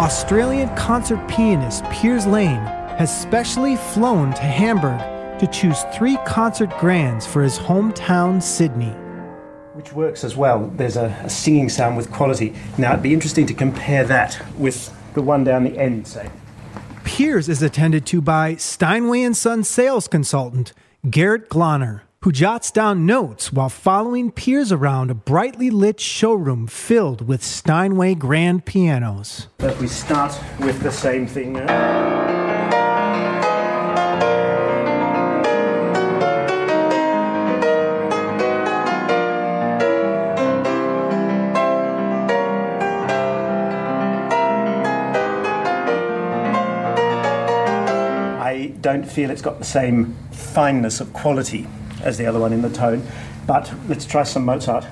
Australian 0.00 0.74
concert 0.76 1.20
pianist 1.28 1.84
Piers 1.90 2.26
Lane 2.26 2.64
has 2.96 3.14
specially 3.14 3.76
flown 3.76 4.32
to 4.32 4.40
Hamburg 4.40 5.38
to 5.38 5.46
choose 5.46 5.84
three 5.92 6.16
concert 6.26 6.70
grands 6.78 7.26
for 7.26 7.42
his 7.42 7.58
hometown, 7.58 8.42
Sydney. 8.42 8.94
Which 9.80 9.94
works 9.94 10.24
as 10.24 10.36
well. 10.36 10.70
There's 10.76 10.98
a, 10.98 11.06
a 11.24 11.30
singing 11.30 11.70
sound 11.70 11.96
with 11.96 12.12
quality. 12.12 12.54
Now, 12.76 12.92
it'd 12.92 13.02
be 13.02 13.14
interesting 13.14 13.46
to 13.46 13.54
compare 13.54 14.04
that 14.04 14.38
with 14.58 14.94
the 15.14 15.22
one 15.22 15.42
down 15.42 15.64
the 15.64 15.78
end, 15.78 16.06
say. 16.06 16.28
Piers 17.02 17.48
is 17.48 17.62
attended 17.62 18.04
to 18.06 18.20
by 18.20 18.56
Steinway 18.56 19.22
and 19.22 19.34
Son 19.34 19.64
sales 19.64 20.06
consultant 20.06 20.74
Garrett 21.08 21.48
Glonner 21.48 22.02
who 22.22 22.30
jots 22.30 22.70
down 22.70 23.06
notes 23.06 23.50
while 23.50 23.70
following 23.70 24.30
Piers 24.30 24.70
around 24.70 25.10
a 25.10 25.14
brightly 25.14 25.70
lit 25.70 25.98
showroom 25.98 26.66
filled 26.66 27.26
with 27.26 27.42
Steinway 27.42 28.14
grand 28.14 28.66
pianos. 28.66 29.46
But 29.56 29.78
we 29.78 29.86
start 29.86 30.38
with 30.58 30.82
the 30.82 30.92
same 30.92 31.26
thing. 31.26 31.56
Uh... 31.56 32.39
don't 48.80 49.04
feel 49.04 49.30
it's 49.30 49.42
got 49.42 49.58
the 49.58 49.64
same 49.64 50.16
fineness 50.30 51.00
of 51.00 51.12
quality 51.12 51.66
as 52.02 52.16
the 52.16 52.26
other 52.26 52.40
one 52.40 52.52
in 52.52 52.62
the 52.62 52.70
tone. 52.70 53.06
But 53.46 53.72
let's 53.88 54.06
try 54.06 54.22
some 54.22 54.44
Mozart. 54.44 54.86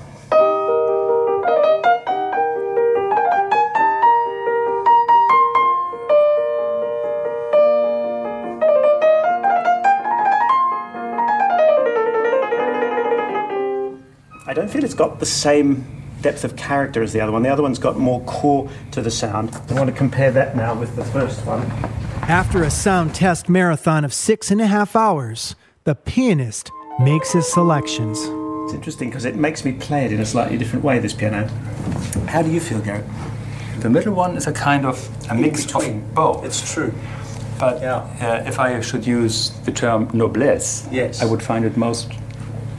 I 14.45 14.53
don't 14.53 14.69
feel 14.69 14.83
it's 14.83 14.93
got 14.93 15.19
the 15.19 15.25
same 15.25 15.85
depth 16.21 16.43
of 16.43 16.55
character 16.55 17.01
as 17.01 17.13
the 17.13 17.21
other 17.21 17.31
one. 17.31 17.43
The 17.43 17.49
other 17.49 17.63
one's 17.63 17.79
got 17.79 17.97
more 17.97 18.21
core 18.21 18.69
to 18.91 19.01
the 19.01 19.11
sound. 19.11 19.55
I 19.69 19.73
want 19.73 19.89
to 19.89 19.95
compare 19.95 20.31
that 20.31 20.55
now 20.55 20.73
with 20.73 20.95
the 20.95 21.05
first 21.05 21.45
one. 21.45 21.98
After 22.29 22.61
a 22.61 22.69
sound 22.69 23.15
test 23.15 23.49
marathon 23.49 24.05
of 24.05 24.13
six 24.13 24.51
and 24.51 24.61
a 24.61 24.67
half 24.67 24.95
hours, 24.95 25.55
the 25.83 25.95
pianist 25.95 26.69
makes 26.99 27.31
his 27.31 27.51
selections. 27.51 28.19
It's 28.19 28.75
interesting 28.75 29.09
because 29.09 29.25
it 29.25 29.35
makes 29.35 29.65
me 29.65 29.71
play 29.71 30.05
it 30.05 30.13
in 30.13 30.19
a 30.19 30.25
slightly 30.27 30.55
different 30.55 30.85
way, 30.85 30.99
this 30.99 31.11
piano. 31.11 31.47
How 32.27 32.43
do 32.43 32.51
you 32.51 32.59
feel, 32.59 32.81
Garrett? 32.81 33.05
The 33.79 33.89
middle 33.89 34.13
one 34.13 34.37
is 34.37 34.45
a 34.45 34.53
kind 34.53 34.85
of 34.85 35.09
a 35.31 35.33
mix 35.33 35.73
of 35.73 36.13
both. 36.13 36.45
It's 36.45 36.71
true. 36.71 36.93
But 37.57 37.81
yeah. 37.81 37.95
uh, 38.21 38.47
if 38.47 38.59
I 38.59 38.79
should 38.81 39.07
use 39.07 39.49
the 39.65 39.71
term 39.71 40.07
noblesse, 40.13 40.87
yes. 40.91 41.23
I 41.23 41.25
would 41.25 41.41
find 41.41 41.65
it 41.65 41.77
most 41.77 42.11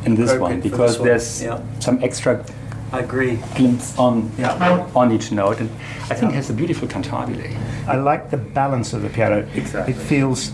in 0.05 0.14
this 0.14 0.38
one 0.38 0.61
because 0.61 0.92
this 0.92 0.98
one. 1.01 1.09
there's 1.09 1.42
yeah. 1.42 1.61
some 1.80 2.01
extra 2.05 2.46
I 2.92 3.01
agree. 3.01 3.38
glimpse 3.57 3.96
on 3.98 4.30
yeah. 4.38 4.88
on 4.94 5.12
each 5.12 5.30
note, 5.32 5.61
and 5.61 5.70
I 6.09 6.14
think 6.14 6.22
yeah. 6.22 6.28
it 6.30 6.34
has 6.34 6.51
a 6.51 6.55
beautiful 6.55 6.88
cantabile. 6.88 7.57
I 7.91 7.97
like 7.97 8.30
the 8.30 8.36
balance 8.36 8.93
of 8.93 9.03
the 9.03 9.09
piano. 9.09 9.49
Exactly. 9.55 9.95
It 9.95 9.97
feels, 9.97 10.53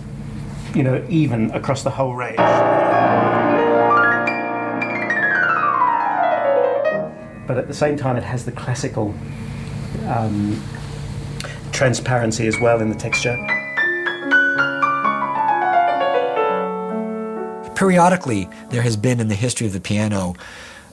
you 0.74 0.82
know, 0.82 1.04
even 1.08 1.50
across 1.50 1.82
the 1.82 1.90
whole 1.90 2.14
range. 2.14 2.38
but 7.46 7.58
at 7.58 7.68
the 7.68 7.74
same 7.74 7.96
time, 7.96 8.16
it 8.16 8.24
has 8.24 8.44
the 8.44 8.52
classical 8.52 9.14
um, 10.06 10.62
transparency 11.72 12.46
as 12.46 12.58
well 12.60 12.80
in 12.80 12.88
the 12.88 12.96
texture. 12.96 13.36
Periodically, 17.74 18.48
there 18.70 18.82
has 18.82 18.96
been 18.96 19.20
in 19.20 19.28
the 19.28 19.34
history 19.34 19.66
of 19.66 19.72
the 19.72 19.80
piano, 19.80 20.34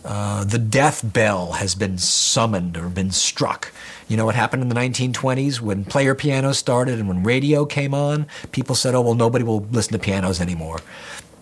uh, 0.05 0.43
the 0.43 0.59
death 0.59 1.01
bell 1.13 1.53
has 1.53 1.75
been 1.75 1.97
summoned 1.97 2.77
or 2.77 2.89
been 2.89 3.11
struck. 3.11 3.71
You 4.07 4.17
know 4.17 4.25
what 4.25 4.35
happened 4.35 4.61
in 4.61 4.69
the 4.69 4.75
1920s 4.75 5.61
when 5.61 5.85
player 5.85 6.13
pianos 6.13 6.57
started 6.57 6.99
and 6.99 7.07
when 7.07 7.23
radio 7.23 7.65
came 7.65 7.93
on? 7.93 8.27
People 8.51 8.75
said, 8.75 8.95
oh, 8.95 9.01
well, 9.01 9.15
nobody 9.15 9.43
will 9.43 9.61
listen 9.71 9.93
to 9.93 9.99
pianos 9.99 10.41
anymore. 10.41 10.79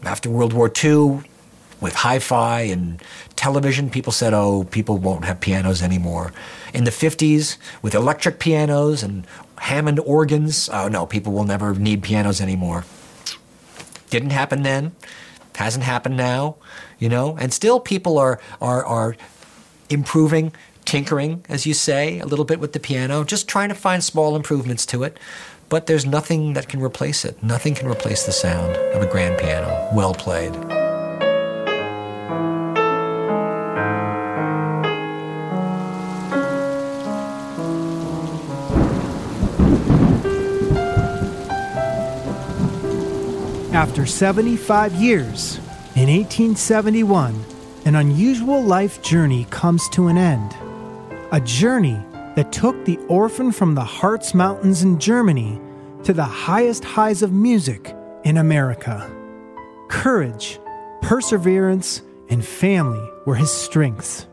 After 0.04 0.30
World 0.30 0.54
War 0.54 0.72
II, 0.84 1.24
with 1.82 1.96
hi-fi 1.96 2.62
and 2.62 3.02
television, 3.36 3.90
people 3.90 4.14
said, 4.14 4.34
"Oh, 4.34 4.66
people 4.66 4.98
won't 4.98 5.26
have 5.26 5.42
pianos 5.42 5.82
anymore." 5.82 6.32
In 6.74 6.84
the 6.84 6.92
50s, 6.92 7.58
with 7.82 7.96
electric 7.96 8.40
pianos 8.40 9.02
and 9.04 9.26
Hammond 9.58 10.00
organs, 10.00 10.70
oh 10.72 10.88
no, 10.88 11.06
people 11.06 11.34
will 11.34 11.44
never 11.44 11.74
need 11.74 12.04
pianos 12.04 12.40
anymore. 12.40 12.86
Didn't 14.12 14.30
happen 14.30 14.62
then, 14.62 14.92
hasn't 15.56 15.84
happened 15.84 16.18
now, 16.18 16.56
you 17.02 17.10
know, 17.10 17.36
and 17.38 17.52
still 17.52 17.82
people 17.82 18.18
are 18.18 18.40
are 18.62 18.86
are 18.86 19.18
improving, 19.90 20.54
tinkering, 20.86 21.44
as 21.50 21.66
you 21.66 21.74
say, 21.74 22.20
a 22.20 22.26
little 22.26 22.46
bit 22.46 22.60
with 22.60 22.72
the 22.72 22.80
piano, 22.80 23.26
just 23.26 23.50
trying 23.50 23.70
to 23.70 23.76
find 23.76 24.04
small 24.04 24.36
improvements 24.36 24.86
to 24.86 25.04
it. 25.04 25.18
But 25.68 25.88
there's 25.88 26.06
nothing 26.06 26.54
that 26.54 26.70
can 26.70 26.82
replace 26.82 27.26
it. 27.26 27.42
Nothing 27.42 27.74
can 27.74 27.90
replace 27.90 28.26
the 28.26 28.32
sound 28.32 28.76
of 28.94 29.02
a 29.02 29.08
grand 29.08 29.40
piano, 29.40 29.90
well 29.94 30.14
played. 30.14 30.56
After 43.74 44.06
75 44.06 44.94
years, 44.94 45.60
in 45.94 46.08
1871, 46.08 47.44
an 47.84 47.96
unusual 47.96 48.64
life 48.64 49.02
journey 49.02 49.46
comes 49.50 49.90
to 49.90 50.08
an 50.08 50.18
end. 50.18 50.56
A 51.34 51.42
journey 51.42 52.00
that 52.36 52.54
took 52.54 52.86
the 52.86 52.98
orphan 53.10 53.52
from 53.52 53.76
the 53.76 53.84
Harz 53.84 54.34
Mountains 54.34 54.84
in 54.84 55.00
Germany 55.00 55.60
to 56.04 56.14
the 56.14 56.24
highest 56.24 56.86
highs 56.86 57.22
of 57.22 57.34
music 57.34 57.94
in 58.24 58.38
America. 58.38 59.12
Courage, 59.90 60.60
perseverance, 61.02 62.02
and 62.30 62.46
family 62.46 63.06
were 63.26 63.36
his 63.36 63.52
strengths. 63.52 64.28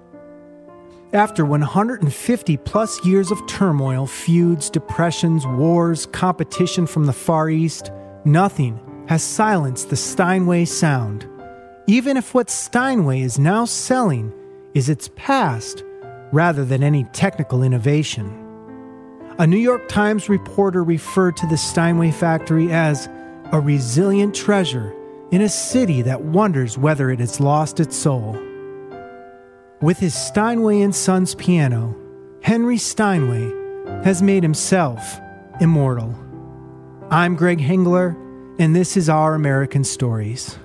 After 1.13 1.45
150 1.45 2.57
plus 2.59 3.05
years 3.05 3.33
of 3.33 3.45
turmoil, 3.49 4.07
feuds, 4.07 4.71
depressions, 4.71 5.45
wars, 5.45 6.07
competition 6.07 6.87
from 6.87 7.07
the 7.07 7.13
Far 7.13 7.51
East, 7.51 7.91
nothing 8.25 8.79
has 9.09 9.25
silenced 9.25 9.91
the 9.91 9.97
Steinway 9.97 10.65
sound, 10.67 11.28
even 11.89 12.19
if 12.19 12.35
what 12.35 12.51
Steinway 12.51 13.23
is 13.23 13.39
now 13.39 13.65
selling 13.65 14.31
is 14.75 14.91
its 14.91 15.09
past 15.17 15.83
rather 16.33 16.63
than 16.63 16.83
any 16.83 17.05
technical 17.15 17.63
innovation. 17.63 18.31
A 19.39 19.47
New 19.47 19.57
York 19.57 19.89
Times 19.89 20.29
reporter 20.29 20.85
referred 20.85 21.35
to 21.39 21.47
the 21.47 21.57
Steinway 21.57 22.11
factory 22.11 22.71
as 22.71 23.09
a 23.53 23.59
resilient 23.61 24.35
treasure 24.35 24.95
in 25.31 25.41
a 25.41 25.49
city 25.49 26.03
that 26.03 26.21
wonders 26.21 26.77
whether 26.77 27.11
it 27.11 27.21
has 27.21 27.41
lost 27.41 27.81
its 27.81 27.97
soul. 27.97 28.39
With 29.81 29.99
his 29.99 30.15
Steinway 30.15 30.83
and 30.83 30.95
Sons 30.95 31.35
piano, 31.37 31.97
Henry 32.43 32.77
Steinway 32.77 33.51
has 34.05 34.21
made 34.21 34.43
himself 34.43 35.19
immortal. 35.59 36.15
I'm 37.11 37.35
Greg 37.35 37.61
Hengler, 37.61 38.15
and 38.59 38.77
this 38.77 38.95
is 38.95 39.09
Our 39.09 39.35
American 39.35 39.85
Stories. 39.85 40.59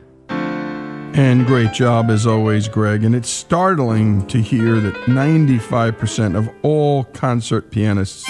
And 1.15 1.45
great 1.45 1.73
job 1.73 2.09
as 2.09 2.25
always, 2.25 2.67
Greg. 2.67 3.03
And 3.03 3.13
it's 3.13 3.29
startling 3.29 4.25
to 4.27 4.41
hear 4.41 4.79
that 4.79 4.95
95% 5.05 6.35
of 6.35 6.49
all 6.63 7.03
concert 7.03 7.69
pianists 7.69 8.27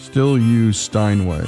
still 0.00 0.38
use 0.38 0.78
Steinway. 0.78 1.44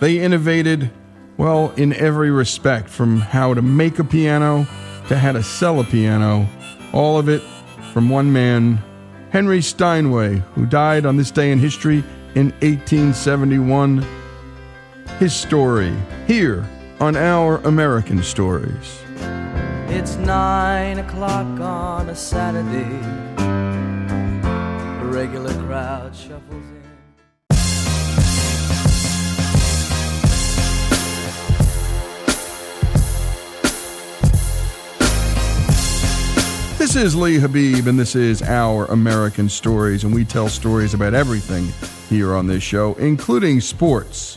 They 0.00 0.18
innovated, 0.18 0.90
well, 1.36 1.70
in 1.76 1.92
every 1.92 2.30
respect 2.30 2.88
from 2.88 3.18
how 3.18 3.52
to 3.52 3.60
make 3.60 3.98
a 3.98 4.04
piano 4.04 4.66
to 5.08 5.18
how 5.18 5.32
to 5.32 5.42
sell 5.42 5.80
a 5.80 5.84
piano, 5.84 6.48
all 6.94 7.18
of 7.18 7.28
it 7.28 7.42
from 7.92 8.08
one 8.08 8.32
man, 8.32 8.82
Henry 9.32 9.60
Steinway, 9.60 10.36
who 10.54 10.64
died 10.64 11.04
on 11.04 11.18
this 11.18 11.30
day 11.30 11.52
in 11.52 11.58
history 11.58 12.02
in 12.34 12.52
1871. 12.62 14.02
His 15.18 15.34
story 15.34 15.94
here 16.26 16.66
on 17.00 17.16
Our 17.16 17.58
American 17.58 18.22
Stories. 18.22 19.05
It's 19.98 20.16
nine 20.16 20.98
o'clock 20.98 21.58
on 21.58 22.10
a 22.10 22.14
Saturday. 22.14 23.00
A 23.38 25.04
regular 25.06 25.54
crowd 25.64 26.14
shuffles 26.14 26.52
in. 26.52 26.82
This 36.76 36.94
is 36.94 37.16
Lee 37.16 37.38
Habeeb, 37.38 37.86
and 37.86 37.98
this 37.98 38.14
is 38.14 38.42
Our 38.42 38.84
American 38.92 39.48
Stories, 39.48 40.04
and 40.04 40.14
we 40.14 40.26
tell 40.26 40.50
stories 40.50 40.92
about 40.92 41.14
everything 41.14 41.72
here 42.10 42.34
on 42.34 42.46
this 42.46 42.62
show, 42.62 42.92
including 42.96 43.62
sports. 43.62 44.36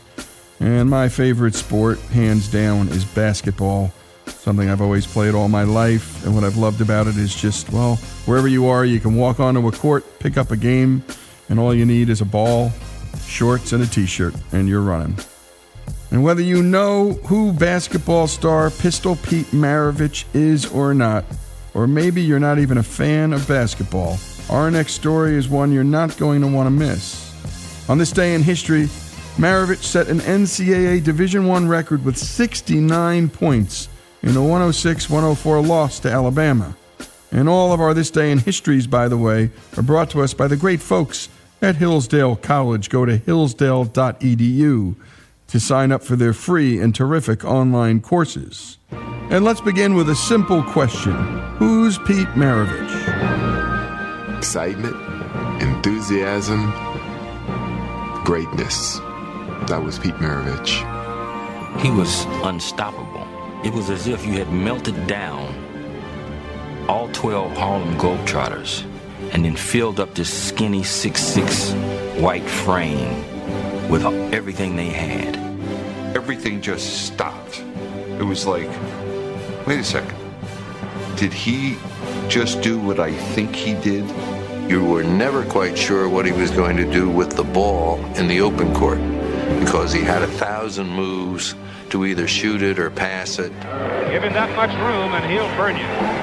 And 0.61 0.89
my 0.89 1.09
favorite 1.09 1.53
sport, 1.53 1.99
hands 1.99 2.47
down, 2.47 2.87
is 2.87 3.03
basketball. 3.03 3.91
Something 4.29 4.69
I've 4.69 4.81
always 4.81 5.05
played 5.05 5.35
all 5.35 5.49
my 5.49 5.63
life, 5.63 6.25
and 6.25 6.33
what 6.33 6.43
I've 6.43 6.57
loved 6.57 6.81
about 6.81 7.07
it 7.07 7.17
is 7.17 7.35
just, 7.35 7.71
well, 7.71 7.97
wherever 8.25 8.47
you 8.47 8.67
are, 8.67 8.85
you 8.85 8.99
can 8.99 9.15
walk 9.15 9.39
onto 9.39 9.67
a 9.67 9.71
court, 9.71 10.19
pick 10.19 10.37
up 10.37 10.51
a 10.51 10.57
game, 10.57 11.03
and 11.49 11.59
all 11.59 11.73
you 11.73 11.85
need 11.85 12.09
is 12.09 12.21
a 12.21 12.25
ball, 12.25 12.71
shorts, 13.25 13.73
and 13.73 13.83
a 13.83 13.87
t 13.87 14.05
shirt, 14.05 14.33
and 14.51 14.67
you're 14.67 14.81
running. 14.81 15.15
And 16.11 16.23
whether 16.23 16.41
you 16.41 16.63
know 16.63 17.11
who 17.25 17.53
basketball 17.53 18.27
star 18.27 18.71
Pistol 18.71 19.15
Pete 19.17 19.47
Maravich 19.47 20.25
is 20.33 20.65
or 20.71 20.93
not, 20.93 21.25
or 21.73 21.85
maybe 21.85 22.21
you're 22.21 22.39
not 22.39 22.57
even 22.57 22.77
a 22.77 22.83
fan 22.83 23.33
of 23.33 23.47
basketball, 23.47 24.17
our 24.49 24.71
next 24.71 24.93
story 24.93 25.35
is 25.35 25.47
one 25.47 25.71
you're 25.71 25.83
not 25.83 26.17
going 26.17 26.41
to 26.41 26.47
want 26.47 26.65
to 26.65 26.71
miss. 26.71 27.29
On 27.89 27.97
this 27.97 28.11
day 28.11 28.33
in 28.33 28.41
history, 28.41 28.85
Maravich 29.37 29.83
set 29.83 30.07
an 30.07 30.19
NCAA 30.19 31.03
Division 31.03 31.49
I 31.49 31.59
record 31.65 32.03
with 32.03 32.17
69 32.17 33.29
points 33.29 33.89
in 34.21 34.29
a 34.29 34.39
106-104 34.39 35.67
loss 35.67 35.99
to 35.99 36.11
Alabama. 36.11 36.75
And 37.31 37.47
all 37.47 37.71
of 37.71 37.79
our 37.79 37.93
This 37.93 38.11
Day 38.11 38.31
in 38.31 38.39
Histories, 38.39 38.87
by 38.87 39.07
the 39.07 39.17
way, 39.17 39.51
are 39.77 39.83
brought 39.83 40.09
to 40.11 40.21
us 40.21 40.33
by 40.33 40.47
the 40.47 40.57
great 40.57 40.81
folks 40.81 41.29
at 41.61 41.75
Hillsdale 41.75 42.35
College. 42.35 42.89
Go 42.89 43.05
to 43.05 43.17
hillsdale.edu 43.17 44.95
to 45.47 45.59
sign 45.59 45.91
up 45.91 46.03
for 46.03 46.15
their 46.15 46.33
free 46.33 46.79
and 46.79 46.93
terrific 46.93 47.43
online 47.43 48.01
courses. 48.01 48.77
And 48.91 49.43
let's 49.43 49.61
begin 49.61 49.93
with 49.93 50.09
a 50.09 50.15
simple 50.15 50.63
question 50.63 51.13
Who's 51.57 51.97
Pete 51.99 52.27
Maravich? 52.29 54.37
Excitement, 54.37 54.95
enthusiasm, 55.61 56.71
greatness. 58.23 58.99
That 59.67 59.81
was 59.83 59.99
Pete 59.99 60.15
Maravich. 60.15 61.81
He 61.81 61.91
was 61.91 62.25
unstoppable. 62.43 63.08
It 63.61 63.73
was 63.73 63.89
as 63.89 64.07
if 64.07 64.25
you 64.25 64.33
had 64.33 64.53
melted 64.53 65.05
down 65.05 65.53
all 66.87 67.09
12 67.09 67.57
Harlem 67.57 67.97
Globetrotters 67.97 68.85
and 69.33 69.43
then 69.43 69.57
filled 69.57 69.99
up 69.99 70.15
this 70.15 70.31
skinny 70.31 70.81
six-six 70.81 71.73
white 72.21 72.49
frame 72.49 73.21
with 73.89 74.05
everything 74.33 74.77
they 74.77 74.87
had. 74.87 75.35
Everything 76.15 76.61
just 76.61 77.05
stopped. 77.07 77.59
It 78.17 78.23
was 78.23 78.45
like, 78.45 78.69
wait 79.67 79.79
a 79.79 79.83
second. 79.83 80.17
Did 81.17 81.33
he 81.33 81.77
just 82.29 82.61
do 82.61 82.79
what 82.79 83.01
I 83.01 83.11
think 83.11 83.53
he 83.53 83.73
did? 83.73 84.05
You 84.71 84.85
were 84.85 85.03
never 85.03 85.43
quite 85.43 85.77
sure 85.77 86.07
what 86.07 86.25
he 86.25 86.31
was 86.31 86.49
going 86.49 86.77
to 86.77 86.89
do 86.89 87.09
with 87.09 87.31
the 87.31 87.43
ball 87.43 87.97
in 88.15 88.29
the 88.29 88.39
open 88.39 88.73
court 88.73 88.99
because 89.59 89.91
he 89.91 90.01
had 90.01 90.21
a 90.21 90.27
thousand 90.27 90.87
moves 90.87 91.55
to 91.91 92.05
either 92.05 92.27
shoot 92.27 92.61
it 92.61 92.79
or 92.79 92.89
pass 92.89 93.39
it. 93.39 93.51
Give 94.11 94.23
him 94.23 94.33
that 94.33 94.55
much 94.55 94.71
room 94.71 95.13
and 95.13 95.31
he'll 95.31 95.47
burn 95.57 95.77
you. 95.77 96.19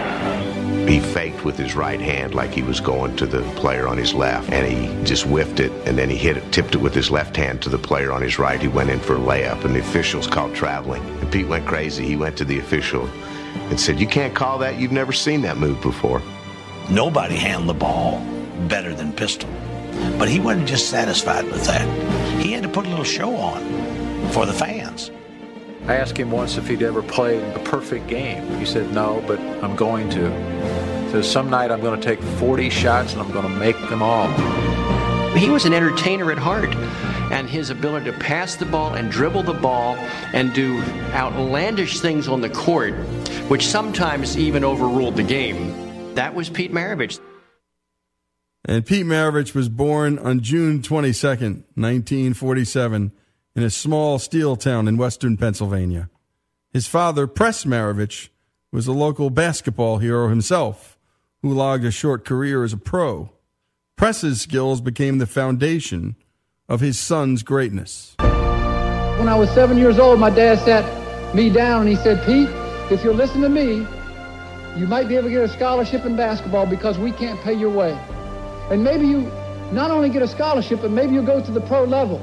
He 0.87 1.01
faked 1.01 1.45
with 1.45 1.57
his 1.57 1.75
right 1.75 2.01
hand 2.01 2.35
like 2.35 2.53
he 2.53 2.63
was 2.63 2.79
going 2.79 3.17
to 3.17 3.27
the 3.27 3.43
player 3.57 3.89
on 3.89 3.99
his 3.99 4.15
left, 4.15 4.53
and 4.53 4.65
he 4.65 5.05
just 5.05 5.25
whiffed 5.25 5.59
it, 5.59 5.73
and 5.85 5.99
then 5.99 6.09
he 6.09 6.17
hit 6.17 6.37
it, 6.37 6.53
tipped 6.53 6.77
it 6.77 6.79
with 6.79 6.95
his 6.95 7.11
left 7.11 7.37
hand 7.37 7.61
to 7.63 7.69
the 7.69 7.79
player 7.79 8.13
on 8.13 8.23
his 8.23 8.39
right. 8.39 8.63
He 8.63 8.69
went 8.69 8.91
in 8.91 9.01
for 9.01 9.17
a 9.17 9.19
layup, 9.19 9.65
and 9.65 9.75
the 9.75 9.81
officials 9.81 10.29
called 10.29 10.55
traveling. 10.55 11.03
And 11.21 11.33
Pete 11.33 11.49
went 11.49 11.67
crazy. 11.67 12.05
He 12.05 12.15
went 12.15 12.37
to 12.39 12.45
the 12.45 12.61
official 12.61 13.09
and 13.69 13.81
said, 13.81 13.99
You 13.99 14.07
can't 14.07 14.33
call 14.33 14.59
that. 14.59 14.79
You've 14.79 14.93
never 14.93 15.13
seen 15.13 15.43
that 15.43 15.57
move 15.57 15.83
before. 15.83 16.23
Nobody 16.89 17.35
handled 17.35 17.69
the 17.69 17.81
ball 17.81 18.21
better 18.69 18.95
than 18.95 19.13
Pistol. 19.13 19.51
But 20.19 20.29
he 20.29 20.39
wasn't 20.39 20.69
just 20.69 20.89
satisfied 20.89 21.47
with 21.47 21.65
that. 21.65 22.41
He 22.41 22.53
had 22.53 22.63
to 22.63 22.69
put 22.69 22.87
a 22.87 22.89
little 22.89 23.05
show 23.05 23.35
on 23.35 24.31
for 24.31 24.47
the 24.47 24.53
fans. 24.53 25.11
I 25.89 25.97
asked 25.97 26.17
him 26.17 26.31
once 26.31 26.57
if 26.57 26.67
he'd 26.67 26.83
ever 26.83 27.03
played 27.03 27.43
a 27.55 27.61
perfect 27.61 28.09
game. 28.09 28.59
He 28.59 28.67
said 28.67 28.93
no, 28.93 29.23
but 29.27 29.39
I'm 29.63 29.77
going 29.77 30.11
to. 30.11 31.11
So 31.13 31.23
some 31.23 31.49
night 31.49 31.71
I'm 31.71 31.81
going 31.81 32.01
to 32.01 32.05
take 32.05 32.21
40 32.39 32.71
shots 32.71 33.13
and 33.13 33.23
I'm 33.23 33.31
going 33.31 33.45
to 33.45 33.59
make 33.59 33.79
them 33.89 34.03
all. 34.03 34.27
He 35.37 35.49
was 35.49 35.65
an 35.65 35.73
entertainer 35.73 36.33
at 36.33 36.39
heart, 36.39 36.75
and 37.31 37.49
his 37.49 37.71
ability 37.71 38.11
to 38.11 38.19
pass 38.19 38.57
the 38.57 38.65
ball 38.65 38.95
and 38.95 39.11
dribble 39.11 39.43
the 39.43 39.53
ball 39.53 39.97
and 40.33 40.53
do 40.55 40.81
outlandish 41.13 42.01
things 42.01 42.27
on 42.27 42.41
the 42.41 42.49
court, 42.49 42.95
which 43.49 43.67
sometimes 43.67 44.39
even 44.39 44.65
overruled 44.65 45.15
the 45.17 45.23
game, 45.23 46.15
that 46.15 46.35
was 46.35 46.49
Pete 46.49 46.73
Maravich. 46.73 47.21
And 48.65 48.85
Pete 48.85 49.07
Maravich 49.07 49.55
was 49.55 49.69
born 49.69 50.19
on 50.19 50.41
June 50.41 50.81
22nd, 50.81 51.63
1947, 51.75 53.13
in 53.57 53.63
a 53.63 53.71
small 53.71 54.19
steel 54.19 54.55
town 54.55 54.87
in 54.87 54.99
western 54.99 55.39
Pennsylvania. 55.39 56.11
His 56.75 56.87
father, 56.87 57.27
Press 57.27 57.65
Maravich, 57.65 58.29
was 58.71 58.87
a 58.87 58.93
local 58.93 59.31
basketball 59.31 59.97
hero 59.97 60.29
himself, 60.29 60.99
who 61.41 61.55
logged 61.55 61.87
a 61.87 61.91
short 61.91 62.27
career 62.27 62.65
as 62.65 62.75
a 62.75 62.77
pro. 62.77 63.31
Press's 63.97 64.43
skills 64.43 64.83
became 64.83 65.17
the 65.17 65.27
foundation 65.27 66.17
of 66.69 66.81
his 66.81 66.99
son's 66.99 67.43
greatness. 67.43 68.15
When 68.19 69.29
I 69.29 69.35
was 69.35 69.49
seven 69.53 69.79
years 69.79 69.99
old, 69.99 70.21
my 70.21 70.29
dad 70.29 70.59
sat 70.59 71.35
me 71.35 71.49
down 71.49 71.81
and 71.81 71.89
he 71.89 71.97
said, 71.97 72.27
Pete, 72.27 72.51
if 72.93 73.03
you'll 73.03 73.15
listen 73.15 73.41
to 73.41 73.49
me, 73.49 73.87
you 74.79 74.87
might 74.87 75.09
be 75.09 75.17
able 75.17 75.29
to 75.29 75.35
get 75.35 75.43
a 75.43 75.49
scholarship 75.49 76.05
in 76.05 76.15
basketball 76.15 76.67
because 76.67 76.99
we 76.99 77.11
can't 77.11 77.41
pay 77.41 77.55
your 77.55 77.71
way. 77.71 77.99
And 78.71 78.85
maybe 78.85 79.07
you 79.07 79.21
not 79.73 79.91
only 79.91 80.11
get 80.11 80.21
a 80.21 80.29
scholarship, 80.29 80.83
but 80.83 80.91
maybe 80.91 81.15
you'll 81.15 81.25
go 81.25 81.43
to 81.43 81.51
the 81.51 81.63
pro 81.63 81.85
level 81.85 82.21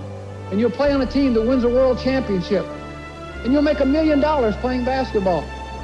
and 0.54 0.60
you'll 0.60 0.70
play 0.70 0.92
on 0.92 1.02
a 1.02 1.06
team 1.08 1.34
that 1.34 1.42
wins 1.42 1.64
a 1.64 1.68
world 1.68 1.98
championship. 1.98 2.64
And 3.44 3.52
you'll 3.52 3.64
make 3.64 3.80
a 3.80 3.86
million 3.86 4.20
dollars 4.20 4.56
playing 4.58 4.86
basketball. 4.86 5.42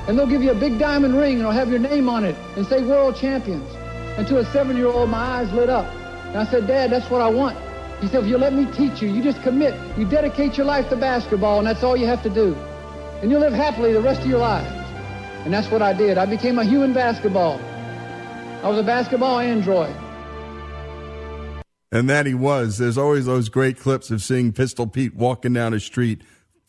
And 0.08 0.16
they'll 0.16 0.28
give 0.28 0.44
you 0.44 0.52
a 0.52 0.60
big 0.60 0.78
diamond 0.78 1.18
ring 1.18 1.32
and 1.32 1.42
it'll 1.42 1.52
have 1.52 1.72
your 1.72 1.80
name 1.80 2.08
on 2.08 2.24
it 2.24 2.36
and 2.56 2.68
say 2.68 2.84
world 2.84 3.16
champions. 3.16 3.68
And 4.20 4.28
to 4.28 4.38
a 4.38 4.46
seven-year-old, 4.46 5.10
my 5.10 5.18
eyes 5.18 5.52
lit 5.54 5.72
up. 5.72 5.92
And 6.28 6.38
I 6.38 6.46
said, 6.46 6.68
Dad, 6.68 6.92
that's 6.92 7.10
what 7.10 7.20
I 7.20 7.30
want. 7.30 7.58
He 8.00 8.08
said, 8.10 8.26
if 8.26 8.30
you 8.30 8.38
let 8.38 8.54
me 8.54 8.72
teach 8.72 9.02
you, 9.02 9.10
you 9.10 9.24
just 9.24 9.42
commit. 9.42 9.74
You 9.98 10.06
dedicate 10.08 10.56
your 10.56 10.68
life 10.68 10.88
to 10.90 10.96
basketball, 10.96 11.58
and 11.58 11.66
that's 11.66 11.82
all 11.82 11.98
you 11.98 12.06
have 12.06 12.22
to 12.22 12.30
do. 12.30 12.54
And 13.24 13.32
you'll 13.32 13.42
live 13.42 13.54
happily 13.54 13.92
the 13.92 14.02
rest 14.02 14.22
of 14.22 14.28
your 14.28 14.38
life. 14.38 14.68
And 15.46 15.52
that's 15.52 15.72
what 15.72 15.82
I 15.82 15.94
did. 15.94 16.20
I 16.20 16.28
became 16.28 16.60
a 16.60 16.64
human 16.64 16.94
basketball. 16.94 17.60
I 18.62 18.70
was 18.70 18.78
a 18.78 18.84
basketball 18.84 19.40
android. 19.40 19.96
And 21.92 22.10
that 22.10 22.26
he 22.26 22.34
was. 22.34 22.78
There's 22.78 22.98
always 22.98 23.26
those 23.26 23.50
great 23.50 23.80
clips 23.80 24.12
of 24.12 24.22
seeing 24.22 24.54
Pistol 24.54 24.86
Pete 24.86 25.16
walking 25.16 25.54
down 25.54 25.74
a 25.74 25.80
street, 25.80 26.22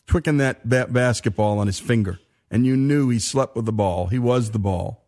twicking 0.07 0.37
that 0.37 0.67
ba- 0.67 0.87
basketball 0.89 1.59
on 1.59 1.67
his 1.67 1.79
finger. 1.79 2.19
And 2.49 2.65
you 2.65 2.75
knew 2.75 3.09
he 3.09 3.19
slept 3.19 3.55
with 3.55 3.65
the 3.65 3.71
ball. 3.71 4.07
He 4.07 4.19
was 4.19 4.51
the 4.51 4.59
ball. 4.59 5.05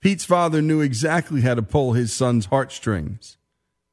Pete's 0.00 0.24
father 0.24 0.60
knew 0.60 0.80
exactly 0.80 1.42
how 1.42 1.54
to 1.54 1.62
pull 1.62 1.92
his 1.92 2.12
son's 2.12 2.46
heartstrings. 2.46 3.36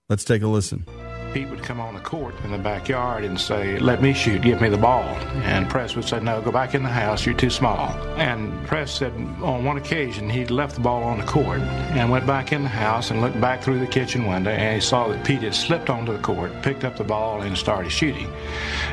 Let's 0.07 0.23
take 0.23 0.41
a 0.41 0.47
listen. 0.47 0.85
Pete 1.33 1.49
would 1.49 1.61
come 1.61 1.79
on 1.79 1.93
the 1.93 1.99
court 1.99 2.33
in 2.43 2.51
the 2.51 2.57
backyard 2.57 3.23
and 3.23 3.39
say, 3.39 3.77
Let 3.79 4.01
me 4.01 4.13
shoot, 4.13 4.41
give 4.41 4.61
me 4.61 4.69
the 4.69 4.77
ball. 4.77 5.03
And 5.43 5.69
Press 5.69 5.95
would 5.95 6.05
say, 6.05 6.19
No, 6.19 6.41
go 6.41 6.51
back 6.51 6.73
in 6.73 6.83
the 6.83 6.89
house, 6.89 7.25
you're 7.25 7.35
too 7.35 7.49
small. 7.49 7.89
And 8.17 8.65
Press 8.65 8.91
said 8.91 9.13
on 9.41 9.63
one 9.63 9.77
occasion 9.77 10.29
he'd 10.29 10.51
left 10.51 10.75
the 10.75 10.81
ball 10.81 11.03
on 11.03 11.19
the 11.19 11.25
court 11.25 11.59
and 11.59 12.09
went 12.09 12.25
back 12.25 12.51
in 12.51 12.63
the 12.63 12.69
house 12.69 13.11
and 13.11 13.21
looked 13.21 13.39
back 13.39 13.61
through 13.61 13.79
the 13.79 13.87
kitchen 13.87 14.27
window 14.27 14.51
and 14.51 14.75
he 14.75 14.81
saw 14.81 15.07
that 15.07 15.25
Pete 15.25 15.43
had 15.43 15.55
slipped 15.55 15.89
onto 15.89 16.11
the 16.13 16.21
court, 16.23 16.51
picked 16.63 16.83
up 16.83 16.97
the 16.97 17.03
ball, 17.03 17.41
and 17.41 17.57
started 17.57 17.91
shooting. 17.91 18.31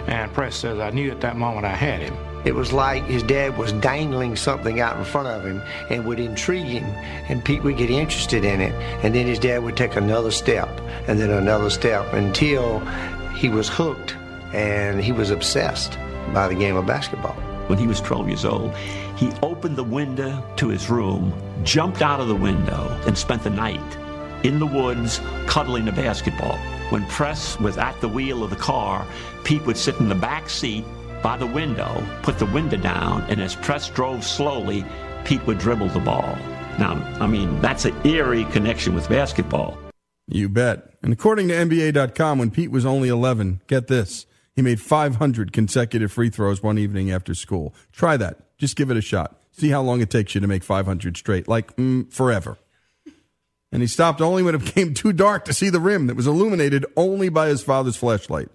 And 0.06 0.32
Press 0.32 0.56
says, 0.56 0.78
I 0.78 0.90
knew 0.90 1.10
at 1.10 1.20
that 1.22 1.36
moment 1.36 1.64
I 1.66 1.74
had 1.74 2.00
him. 2.00 2.16
It 2.46 2.54
was 2.54 2.72
like 2.72 3.04
his 3.06 3.24
dad 3.24 3.58
was 3.58 3.72
dangling 3.72 4.36
something 4.36 4.78
out 4.78 4.96
in 4.96 5.04
front 5.04 5.26
of 5.26 5.44
him 5.44 5.60
and 5.90 6.06
would 6.06 6.20
intrigue 6.20 6.66
him, 6.66 6.84
and 7.28 7.44
Pete 7.44 7.64
would 7.64 7.76
get 7.76 7.90
interested 7.90 8.44
in 8.44 8.60
it, 8.60 8.72
and 9.04 9.12
then 9.12 9.26
his 9.26 9.40
dad 9.40 9.64
would 9.64 9.76
take 9.76 9.96
another 9.96 10.30
step 10.30 10.68
and 11.08 11.18
then 11.18 11.30
another 11.30 11.70
step 11.70 12.12
until 12.12 12.78
he 13.34 13.48
was 13.48 13.68
hooked 13.68 14.14
and 14.54 15.02
he 15.02 15.10
was 15.10 15.30
obsessed 15.30 15.98
by 16.32 16.46
the 16.46 16.54
game 16.54 16.76
of 16.76 16.86
basketball. 16.86 17.34
When 17.66 17.78
he 17.80 17.88
was 17.88 18.00
12 18.00 18.28
years 18.28 18.44
old, 18.44 18.72
he 19.16 19.32
opened 19.42 19.74
the 19.74 19.82
window 19.82 20.40
to 20.58 20.68
his 20.68 20.88
room, 20.88 21.32
jumped 21.64 22.00
out 22.00 22.20
of 22.20 22.28
the 22.28 22.36
window, 22.36 22.96
and 23.08 23.18
spent 23.18 23.42
the 23.42 23.50
night 23.50 23.80
in 24.44 24.60
the 24.60 24.66
woods 24.66 25.20
cuddling 25.46 25.88
a 25.88 25.92
basketball. 25.92 26.56
When 26.90 27.04
Press 27.06 27.58
was 27.58 27.76
at 27.76 28.00
the 28.00 28.08
wheel 28.08 28.44
of 28.44 28.50
the 28.50 28.56
car, 28.56 29.04
Pete 29.42 29.66
would 29.66 29.76
sit 29.76 29.98
in 29.98 30.08
the 30.08 30.14
back 30.14 30.48
seat 30.48 30.84
by 31.22 31.36
the 31.36 31.46
window, 31.46 32.04
put 32.22 32.38
the 32.38 32.46
window 32.46 32.76
down, 32.76 33.22
and 33.28 33.40
as 33.40 33.54
Press 33.56 33.88
drove 33.88 34.24
slowly, 34.24 34.84
Pete 35.24 35.46
would 35.46 35.58
dribble 35.58 35.88
the 35.88 36.00
ball. 36.00 36.36
Now, 36.78 36.94
I 37.20 37.26
mean, 37.26 37.60
that's 37.60 37.84
an 37.84 37.94
eerie 38.06 38.44
connection 38.46 38.94
with 38.94 39.08
basketball. 39.08 39.78
You 40.28 40.48
bet. 40.48 40.90
And 41.02 41.12
according 41.12 41.48
to 41.48 41.54
NBA.com, 41.54 42.38
when 42.38 42.50
Pete 42.50 42.70
was 42.70 42.84
only 42.84 43.08
11, 43.08 43.62
get 43.66 43.86
this, 43.86 44.26
he 44.54 44.62
made 44.62 44.80
500 44.80 45.52
consecutive 45.52 46.10
free 46.10 46.30
throws 46.30 46.62
one 46.62 46.78
evening 46.78 47.10
after 47.10 47.34
school. 47.34 47.74
Try 47.92 48.16
that. 48.16 48.38
Just 48.58 48.76
give 48.76 48.90
it 48.90 48.96
a 48.96 49.02
shot. 49.02 49.40
See 49.52 49.70
how 49.70 49.82
long 49.82 50.00
it 50.00 50.10
takes 50.10 50.34
you 50.34 50.40
to 50.40 50.46
make 50.46 50.64
500 50.64 51.16
straight, 51.16 51.48
like 51.48 51.76
mm, 51.76 52.12
forever. 52.12 52.58
And 53.72 53.82
he 53.82 53.86
stopped 53.86 54.20
only 54.20 54.42
when 54.42 54.54
it 54.54 54.58
became 54.64 54.94
too 54.94 55.12
dark 55.12 55.44
to 55.44 55.54
see 55.54 55.70
the 55.70 55.80
rim 55.80 56.06
that 56.06 56.16
was 56.16 56.26
illuminated 56.26 56.86
only 56.96 57.28
by 57.28 57.48
his 57.48 57.62
father's 57.62 57.96
flashlight. 57.96 58.48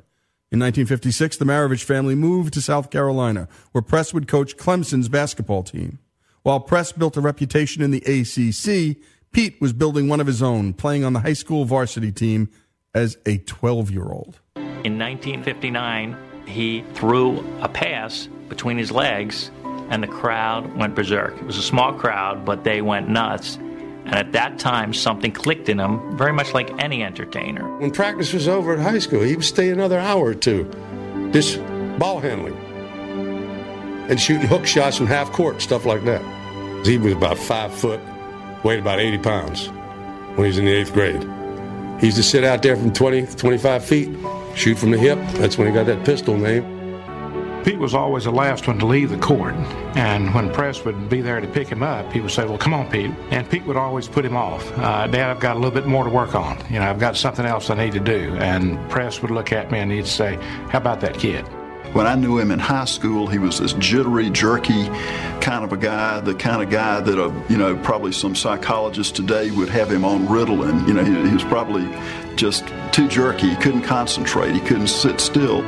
In 0.51 0.59
1956, 0.59 1.37
the 1.37 1.45
Maravich 1.45 1.85
family 1.85 2.13
moved 2.13 2.53
to 2.55 2.61
South 2.61 2.89
Carolina, 2.89 3.47
where 3.71 3.81
Press 3.81 4.13
would 4.13 4.27
coach 4.27 4.57
Clemson's 4.57 5.07
basketball 5.07 5.63
team. 5.63 5.99
While 6.43 6.59
Press 6.59 6.91
built 6.91 7.15
a 7.15 7.21
reputation 7.21 7.81
in 7.81 7.91
the 7.91 7.99
ACC, 7.99 8.97
Pete 9.31 9.61
was 9.61 9.71
building 9.71 10.09
one 10.09 10.19
of 10.19 10.27
his 10.27 10.41
own, 10.41 10.73
playing 10.73 11.05
on 11.05 11.13
the 11.13 11.21
high 11.21 11.31
school 11.31 11.63
varsity 11.63 12.11
team 12.11 12.49
as 12.93 13.17
a 13.25 13.37
12 13.37 13.91
year 13.91 14.03
old. 14.03 14.41
In 14.83 14.99
1959, 14.99 16.17
he 16.45 16.83
threw 16.95 17.39
a 17.61 17.69
pass 17.69 18.27
between 18.49 18.77
his 18.77 18.91
legs, 18.91 19.51
and 19.89 20.03
the 20.03 20.07
crowd 20.07 20.75
went 20.75 20.95
berserk. 20.95 21.33
It 21.37 21.45
was 21.45 21.57
a 21.57 21.63
small 21.63 21.93
crowd, 21.93 22.43
but 22.43 22.65
they 22.65 22.81
went 22.81 23.07
nuts. 23.07 23.57
And 24.05 24.15
at 24.15 24.31
that 24.33 24.59
time, 24.59 24.93
something 24.93 25.31
clicked 25.31 25.69
in 25.69 25.79
him, 25.79 26.17
very 26.17 26.33
much 26.33 26.53
like 26.53 26.71
any 26.81 27.03
entertainer. 27.03 27.77
When 27.77 27.91
practice 27.91 28.33
was 28.33 28.47
over 28.47 28.73
at 28.73 28.79
high 28.79 28.99
school, 28.99 29.21
he 29.21 29.35
would 29.35 29.45
stay 29.45 29.69
another 29.69 29.99
hour 29.99 30.25
or 30.25 30.35
two, 30.35 30.69
just 31.31 31.59
ball 31.99 32.19
handling 32.19 32.57
and 34.09 34.19
shooting 34.19 34.47
hook 34.47 34.65
shots 34.65 34.97
from 34.97 35.07
half 35.07 35.31
court, 35.31 35.61
stuff 35.61 35.85
like 35.85 36.03
that. 36.03 36.21
He 36.85 36.97
was 36.97 37.13
about 37.13 37.37
five 37.37 37.73
foot, 37.73 37.99
weighed 38.63 38.79
about 38.79 38.99
80 38.99 39.17
pounds 39.19 39.67
when 40.35 40.39
he 40.39 40.47
was 40.47 40.57
in 40.57 40.65
the 40.65 40.71
eighth 40.71 40.93
grade. 40.93 41.21
He 41.99 42.07
used 42.07 42.17
to 42.17 42.23
sit 42.23 42.43
out 42.43 42.61
there 42.61 42.75
from 42.75 42.91
20, 42.91 43.27
25 43.27 43.85
feet, 43.85 44.09
shoot 44.55 44.77
from 44.77 44.91
the 44.91 44.97
hip. 44.97 45.17
That's 45.35 45.57
when 45.57 45.67
he 45.67 45.73
got 45.73 45.85
that 45.85 46.03
pistol 46.03 46.35
name. 46.35 46.70
Pete 47.63 47.77
was 47.77 47.93
always 47.93 48.23
the 48.23 48.31
last 48.31 48.67
one 48.67 48.79
to 48.79 48.85
leave 48.85 49.11
the 49.11 49.17
court, 49.17 49.53
and 49.95 50.33
when 50.33 50.51
Press 50.51 50.83
would 50.83 51.09
be 51.09 51.21
there 51.21 51.39
to 51.39 51.47
pick 51.47 51.67
him 51.67 51.83
up, 51.83 52.11
he 52.11 52.19
would 52.19 52.31
say, 52.31 52.43
"Well, 52.45 52.57
come 52.57 52.73
on, 52.73 52.89
Pete," 52.89 53.11
and 53.29 53.47
Pete 53.47 53.65
would 53.65 53.77
always 53.77 54.07
put 54.07 54.25
him 54.25 54.35
off. 54.35 54.65
Uh, 54.77 55.05
Dad, 55.07 55.29
I've 55.29 55.39
got 55.39 55.55
a 55.55 55.59
little 55.59 55.71
bit 55.71 55.85
more 55.85 56.03
to 56.03 56.09
work 56.09 56.33
on. 56.33 56.57
You 56.69 56.79
know, 56.79 56.89
I've 56.89 56.99
got 56.99 57.15
something 57.15 57.45
else 57.45 57.69
I 57.69 57.75
need 57.75 57.93
to 57.93 57.99
do. 57.99 58.35
And 58.39 58.77
Press 58.89 59.21
would 59.21 59.31
look 59.31 59.51
at 59.51 59.71
me 59.71 59.79
and 59.79 59.91
he'd 59.91 60.07
say, 60.07 60.39
"How 60.69 60.79
about 60.79 61.01
that 61.01 61.17
kid?" 61.19 61.45
When 61.93 62.07
I 62.07 62.15
knew 62.15 62.39
him 62.39 62.51
in 62.51 62.59
high 62.59 62.85
school, 62.85 63.27
he 63.27 63.37
was 63.37 63.59
this 63.59 63.73
jittery, 63.73 64.29
jerky 64.29 64.85
kind 65.41 65.65
of 65.65 65.73
a 65.73 65.77
guy, 65.77 66.21
the 66.21 66.33
kind 66.33 66.63
of 66.63 66.69
guy 66.69 67.01
that, 67.01 67.19
a, 67.19 67.33
you 67.49 67.57
know, 67.57 67.75
probably 67.75 68.13
some 68.13 68.33
psychologist 68.33 69.15
today 69.15 69.51
would 69.51 69.67
have 69.67 69.91
him 69.91 70.05
on 70.05 70.25
Ritalin. 70.27 70.87
You 70.87 70.93
know, 70.93 71.03
he, 71.03 71.27
he 71.27 71.33
was 71.33 71.43
probably 71.43 71.85
just 72.37 72.63
too 72.93 73.09
jerky. 73.09 73.49
He 73.49 73.55
couldn't 73.57 73.81
concentrate. 73.81 74.53
He 74.53 74.61
couldn't 74.61 74.87
sit 74.87 75.19
still 75.19 75.61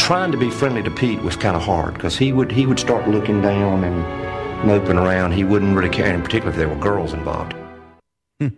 trying 0.00 0.32
to 0.32 0.38
be 0.38 0.50
friendly 0.50 0.82
to 0.82 0.90
Pete 0.90 1.20
was 1.20 1.36
kind 1.36 1.54
of 1.54 1.62
hard 1.62 1.94
because 1.94 2.16
he 2.16 2.32
would 2.32 2.50
he 2.50 2.66
would 2.66 2.78
start 2.78 3.06
looking 3.06 3.42
down 3.42 3.84
and 3.84 4.66
moping 4.66 4.96
around. 4.96 5.32
He 5.32 5.44
wouldn't 5.44 5.76
really 5.76 5.90
care, 5.90 6.12
in 6.14 6.22
particular 6.22 6.50
if 6.50 6.56
there 6.56 6.68
were 6.68 6.76
girls 6.76 7.12
involved. 7.12 7.54
and 8.40 8.56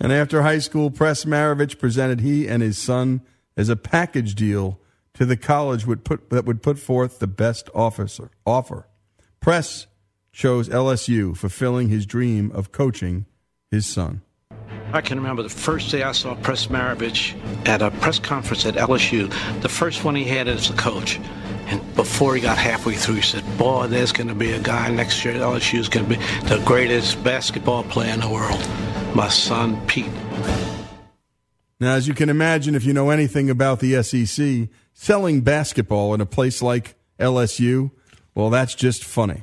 after 0.00 0.42
high 0.42 0.60
school, 0.60 0.90
Press 0.90 1.24
Maravich 1.24 1.78
presented 1.78 2.20
he 2.20 2.48
and 2.48 2.62
his 2.62 2.78
son 2.78 3.20
as 3.56 3.68
a 3.68 3.76
package 3.76 4.34
deal 4.34 4.78
to 5.14 5.26
the 5.26 5.36
college 5.36 5.86
would 5.86 6.04
put, 6.04 6.30
that 6.30 6.44
would 6.44 6.62
put 6.62 6.78
forth 6.78 7.18
the 7.18 7.26
best 7.26 7.68
officer, 7.74 8.30
offer. 8.44 8.86
Press 9.40 9.86
chose 10.32 10.68
LSU, 10.68 11.36
fulfilling 11.36 11.88
his 11.88 12.04
dream 12.06 12.52
of 12.52 12.70
coaching 12.70 13.26
his 13.70 13.86
son. 13.86 14.22
I 14.96 15.02
can 15.02 15.18
remember 15.18 15.42
the 15.42 15.50
first 15.50 15.90
day 15.90 16.02
I 16.02 16.12
saw 16.12 16.34
Press 16.36 16.68
Maravich 16.68 17.36
at 17.68 17.82
a 17.82 17.90
press 17.90 18.18
conference 18.18 18.64
at 18.64 18.76
LSU, 18.76 19.28
the 19.60 19.68
first 19.68 20.04
one 20.04 20.14
he 20.14 20.24
had 20.24 20.48
as 20.48 20.70
a 20.70 20.72
coach. 20.72 21.20
And 21.66 21.94
before 21.94 22.34
he 22.34 22.40
got 22.40 22.56
halfway 22.56 22.94
through, 22.94 23.16
he 23.16 23.20
said, 23.20 23.44
Boy, 23.58 23.88
there's 23.88 24.10
going 24.10 24.28
to 24.28 24.34
be 24.34 24.52
a 24.52 24.58
guy 24.58 24.88
next 24.88 25.22
year 25.22 25.34
at 25.34 25.40
LSU 25.42 25.72
who's 25.72 25.90
going 25.90 26.08
to 26.08 26.16
be 26.16 26.24
the 26.48 26.62
greatest 26.64 27.22
basketball 27.22 27.82
player 27.84 28.14
in 28.14 28.20
the 28.20 28.28
world. 28.28 28.58
My 29.14 29.28
son, 29.28 29.78
Pete. 29.86 30.10
Now, 31.78 31.92
as 31.92 32.08
you 32.08 32.14
can 32.14 32.30
imagine, 32.30 32.74
if 32.74 32.84
you 32.84 32.94
know 32.94 33.10
anything 33.10 33.50
about 33.50 33.80
the 33.80 34.02
SEC, 34.02 34.70
selling 34.94 35.42
basketball 35.42 36.14
in 36.14 36.22
a 36.22 36.26
place 36.26 36.62
like 36.62 36.94
LSU, 37.20 37.90
well, 38.34 38.48
that's 38.48 38.74
just 38.74 39.04
funny. 39.04 39.42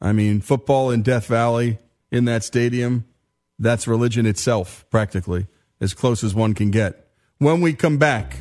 I 0.00 0.10
mean, 0.12 0.40
football 0.40 0.90
in 0.90 1.02
Death 1.02 1.26
Valley, 1.26 1.78
in 2.10 2.24
that 2.24 2.42
stadium, 2.42 3.04
that's 3.62 3.86
religion 3.86 4.26
itself, 4.26 4.84
practically, 4.90 5.46
as 5.80 5.94
close 5.94 6.24
as 6.24 6.34
one 6.34 6.52
can 6.52 6.70
get. 6.70 7.08
When 7.38 7.60
we 7.60 7.72
come 7.72 7.96
back, 7.96 8.36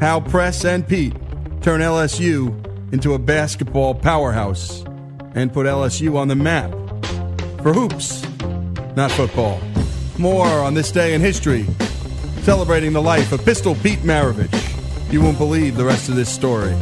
how 0.00 0.20
Press 0.20 0.64
and 0.64 0.88
Pete 0.88 1.14
turn 1.60 1.80
LSU 1.80 2.92
into 2.92 3.14
a 3.14 3.18
basketball 3.18 3.94
powerhouse 3.94 4.84
and 5.34 5.52
put 5.52 5.66
LSU 5.66 6.16
on 6.16 6.28
the 6.28 6.34
map 6.34 6.70
for 7.62 7.72
hoops, 7.72 8.22
not 8.96 9.10
football. 9.12 9.60
More 10.18 10.46
on 10.46 10.74
this 10.74 10.90
day 10.90 11.14
in 11.14 11.20
history, 11.20 11.66
celebrating 12.40 12.92
the 12.92 13.02
life 13.02 13.32
of 13.32 13.44
Pistol 13.44 13.74
Pete 13.76 14.00
Maravich. 14.00 15.12
You 15.12 15.20
won't 15.20 15.38
believe 15.38 15.76
the 15.76 15.84
rest 15.84 16.08
of 16.08 16.16
this 16.16 16.30
story. 16.30 16.74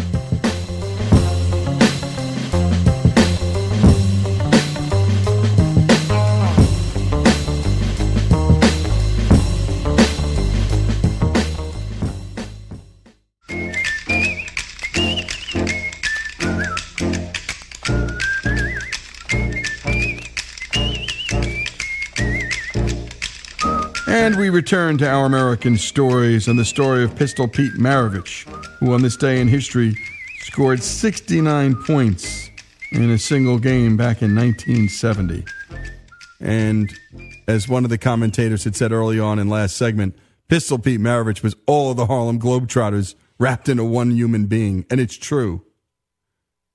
Return 24.60 24.98
to 24.98 25.08
our 25.08 25.24
American 25.24 25.78
stories 25.78 26.46
and 26.46 26.58
the 26.58 26.66
story 26.66 27.02
of 27.02 27.16
Pistol 27.16 27.48
Pete 27.48 27.72
Maravich, 27.78 28.46
who 28.78 28.92
on 28.92 29.00
this 29.00 29.16
day 29.16 29.40
in 29.40 29.48
history 29.48 29.96
scored 30.40 30.82
69 30.82 31.74
points 31.86 32.50
in 32.92 33.10
a 33.10 33.16
single 33.16 33.58
game 33.58 33.96
back 33.96 34.20
in 34.20 34.36
1970. 34.36 35.46
And 36.40 36.92
as 37.48 37.70
one 37.70 37.84
of 37.84 37.90
the 37.90 37.96
commentators 37.96 38.64
had 38.64 38.76
said 38.76 38.92
early 38.92 39.18
on 39.18 39.38
in 39.38 39.48
last 39.48 39.78
segment, 39.78 40.14
Pistol 40.48 40.78
Pete 40.78 41.00
Maravich 41.00 41.42
was 41.42 41.56
all 41.66 41.92
of 41.92 41.96
the 41.96 42.04
Harlem 42.04 42.38
Globetrotters 42.38 43.14
wrapped 43.38 43.66
into 43.66 43.82
one 43.82 44.10
human 44.10 44.44
being. 44.44 44.84
And 44.90 45.00
it's 45.00 45.16
true. 45.16 45.64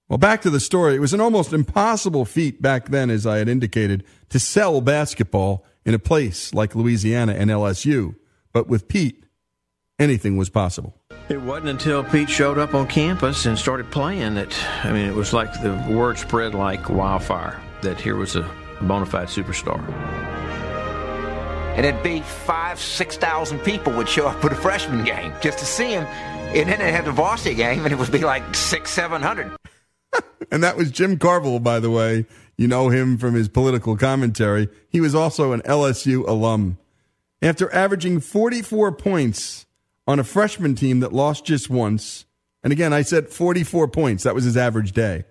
Well, 0.10 0.18
back 0.18 0.42
to 0.42 0.50
the 0.50 0.60
story. 0.60 0.96
It 0.96 1.02
was 1.02 1.14
an 1.14 1.22
almost 1.22 1.54
impossible 1.54 2.26
feat 2.26 2.64
back 2.64 2.90
then, 2.90 3.12
as 3.12 3.28
I 3.28 3.38
had 3.38 3.48
indicated, 3.48 4.04
to 4.30 4.40
sell 4.40 4.82
basketball 4.82 5.64
in 5.86 5.94
a 5.94 6.00
place 6.00 6.54
like 6.54 6.76
Louisiana 6.76 7.34
and 7.34 7.50
LSU. 7.50 8.16
But 8.54 8.68
with 8.68 8.88
Pete, 8.88 9.24
anything 10.00 10.38
was 10.38 10.50
possible. 10.50 10.96
It 11.30 11.42
wasn't 11.42 11.70
until 11.70 12.04
Pete 12.04 12.30
showed 12.30 12.58
up 12.58 12.74
on 12.74 12.88
campus 12.88 13.46
and 13.46 13.58
started 13.58 13.90
playing 13.92 14.36
that, 14.36 14.56
I 14.84 14.92
mean, 14.92 15.06
it 15.06 15.16
was 15.16 15.34
like 15.34 15.52
the 15.62 15.74
word 15.90 16.18
spread 16.18 16.54
like 16.54 16.90
wildfire 16.90 17.60
that 17.82 18.00
here 18.00 18.16
was 18.16 18.36
a 18.36 18.50
bona 18.82 19.06
fide 19.06 19.28
superstar. 19.28 19.80
and 21.76 21.86
it'd 21.86 22.04
be 22.04 22.22
five, 22.22 22.80
six 22.80 23.18
thousand 23.18 23.60
people 23.60 23.92
would 23.94 24.08
show 24.08 24.28
up 24.28 24.44
at 24.46 24.52
a 24.52 24.56
freshman 24.56 25.04
game 25.04 25.34
just 25.42 25.60
to 25.60 25.66
see 25.66 25.92
him. 25.92 26.06
And 26.06 26.70
then 26.70 26.80
they'd 26.80 26.92
have 26.92 27.06
the 27.06 27.12
varsity 27.12 27.54
game, 27.56 27.84
and 27.84 27.92
it 27.92 27.98
would 27.98 28.12
be 28.12 28.20
like 28.20 28.56
six, 28.56 28.92
seven 28.92 29.22
hundred. 29.22 29.52
And 30.52 30.64
that 30.64 30.78
was 30.78 30.92
Jim 30.92 31.18
Carville, 31.18 31.60
by 31.60 31.80
the 31.80 31.90
way. 31.90 32.26
You 32.58 32.68
know 32.68 32.90
him 32.90 33.18
from 33.18 33.34
his 33.34 33.50
political 33.50 33.98
commentary. 33.98 34.70
He 34.90 35.02
was 35.02 35.14
also 35.14 35.52
an 35.52 35.62
LSU 35.62 36.28
alum. 36.28 36.78
After 37.42 37.74
averaging 37.74 38.22
44 38.22 38.94
points 38.94 39.66
on 40.08 40.20
a 40.20 40.24
freshman 40.24 40.76
team 40.76 41.02
that 41.02 41.14
lost 41.14 41.46
just 41.46 41.70
once, 41.70 42.26
and 42.64 42.72
again, 42.72 42.94
I 42.94 43.02
said 43.02 43.30
44 43.30 43.88
points, 43.90 44.24
that 44.24 44.36
was 44.36 44.46
his 44.46 44.58
average 44.58 44.94
day. 44.94 45.26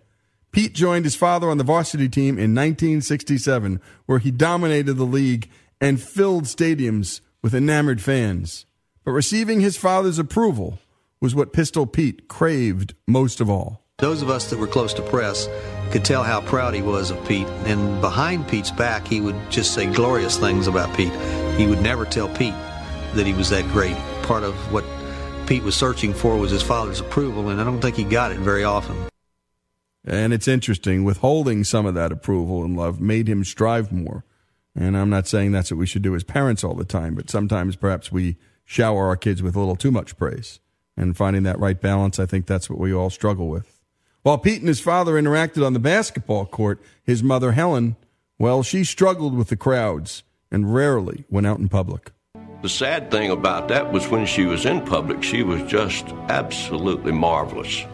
Pete 0.53 0.75
joined 0.75 1.05
his 1.05 1.17
father 1.17 1.51
on 1.51 1.59
the 1.59 1.65
varsity 1.65 2.09
team 2.09 2.39
in 2.39 2.55
1967, 2.55 3.81
where 4.07 4.21
he 4.21 4.31
dominated 4.31 4.95
the 4.95 5.05
league 5.05 5.51
and 5.81 6.01
filled 6.01 6.45
stadiums 6.45 7.21
with 7.43 7.55
enamored 7.55 8.01
fans. 8.01 8.65
But 9.05 9.13
receiving 9.13 9.61
his 9.61 9.77
father's 9.77 10.19
approval 10.19 10.79
was 11.21 11.35
what 11.35 11.53
Pistol 11.53 11.87
Pete 11.87 12.29
craved 12.29 12.95
most 13.07 13.41
of 13.41 13.51
all. 13.51 13.84
Those 13.99 14.23
of 14.23 14.29
us 14.29 14.51
that 14.51 14.59
were 14.59 14.67
close 14.67 14.93
to 14.95 15.03
press 15.03 15.49
could 15.93 16.05
tell 16.05 16.25
how 16.25 16.41
proud 16.41 16.75
he 16.75 16.83
was 16.83 17.13
of 17.13 17.29
Pete. 17.29 17.47
And 17.65 18.01
behind 18.01 18.49
Pete's 18.49 18.73
back, 18.73 19.07
he 19.07 19.21
would 19.21 19.37
just 19.51 19.73
say 19.73 19.87
glorious 19.87 20.37
things 20.37 20.67
about 20.67 20.95
Pete. 20.97 21.15
He 21.57 21.69
would 21.69 21.81
never 21.81 22.05
tell 22.05 22.29
Pete 22.29 22.55
that 23.15 23.25
he 23.25 23.33
was 23.33 23.51
that 23.51 23.65
great. 23.69 23.97
Part 24.25 24.43
of 24.43 24.55
what 24.73 24.85
Pete 25.47 25.63
was 25.63 25.77
searching 25.77 26.13
for 26.13 26.37
was 26.37 26.51
his 26.51 26.63
father's 26.63 26.99
approval, 26.99 27.51
and 27.51 27.61
I 27.61 27.65
don't 27.65 27.81
think 27.81 27.95
he 27.95 28.03
got 28.03 28.33
it 28.33 28.39
very 28.39 28.65
often. 28.65 28.97
And 30.05 30.33
it's 30.33 30.49
interesting, 30.49 31.05
withholding 31.05 31.63
some 31.63 31.87
of 31.87 31.95
that 31.95 32.11
approval 32.11 32.65
and 32.65 32.77
love 32.77 33.01
made 33.01 33.29
him 33.29 33.45
strive 33.45 33.93
more. 33.93 34.25
And 34.75 34.97
I'm 34.97 35.09
not 35.09 35.29
saying 35.29 35.53
that's 35.53 35.71
what 35.71 35.79
we 35.79 35.87
should 35.87 36.03
do 36.03 36.17
as 36.17 36.25
parents 36.25 36.65
all 36.65 36.75
the 36.75 36.85
time, 36.85 37.15
but 37.15 37.31
sometimes 37.31 37.77
perhaps 37.77 38.11
we 38.11 38.39
shower 38.65 39.07
our 39.07 39.17
kids 39.17 39.41
with 39.41 39.55
a 39.55 39.61
little 39.61 39.77
too 39.77 39.93
much 39.93 40.17
praise. 40.17 40.59
And 40.97 41.17
finding 41.17 41.45
that 41.45 41.61
right 41.61 41.81
balance, 41.81 42.19
I 42.19 42.27
think 42.27 42.47
that's 42.47 42.69
what 42.69 42.81
we 42.81 42.93
all 42.93 43.09
struggle 43.09 43.49
with. 43.49 43.74
While 44.25 44.39
Pete 44.39 44.61
and 44.61 44.69
his 44.69 44.81
father 44.81 45.21
interacted 45.21 45.67
on 45.67 45.75
the 45.75 45.79
basketball 45.79 46.47
court, 46.47 46.81
his 47.03 47.23
mother, 47.23 47.53
Helen, 47.53 47.95
well, 48.39 48.63
she 48.63 48.83
struggled 48.83 49.37
with 49.37 49.49
the 49.49 49.57
crowds 49.57 50.23
and 50.51 50.75
rarely 50.75 51.27
went 51.29 51.47
out 51.47 51.59
in 51.59 51.69
public. 51.69 52.11
The 52.63 52.71
sad 52.71 53.11
thing 53.11 53.31
about 53.31 53.69
that 53.69 53.93
was 53.93 54.09
when 54.09 54.25
she 54.25 54.47
was 54.47 54.65
in 54.65 54.81
public, 54.81 55.23
she 55.23 55.43
was 55.43 55.63
just 55.71 56.07
absolutely 56.31 57.13
marvelous. 57.13 57.85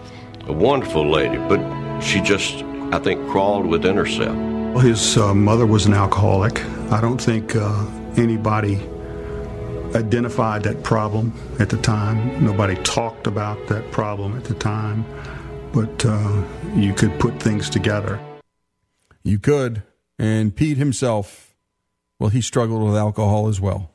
A 0.43 0.53
wonderful 0.53 1.11
lady, 1.11 1.37
but 1.37 2.01
she 2.01 2.20
just, 2.20 2.62
I 2.93 3.01
think, 3.01 3.28
crawled 3.28 3.66
within 3.66 3.97
herself. 3.97 4.37
Well, 4.37 4.78
his 4.78 5.16
uh, 5.18 5.35
mother 5.35 5.66
was 5.66 5.87
an 5.87 5.95
alcoholic. 5.95 6.64
I 6.93 7.01
don't 7.01 7.20
think 7.20 7.57
uh, 7.57 7.87
anybody 8.16 8.76
identified 9.97 10.62
that 10.62 10.85
problem 10.85 11.33
at 11.59 11.70
the 11.70 11.78
time. 11.78 12.45
Nobody 12.45 12.76
talked 12.85 13.26
about 13.26 13.66
that 13.66 13.91
problem 13.91 14.37
at 14.37 14.45
the 14.45 14.55
time 14.55 15.05
but 15.72 16.04
uh, 16.04 16.42
you 16.74 16.92
could 16.94 17.18
put 17.18 17.40
things 17.40 17.70
together. 17.70 18.20
You 19.22 19.38
could. 19.38 19.82
And 20.18 20.54
Pete 20.54 20.76
himself, 20.76 21.54
well, 22.18 22.30
he 22.30 22.40
struggled 22.40 22.82
with 22.82 22.96
alcohol 22.96 23.48
as 23.48 23.60
well. 23.60 23.90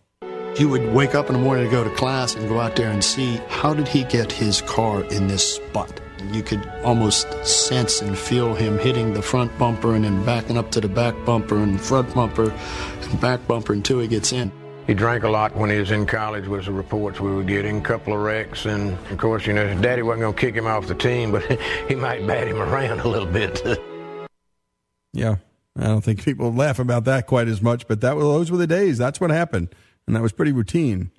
You 0.58 0.70
would 0.70 0.94
wake 0.94 1.16
up 1.16 1.28
in 1.28 1.34
the 1.34 1.42
morning 1.42 1.66
to 1.66 1.72
go 1.72 1.84
to 1.84 1.90
class 1.96 2.36
and 2.36 2.48
go 2.48 2.60
out 2.60 2.76
there 2.76 2.90
and 2.90 3.04
see 3.04 3.42
how 3.50 3.74
did 3.74 3.88
he 3.88 4.06
get 4.06 4.32
his 4.32 4.62
car 4.62 5.04
in 5.04 5.28
this 5.28 5.56
spot. 5.56 6.02
You 6.32 6.42
could 6.42 6.66
almost 6.84 7.28
sense 7.46 8.02
and 8.02 8.18
feel 8.18 8.56
him 8.56 8.80
hitting 8.80 9.14
the 9.14 9.22
front 9.22 9.56
bumper 9.60 9.94
and 9.94 10.06
then 10.06 10.24
backing 10.26 10.58
up 10.58 10.72
to 10.72 10.82
the 10.82 10.88
back 10.88 11.14
bumper 11.26 11.58
and 11.58 11.80
front 11.80 12.14
bumper 12.14 12.52
and 12.52 13.22
back 13.22 13.46
bumper 13.48 13.74
until 13.74 14.00
he 14.00 14.08
gets 14.08 14.32
in. 14.32 14.52
He 14.88 14.94
drank 14.94 15.24
a 15.24 15.30
lot 15.30 15.56
when 15.56 15.72
he 15.72 15.80
was 15.80 15.90
in 15.90 16.06
college 16.06 16.48
was 16.48 16.68
the 16.68 16.72
reports 16.72 17.20
we 17.20 17.32
were 17.32 17.44
getting, 17.44 17.80
a 17.80 17.82
couple 17.82 18.14
of 18.14 18.20
wrecks, 18.20 18.66
and 18.66 18.92
of 19.10 19.18
course, 19.18 19.48
you 19.48 19.54
know, 19.54 19.68
his 19.68 19.82
daddy 19.82 20.04
wasn't 20.04 20.22
going 20.22 20.36
to 20.36 20.40
kick 20.40 20.54
him 20.54 20.68
off 20.68 20.86
the 20.86 20.94
team, 20.94 21.32
but 21.32 21.44
he 21.88 21.96
might 21.96 22.26
bat 22.28 22.48
him 22.48 22.62
around 22.62 23.00
a 23.00 23.08
little 23.08 23.28
bit. 23.28 23.64
yeah, 25.14 25.38
I 25.76 25.86
don't 25.86 26.04
think 26.04 26.24
people 26.24 26.54
laugh 26.54 26.78
about 26.78 27.06
that 27.06 27.26
quite 27.26 27.48
as 27.48 27.64
much, 27.64 27.88
but 27.88 28.02
that 28.02 28.16
was, 28.16 28.26
those 28.26 28.52
were 28.52 28.58
the 28.58 28.68
days. 28.68 29.00
That's 29.00 29.20
what 29.20 29.32
happened, 29.32 29.74
and 30.06 30.16
that 30.16 30.22
was 30.22 30.34
pretty 30.34 30.52
routine. 30.52 31.10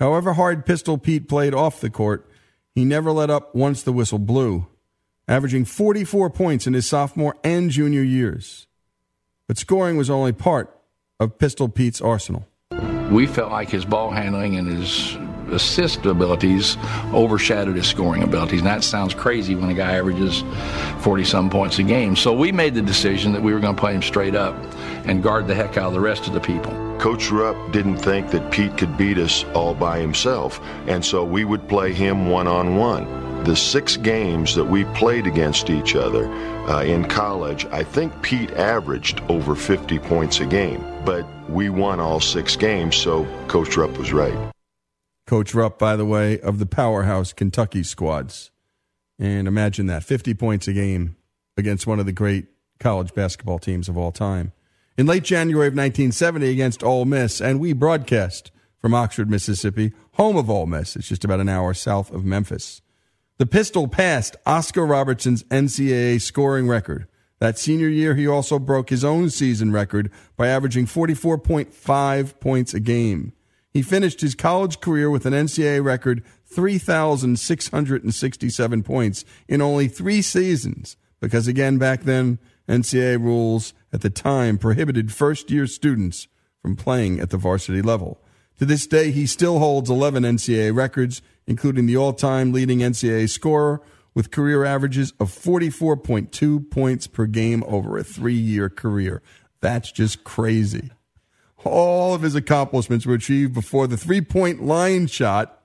However 0.00 0.32
hard 0.32 0.66
Pistol 0.66 0.98
Pete 0.98 1.28
played 1.28 1.54
off 1.54 1.80
the 1.80 1.90
court, 1.90 2.28
he 2.74 2.84
never 2.84 3.12
let 3.12 3.30
up 3.30 3.54
once 3.54 3.84
the 3.84 3.92
whistle 3.92 4.18
blew, 4.18 4.66
averaging 5.28 5.64
44 5.64 6.28
points 6.30 6.66
in 6.66 6.74
his 6.74 6.86
sophomore 6.86 7.36
and 7.44 7.70
junior 7.70 8.02
years. 8.02 8.66
But 9.46 9.58
scoring 9.58 9.96
was 9.96 10.10
only 10.10 10.32
part 10.32 10.76
of 11.20 11.38
Pistol 11.38 11.68
Pete's 11.68 12.00
arsenal 12.00 12.48
we 13.12 13.26
felt 13.26 13.52
like 13.52 13.68
his 13.68 13.84
ball 13.84 14.10
handling 14.10 14.56
and 14.56 14.66
his 14.66 15.16
assist 15.52 16.06
abilities 16.06 16.76
overshadowed 17.12 17.76
his 17.76 17.86
scoring 17.86 18.22
abilities. 18.22 18.60
And 18.60 18.66
that 18.66 18.82
sounds 18.82 19.14
crazy 19.14 19.54
when 19.54 19.70
a 19.70 19.74
guy 19.74 19.96
averages 19.96 20.42
40 21.00 21.24
some 21.24 21.50
points 21.50 21.78
a 21.78 21.82
game. 21.82 22.16
So 22.16 22.32
we 22.32 22.52
made 22.52 22.74
the 22.74 22.82
decision 22.82 23.32
that 23.32 23.42
we 23.42 23.52
were 23.52 23.60
going 23.60 23.76
to 23.76 23.80
play 23.80 23.94
him 23.94 24.02
straight 24.02 24.34
up 24.34 24.54
and 25.04 25.22
guard 25.22 25.46
the 25.46 25.54
heck 25.54 25.76
out 25.76 25.88
of 25.88 25.92
the 25.92 26.00
rest 26.00 26.26
of 26.26 26.32
the 26.32 26.40
people. 26.40 26.72
Coach 26.98 27.30
Rupp 27.30 27.72
didn't 27.72 27.98
think 27.98 28.30
that 28.30 28.50
Pete 28.50 28.76
could 28.78 28.96
beat 28.96 29.18
us 29.18 29.44
all 29.54 29.74
by 29.74 29.98
himself, 29.98 30.60
and 30.86 31.04
so 31.04 31.24
we 31.24 31.44
would 31.44 31.68
play 31.68 31.92
him 31.92 32.30
one 32.30 32.46
on 32.46 32.76
one. 32.76 33.21
The 33.44 33.56
six 33.56 33.96
games 33.96 34.54
that 34.54 34.64
we 34.64 34.84
played 34.86 35.26
against 35.26 35.68
each 35.68 35.96
other 35.96 36.26
uh, 36.68 36.82
in 36.82 37.04
college, 37.04 37.66
I 37.66 37.82
think 37.84 38.22
Pete 38.22 38.52
averaged 38.52 39.20
over 39.28 39.54
50 39.54 39.98
points 39.98 40.40
a 40.40 40.46
game 40.46 40.92
but 41.04 41.26
we 41.48 41.68
won 41.68 42.00
all 42.00 42.20
six 42.20 42.56
games, 42.56 42.96
so 42.96 43.26
Coach 43.48 43.76
Rupp 43.76 43.96
was 43.98 44.12
right. 44.12 44.52
Coach 45.26 45.54
Rupp, 45.54 45.78
by 45.78 45.96
the 45.96 46.04
way, 46.04 46.40
of 46.40 46.58
the 46.58 46.66
powerhouse 46.66 47.32
Kentucky 47.32 47.82
squads. 47.82 48.50
And 49.18 49.46
imagine 49.46 49.86
that 49.86 50.02
50 50.04 50.34
points 50.34 50.66
a 50.68 50.72
game 50.72 51.16
against 51.56 51.86
one 51.86 52.00
of 52.00 52.06
the 52.06 52.12
great 52.12 52.46
college 52.80 53.14
basketball 53.14 53.58
teams 53.58 53.88
of 53.88 53.96
all 53.96 54.10
time. 54.10 54.52
In 54.98 55.06
late 55.06 55.22
January 55.22 55.68
of 55.68 55.74
1970 55.74 56.50
against 56.50 56.82
Ole 56.82 57.04
Miss, 57.04 57.40
and 57.40 57.60
we 57.60 57.72
broadcast 57.72 58.50
from 58.78 58.94
Oxford, 58.94 59.30
Mississippi, 59.30 59.92
home 60.14 60.36
of 60.36 60.50
Ole 60.50 60.66
Miss. 60.66 60.96
It's 60.96 61.08
just 61.08 61.24
about 61.24 61.40
an 61.40 61.48
hour 61.48 61.72
south 61.72 62.10
of 62.10 62.24
Memphis. 62.24 62.82
The 63.38 63.46
Pistol 63.46 63.88
passed 63.88 64.36
Oscar 64.46 64.86
Robertson's 64.86 65.42
NCAA 65.44 66.20
scoring 66.20 66.68
record 66.68 67.08
that 67.42 67.58
senior 67.58 67.88
year, 67.88 68.14
he 68.14 68.24
also 68.24 68.60
broke 68.60 68.90
his 68.90 69.02
own 69.02 69.28
season 69.28 69.72
record 69.72 70.12
by 70.36 70.46
averaging 70.46 70.86
44.5 70.86 72.38
points 72.38 72.72
a 72.72 72.78
game. 72.78 73.32
He 73.68 73.82
finished 73.82 74.20
his 74.20 74.36
college 74.36 74.78
career 74.78 75.10
with 75.10 75.26
an 75.26 75.32
NCAA 75.32 75.84
record 75.84 76.22
3,667 76.46 78.82
points 78.84 79.24
in 79.48 79.60
only 79.60 79.88
three 79.88 80.22
seasons, 80.22 80.96
because 81.18 81.48
again, 81.48 81.78
back 81.78 82.04
then, 82.04 82.38
NCAA 82.68 83.20
rules 83.20 83.74
at 83.92 84.02
the 84.02 84.10
time 84.10 84.56
prohibited 84.56 85.12
first 85.12 85.50
year 85.50 85.66
students 85.66 86.28
from 86.60 86.76
playing 86.76 87.18
at 87.18 87.30
the 87.30 87.38
varsity 87.38 87.82
level. 87.82 88.20
To 88.60 88.64
this 88.64 88.86
day, 88.86 89.10
he 89.10 89.26
still 89.26 89.58
holds 89.58 89.90
11 89.90 90.22
NCAA 90.22 90.72
records, 90.72 91.22
including 91.46 91.86
the 91.86 91.96
all 91.96 92.12
time 92.12 92.52
leading 92.52 92.80
NCAA 92.80 93.28
scorer 93.28 93.82
with 94.14 94.30
career 94.30 94.64
averages 94.64 95.12
of 95.18 95.30
44.2 95.30 96.70
points 96.70 97.06
per 97.06 97.26
game 97.26 97.64
over 97.66 97.96
a 97.96 98.04
three 98.04 98.34
year 98.34 98.68
career. 98.68 99.22
That's 99.60 99.90
just 99.92 100.24
crazy. 100.24 100.90
All 101.64 102.14
of 102.14 102.22
his 102.22 102.34
accomplishments 102.34 103.06
were 103.06 103.14
achieved 103.14 103.54
before 103.54 103.86
the 103.86 103.96
three 103.96 104.20
point 104.20 104.62
line 104.62 105.06
shot 105.06 105.62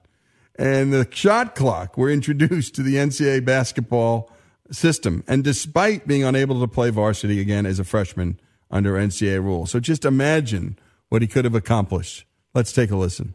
and 0.58 0.92
the 0.92 1.08
shot 1.12 1.56
clock 1.56 1.98
were 1.98 2.10
introduced 2.12 2.76
to 2.76 2.84
the 2.84 2.96
NCAA 2.96 3.46
basketball 3.46 4.32
system. 4.72 5.24
And 5.28 5.44
despite 5.44 6.08
being 6.08 6.24
unable 6.24 6.60
to 6.62 6.68
play 6.68 6.90
varsity 6.90 7.40
again 7.40 7.66
as 7.66 7.80
a 7.80 7.84
freshman 7.84 8.40
under 8.70 8.94
NCAA 8.94 9.44
rules. 9.44 9.72
So 9.72 9.80
just 9.80 10.06
imagine 10.06 10.78
what 11.10 11.22
he 11.22 11.28
could 11.28 11.46
have 11.46 11.56
accomplished. 11.56 12.26
Let's 12.54 12.74
take 12.74 12.92
a 12.92 12.98
listen. 12.98 13.34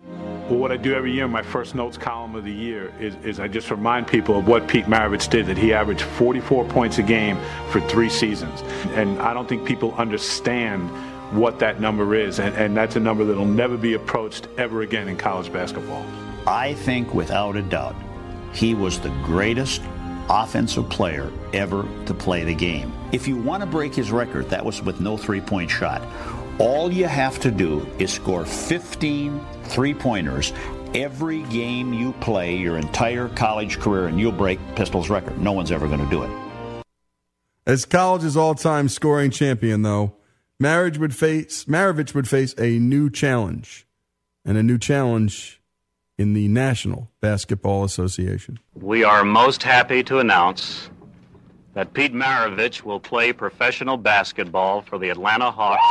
Well, 0.48 0.58
what 0.58 0.72
I 0.72 0.76
do 0.76 0.92
every 0.92 1.12
year 1.12 1.24
in 1.26 1.30
my 1.30 1.42
first 1.42 1.74
notes 1.74 1.96
column 1.96 2.34
of 2.34 2.44
the 2.44 2.52
year 2.52 2.92
is, 2.98 3.14
is 3.24 3.38
I 3.38 3.46
just 3.46 3.70
remind 3.70 4.08
people 4.08 4.38
of 4.38 4.48
what 4.48 4.66
Pete 4.66 4.86
Maravich 4.86 5.30
did, 5.30 5.46
that 5.46 5.56
he 5.56 5.72
averaged 5.72 6.02
44 6.02 6.64
points 6.64 6.98
a 6.98 7.02
game 7.02 7.38
for 7.70 7.80
three 7.82 8.08
seasons. 8.08 8.62
And 8.94 9.20
I 9.20 9.34
don't 9.34 9.48
think 9.48 9.64
people 9.64 9.94
understand 9.94 10.90
what 11.32 11.60
that 11.60 11.80
number 11.80 12.14
is, 12.14 12.40
and, 12.40 12.54
and 12.56 12.76
that's 12.76 12.96
a 12.96 13.00
number 13.00 13.24
that'll 13.24 13.46
never 13.46 13.76
be 13.76 13.94
approached 13.94 14.48
ever 14.58 14.82
again 14.82 15.08
in 15.08 15.16
college 15.16 15.52
basketball. 15.52 16.04
I 16.46 16.74
think 16.74 17.14
without 17.14 17.56
a 17.56 17.62
doubt, 17.62 17.94
he 18.52 18.74
was 18.74 18.98
the 18.98 19.10
greatest 19.22 19.80
offensive 20.28 20.88
player 20.90 21.30
ever 21.52 21.86
to 22.06 22.14
play 22.14 22.42
the 22.44 22.54
game. 22.54 22.92
If 23.12 23.28
you 23.28 23.36
want 23.36 23.62
to 23.62 23.66
break 23.66 23.94
his 23.94 24.10
record, 24.10 24.50
that 24.50 24.64
was 24.64 24.82
with 24.82 25.00
no 25.00 25.16
three 25.16 25.40
point 25.40 25.70
shot. 25.70 26.02
All 26.62 26.92
you 26.92 27.06
have 27.06 27.40
to 27.40 27.50
do 27.50 27.84
is 27.98 28.12
score 28.12 28.44
15 28.46 29.44
three 29.64 29.94
pointers 29.94 30.52
every 30.94 31.42
game 31.44 31.92
you 31.92 32.12
play 32.20 32.54
your 32.54 32.76
entire 32.76 33.28
college 33.30 33.80
career, 33.80 34.06
and 34.06 34.20
you'll 34.20 34.30
break 34.30 34.60
Pistol's 34.76 35.10
record. 35.10 35.40
No 35.40 35.50
one's 35.50 35.72
ever 35.72 35.88
going 35.88 36.04
to 36.04 36.08
do 36.08 36.22
it. 36.22 36.84
As 37.66 37.84
college's 37.84 38.36
all 38.36 38.54
time 38.54 38.88
scoring 38.88 39.32
champion, 39.32 39.82
though, 39.82 40.14
Marriage 40.60 40.98
would 40.98 41.16
face 41.16 41.64
Maravich 41.64 42.14
would 42.14 42.28
face 42.28 42.54
a 42.56 42.78
new 42.78 43.10
challenge, 43.10 43.84
and 44.44 44.56
a 44.56 44.62
new 44.62 44.78
challenge 44.78 45.60
in 46.16 46.32
the 46.32 46.46
National 46.46 47.10
Basketball 47.20 47.82
Association. 47.82 48.60
We 48.72 49.02
are 49.02 49.24
most 49.24 49.64
happy 49.64 50.04
to 50.04 50.20
announce 50.20 50.90
that 51.74 51.94
Pete 51.94 52.12
Maravich 52.12 52.82
will 52.82 53.00
play 53.00 53.32
professional 53.32 53.96
basketball 53.96 54.82
for 54.82 54.98
the 54.98 55.08
Atlanta 55.08 55.50
Hawks. 55.50 55.82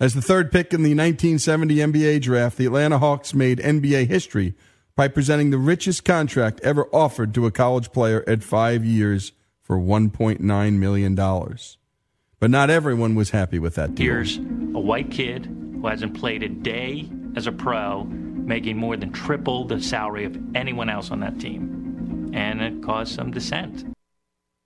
As 0.00 0.14
the 0.14 0.22
third 0.22 0.52
pick 0.52 0.72
in 0.72 0.82
the 0.82 0.94
1970 0.94 1.76
NBA 1.76 2.22
draft, 2.22 2.56
the 2.56 2.66
Atlanta 2.66 2.98
Hawks 2.98 3.34
made 3.34 3.58
NBA 3.58 4.06
history 4.06 4.54
by 4.94 5.08
presenting 5.08 5.50
the 5.50 5.58
richest 5.58 6.04
contract 6.04 6.60
ever 6.62 6.86
offered 6.92 7.34
to 7.34 7.46
a 7.46 7.50
college 7.50 7.90
player 7.92 8.22
at 8.28 8.44
five 8.44 8.84
years 8.84 9.32
for 9.62 9.76
$1.9 9.76 10.72
million. 10.74 11.14
But 11.14 12.50
not 12.50 12.70
everyone 12.70 13.14
was 13.16 13.30
happy 13.30 13.58
with 13.58 13.74
that 13.74 13.94
deal. 13.96 14.06
Here's 14.06 14.38
a 14.38 14.78
white 14.78 15.10
kid 15.10 15.46
who 15.46 15.86
hasn't 15.86 16.18
played 16.18 16.42
a 16.44 16.48
day 16.48 17.08
as 17.34 17.46
a 17.46 17.52
pro, 17.52 18.04
making 18.04 18.76
more 18.76 18.96
than 18.96 19.12
triple 19.12 19.64
the 19.64 19.80
salary 19.80 20.24
of 20.24 20.38
anyone 20.54 20.88
else 20.88 21.10
on 21.10 21.20
that 21.20 21.40
team. 21.40 21.87
And 22.32 22.60
it 22.60 22.82
caused 22.82 23.14
some 23.14 23.30
dissent. 23.30 23.84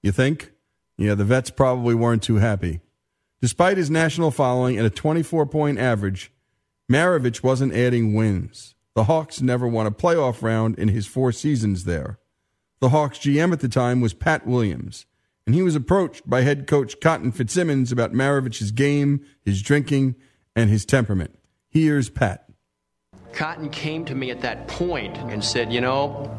You 0.03 0.13
think? 0.13 0.53
Yeah, 0.97 1.15
the 1.15 1.25
vets 1.25 1.51
probably 1.51 1.95
weren't 1.95 2.23
too 2.23 2.37
happy. 2.37 2.81
Despite 3.41 3.77
his 3.77 3.91
national 3.91 4.31
following 4.31 4.77
and 4.77 4.87
a 4.87 4.91
24 4.91 5.47
point 5.47 5.79
average, 5.79 6.33
Maravich 6.91 7.43
wasn't 7.43 7.75
adding 7.75 8.15
wins. 8.15 8.75
The 8.95 9.05
Hawks 9.05 9.41
never 9.41 9.67
won 9.67 9.87
a 9.87 9.91
playoff 9.91 10.43
round 10.43 10.79
in 10.79 10.89
his 10.89 11.07
four 11.07 11.33
seasons 11.33 11.85
there. 11.85 12.19
The 12.81 12.91
Hawks 12.91 13.19
GM 13.19 13.53
at 13.53 13.61
the 13.61 13.69
time 13.69 14.01
was 14.01 14.13
Pat 14.13 14.47
Williams, 14.47 15.07
and 15.47 15.55
he 15.55 15.63
was 15.63 15.75
approached 15.75 16.29
by 16.29 16.43
head 16.43 16.67
coach 16.67 17.01
Cotton 17.01 17.33
Fitzsimmons 17.33 17.91
about 17.91 18.13
Maravich's 18.13 18.71
game, 18.71 19.25
his 19.45 19.63
drinking, 19.63 20.17
and 20.55 20.69
his 20.69 20.85
temperament. 20.85 21.39
Here's 21.71 22.11
Pat. 22.11 22.49
Cotton 23.33 23.71
came 23.71 24.05
to 24.05 24.15
me 24.15 24.31
at 24.31 24.43
that 24.43 24.69
point 24.69 25.17
and 25.17 25.43
said, 25.43 25.73
You 25.73 25.81
know, 25.81 26.31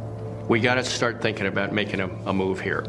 we 0.53 0.59
got 0.59 0.75
to 0.75 0.83
start 0.83 1.19
thinking 1.19 1.47
about 1.47 1.73
making 1.73 1.99
a, 1.99 2.07
a, 2.27 2.31
move 2.31 2.61
here. 2.61 2.85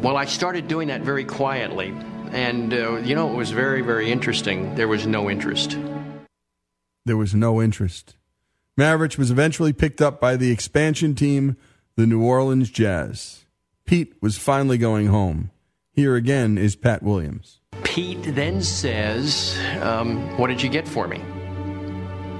Well, 0.00 0.16
I 0.16 0.24
started 0.24 0.66
doing 0.66 0.88
that 0.88 1.02
very 1.02 1.26
quietly. 1.26 1.94
And, 2.30 2.72
uh, 2.72 2.96
you 3.00 3.14
know, 3.14 3.30
it 3.30 3.36
was 3.36 3.50
very, 3.50 3.82
very 3.82 4.10
interesting. 4.10 4.74
There 4.76 4.88
was 4.88 5.06
no 5.06 5.28
interest. 5.28 5.76
There 7.04 7.18
was 7.18 7.34
no 7.34 7.60
interest. 7.60 8.16
Maravich 8.80 9.18
was 9.18 9.30
eventually 9.30 9.74
picked 9.74 10.00
up 10.00 10.22
by 10.22 10.36
the 10.36 10.50
expansion 10.50 11.14
team, 11.14 11.58
the 11.96 12.06
New 12.06 12.22
Orleans 12.22 12.70
Jazz. 12.70 13.44
Pete 13.84 14.14
was 14.22 14.38
finally 14.38 14.78
going 14.78 15.08
home. 15.08 15.50
Here 15.92 16.16
again 16.16 16.56
is 16.56 16.76
Pat 16.76 17.02
Williams. 17.02 17.60
Pete 17.82 18.22
then 18.34 18.62
says, 18.62 19.58
um, 19.82 20.38
What 20.38 20.46
did 20.46 20.62
you 20.62 20.70
get 20.70 20.88
for 20.88 21.06
me? 21.06 21.20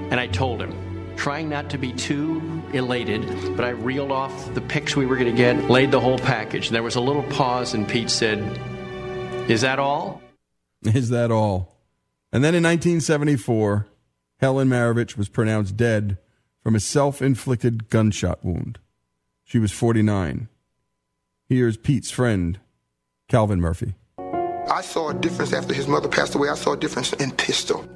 And 0.09 0.19
I 0.19 0.25
told 0.25 0.59
him, 0.59 1.15
trying 1.15 1.47
not 1.47 1.69
to 1.69 1.77
be 1.77 1.93
too 1.93 2.62
elated, 2.73 3.55
but 3.55 3.65
I 3.65 3.69
reeled 3.69 4.11
off 4.11 4.53
the 4.53 4.61
picks 4.61 4.95
we 4.95 5.05
were 5.05 5.15
going 5.15 5.33
to 5.33 5.37
get, 5.37 5.69
laid 5.69 5.91
the 5.91 5.99
whole 5.99 6.19
package. 6.19 6.67
And 6.67 6.75
there 6.75 6.83
was 6.83 6.95
a 6.95 7.01
little 7.01 7.23
pause, 7.23 7.73
and 7.73 7.87
Pete 7.87 8.09
said, 8.09 8.39
Is 9.49 9.61
that 9.61 9.79
all? 9.79 10.21
Is 10.83 11.09
that 11.09 11.31
all? 11.31 11.77
And 12.31 12.43
then 12.43 12.55
in 12.55 12.63
1974, 12.63 13.87
Helen 14.39 14.67
Maravich 14.67 15.17
was 15.17 15.29
pronounced 15.29 15.77
dead 15.77 16.17
from 16.61 16.75
a 16.75 16.79
self 16.79 17.21
inflicted 17.21 17.89
gunshot 17.89 18.43
wound. 18.43 18.79
She 19.43 19.59
was 19.59 19.71
49. 19.71 20.47
Here's 21.47 21.77
Pete's 21.77 22.09
friend, 22.09 22.59
Calvin 23.27 23.61
Murphy. 23.61 23.95
I 24.17 24.81
saw 24.81 25.09
a 25.09 25.13
difference 25.13 25.53
after 25.53 25.73
his 25.73 25.87
mother 25.87 26.07
passed 26.07 26.35
away. 26.35 26.49
I 26.49 26.55
saw 26.55 26.73
a 26.73 26.77
difference 26.77 27.13
in 27.13 27.31
Pistol. 27.31 27.87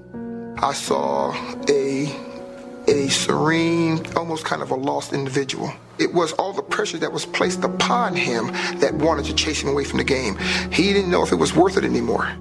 I 0.58 0.74
saw 0.74 1.34
a 1.70 2.27
a 2.88 3.10
serene, 3.10 4.06
almost 4.16 4.46
kind 4.46 4.62
of 4.62 4.72
a 4.72 4.76
lost 4.76 5.14
individual. 5.14 5.72
It 6.00 6.14
was 6.14 6.34
all 6.34 6.54
the 6.54 6.62
pressure 6.62 6.98
that 7.00 7.12
was 7.12 7.26
placed 7.26 7.64
upon 7.64 8.16
him 8.16 8.48
that 8.80 8.94
wanted 8.94 9.26
to 9.26 9.34
chase 9.34 9.62
him 9.62 9.70
away 9.70 9.84
from 9.84 9.98
the 9.98 10.04
game. 10.04 10.38
He 10.72 10.94
didn't 10.94 11.12
know 11.12 11.24
if 11.24 11.32
it 11.32 11.36
was 11.36 11.56
worth 11.56 11.78
it 11.78 11.84
anymore. 11.84 12.32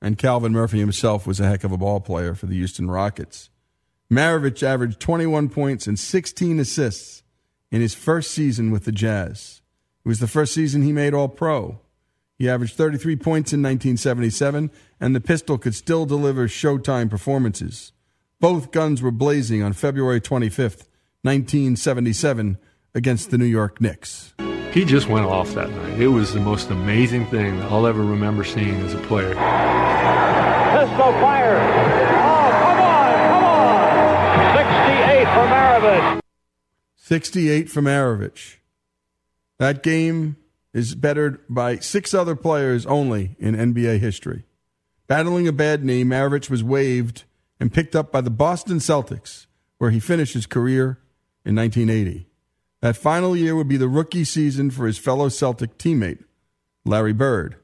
And 0.00 0.18
Calvin 0.18 0.52
Murphy 0.52 0.78
himself 0.78 1.26
was 1.26 1.40
a 1.40 1.48
heck 1.48 1.64
of 1.64 1.72
a 1.72 1.78
ball 1.78 2.00
player 2.00 2.34
for 2.34 2.46
the 2.46 2.54
Houston 2.54 2.90
Rockets. 2.90 3.50
Maravich 4.10 4.62
averaged 4.62 5.00
21 5.00 5.48
points 5.48 5.86
and 5.86 5.98
16 5.98 6.60
assists 6.60 7.22
in 7.70 7.80
his 7.80 7.94
first 7.94 8.30
season 8.30 8.70
with 8.70 8.84
the 8.84 8.92
Jazz. 8.92 9.60
It 10.04 10.08
was 10.08 10.20
the 10.20 10.26
first 10.26 10.54
season 10.54 10.82
he 10.82 10.92
made 10.92 11.14
All 11.14 11.28
Pro. 11.28 11.80
He 12.38 12.48
averaged 12.48 12.76
33 12.76 13.16
points 13.16 13.52
in 13.52 13.60
1977, 13.60 14.70
and 15.00 15.14
the 15.14 15.20
Pistol 15.20 15.58
could 15.58 15.74
still 15.74 16.06
deliver 16.06 16.46
Showtime 16.46 17.10
performances. 17.10 17.92
Both 18.40 18.70
guns 18.70 19.02
were 19.02 19.10
blazing 19.10 19.64
on 19.64 19.72
February 19.72 20.20
25th, 20.20 20.86
1977, 21.22 22.56
against 22.94 23.32
the 23.32 23.38
New 23.38 23.44
York 23.44 23.80
Knicks. 23.80 24.32
He 24.72 24.84
just 24.84 25.08
went 25.08 25.26
off 25.26 25.54
that 25.54 25.70
night. 25.70 26.00
It 26.00 26.06
was 26.06 26.34
the 26.34 26.38
most 26.38 26.70
amazing 26.70 27.26
thing 27.26 27.60
I'll 27.62 27.84
ever 27.84 28.04
remember 28.04 28.44
seeing 28.44 28.76
as 28.82 28.94
a 28.94 28.98
player. 28.98 29.30
Pistol 29.30 31.12
fire. 31.18 31.58
Oh, 32.14 32.50
come 32.62 32.80
on, 32.80 33.12
come 33.28 33.44
on. 33.44 34.56
68 34.56 35.24
from 35.34 35.48
Maravich. 35.48 36.20
68 36.94 37.68
for 37.68 37.82
Maravich. 37.82 38.56
That 39.58 39.82
game 39.82 40.36
is 40.72 40.94
bettered 40.94 41.40
by 41.48 41.80
six 41.80 42.14
other 42.14 42.36
players 42.36 42.86
only 42.86 43.34
in 43.40 43.56
NBA 43.56 43.98
history. 43.98 44.44
Battling 45.08 45.48
a 45.48 45.52
bad 45.52 45.84
knee, 45.84 46.04
Maravich 46.04 46.48
was 46.48 46.62
waived 46.62 47.24
and 47.60 47.72
picked 47.72 47.96
up 47.96 48.12
by 48.12 48.20
the 48.20 48.30
Boston 48.30 48.78
Celtics, 48.78 49.46
where 49.78 49.90
he 49.90 49.98
finished 50.00 50.34
his 50.34 50.46
career 50.46 51.00
in 51.44 51.56
1980. 51.56 52.26
That 52.80 52.96
final 52.96 53.36
year 53.36 53.56
would 53.56 53.68
be 53.68 53.76
the 53.76 53.88
rookie 53.88 54.24
season 54.24 54.70
for 54.70 54.86
his 54.86 54.96
fellow 54.98 55.28
Celtic 55.28 55.76
teammate, 55.78 56.22
Larry 56.84 57.12
Bird. 57.12 57.56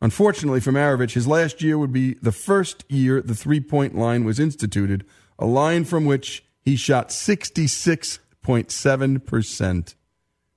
Unfortunately 0.00 0.60
for 0.60 0.70
Maravich, 0.72 1.14
his 1.14 1.26
last 1.26 1.60
year 1.62 1.76
would 1.78 1.92
be 1.92 2.14
the 2.14 2.32
first 2.32 2.84
year 2.88 3.20
the 3.20 3.34
three 3.34 3.60
point 3.60 3.96
line 3.96 4.24
was 4.24 4.38
instituted, 4.38 5.04
a 5.38 5.46
line 5.46 5.84
from 5.84 6.04
which 6.04 6.44
he 6.60 6.76
shot 6.76 7.08
66.7%. 7.08 9.94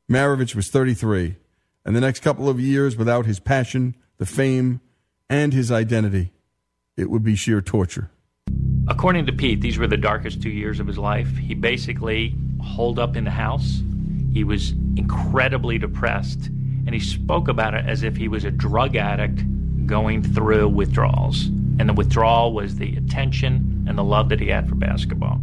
Maravich 0.10 0.56
was 0.56 0.70
33, 0.70 1.38
and 1.86 1.96
the 1.96 2.02
next 2.02 2.20
couple 2.20 2.50
of 2.50 2.60
years 2.60 2.98
without 2.98 3.26
his 3.26 3.40
passion, 3.40 3.96
the 4.18 4.26
fame, 4.26 4.82
and 5.30 5.54
his 5.54 5.72
identity, 5.72 6.34
it 6.98 7.10
would 7.10 7.24
be 7.24 7.36
sheer 7.36 7.62
torture. 7.62 8.12
According 8.88 9.28
to 9.28 9.32
Pete, 9.32 9.62
these 9.62 9.78
were 9.78 9.88
the 9.88 9.98
darkest 9.98 10.42
two 10.42 10.50
years 10.50 10.80
of 10.80 10.88
his 10.88 10.98
life. 10.98 11.38
He 11.38 11.54
basically 11.54 12.36
holed 12.62 13.00
up 13.00 13.16
in 13.16 13.24
the 13.24 13.32
house. 13.32 13.82
He 14.34 14.44
was 14.44 14.72
incredibly 14.96 15.78
depressed, 15.78 16.48
and 16.48 16.94
he 16.94 17.00
spoke 17.00 17.48
about 17.48 17.74
it 17.74 17.86
as 17.86 18.04
if 18.04 18.18
he 18.18 18.28
was 18.28 18.44
a 18.44 18.52
drug 18.52 18.96
addict 18.96 19.44
going 19.86 20.24
through 20.24 20.70
withdrawals. 20.70 21.46
And 21.80 21.88
the 21.88 21.94
withdrawal 21.94 22.54
was 22.54 22.76
the 22.76 22.96
attention 22.98 23.86
and 23.88 23.98
the 23.98 24.04
love 24.04 24.30
that 24.30 24.40
he 24.40 24.48
had 24.48 24.68
for 24.68 24.76
basketball. 24.76 25.42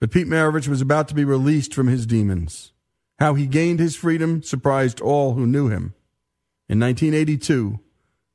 But 0.00 0.10
Pete 0.10 0.26
Maravich 0.26 0.68
was 0.68 0.80
about 0.80 1.08
to 1.08 1.14
be 1.14 1.24
released 1.24 1.72
from 1.72 1.86
his 1.86 2.06
demons. 2.06 2.72
How 3.18 3.34
he 3.34 3.46
gained 3.46 3.80
his 3.80 3.96
freedom 3.96 4.42
surprised 4.42 5.00
all 5.00 5.34
who 5.34 5.46
knew 5.46 5.68
him. 5.68 5.94
In 6.68 6.80
1982, 6.80 7.78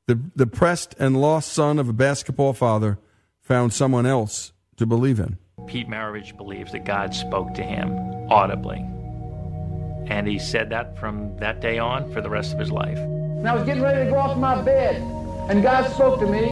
the 0.08 0.14
depressed 0.14 0.94
and 0.98 1.20
lost 1.20 1.52
son 1.52 1.78
of 1.78 1.88
a 1.88 1.92
basketball 1.92 2.52
father 2.52 2.98
found 3.42 3.72
someone 3.72 4.06
else 4.06 4.52
to 4.76 4.86
believe 4.86 5.18
in. 5.18 5.36
Pete 5.66 5.88
Maravich 5.88 6.36
believes 6.36 6.72
that 6.72 6.84
God 6.84 7.14
spoke 7.14 7.54
to 7.54 7.62
him 7.62 7.92
audibly. 8.30 8.78
And 10.06 10.26
he 10.26 10.38
said 10.38 10.70
that 10.70 10.96
from 10.98 11.36
that 11.38 11.60
day 11.60 11.78
on 11.78 12.10
for 12.12 12.20
the 12.20 12.30
rest 12.30 12.52
of 12.52 12.58
his 12.58 12.70
life. 12.70 12.98
And 12.98 13.48
I 13.48 13.54
was 13.54 13.64
getting 13.64 13.82
ready 13.82 14.04
to 14.04 14.10
go 14.10 14.18
off 14.18 14.38
my 14.38 14.60
bed, 14.62 14.96
and 15.50 15.62
God 15.62 15.90
spoke 15.92 16.20
to 16.20 16.26
me. 16.26 16.46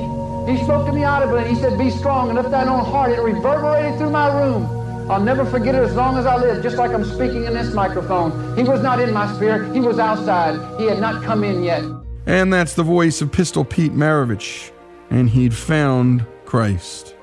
He 0.51 0.63
spoke 0.65 0.87
to 0.87 0.93
me 0.93 1.05
audibly, 1.05 1.43
and 1.43 1.49
he 1.49 1.55
said, 1.55 1.79
Be 1.79 1.91
strong 1.91 2.29
and 2.29 2.37
lift 2.37 2.51
thine 2.51 2.69
own 2.69 2.85
heart. 2.85 3.13
It 3.13 3.21
reverberated 3.21 3.99
through 3.99 4.11
my 4.11 4.37
room. 4.41 4.65
I'll 5.11 5.23
never 5.23 5.45
forget 5.45 5.75
it 5.75 5.83
as 5.83 5.95
long 5.95 6.17
as 6.19 6.27
I 6.27 6.37
live, 6.37 6.63
just 6.63 6.77
like 6.77 6.93
I'm 6.93 7.05
speaking 7.05 7.45
in 7.45 7.55
this 7.55 7.73
microphone. 7.75 8.57
He 8.57 8.63
was 8.63 8.81
not 8.81 9.01
in 9.01 9.13
my 9.13 9.33
spirit, 9.35 9.75
he 9.75 9.81
was 9.81 9.99
outside. 9.99 10.81
He 10.81 10.87
had 10.87 11.01
not 11.01 11.23
come 11.23 11.45
in 11.45 11.63
yet. 11.63 11.85
And 12.27 12.53
that's 12.53 12.75
the 12.75 12.83
voice 12.83 13.21
of 13.21 13.31
Pistol 13.31 13.65
Pete 13.65 13.93
Maravich. 13.93 14.71
And 15.11 15.29
he'd 15.29 15.55
found 15.55 16.25
Christ. 16.51 17.15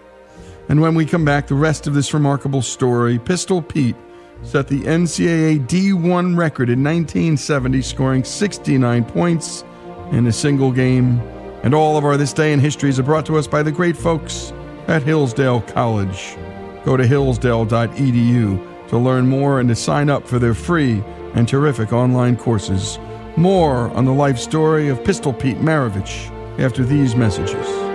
And 0.69 0.79
when 0.79 0.95
we 0.95 1.05
come 1.05 1.25
back, 1.25 1.47
the 1.47 1.53
rest 1.53 1.85
of 1.85 1.93
this 1.93 2.13
remarkable 2.13 2.61
story 2.61 3.19
Pistol 3.19 3.61
Pete 3.61 3.97
set 4.41 4.69
the 4.69 4.79
NCAA 4.83 5.67
D1 5.67 6.37
record 6.37 6.69
in 6.69 6.81
1970, 6.81 7.81
scoring 7.81 8.23
69 8.23 9.03
points 9.03 9.65
in 10.13 10.27
a 10.27 10.31
single 10.31 10.71
game. 10.71 11.19
And 11.61 11.73
all 11.73 11.97
of 11.97 12.05
our 12.05 12.15
This 12.15 12.31
Day 12.31 12.53
in 12.53 12.61
Histories 12.61 12.99
are 12.99 13.03
brought 13.03 13.25
to 13.25 13.35
us 13.35 13.47
by 13.47 13.61
the 13.63 13.71
great 13.71 13.97
folks 13.97 14.53
at 14.87 15.03
Hillsdale 15.03 15.59
College. 15.59 16.37
Go 16.85 16.95
to 16.95 17.05
hillsdale.edu 17.05 18.87
to 18.87 18.97
learn 18.97 19.27
more 19.27 19.59
and 19.59 19.67
to 19.67 19.75
sign 19.75 20.09
up 20.09 20.25
for 20.25 20.39
their 20.39 20.53
free 20.53 21.03
and 21.33 21.49
terrific 21.49 21.91
online 21.91 22.37
courses. 22.37 22.97
More 23.35 23.89
on 23.89 24.05
the 24.05 24.13
life 24.13 24.39
story 24.39 24.87
of 24.87 25.03
Pistol 25.03 25.33
Pete 25.33 25.57
Maravich 25.57 26.31
after 26.59 26.85
these 26.85 27.13
messages. 27.13 27.86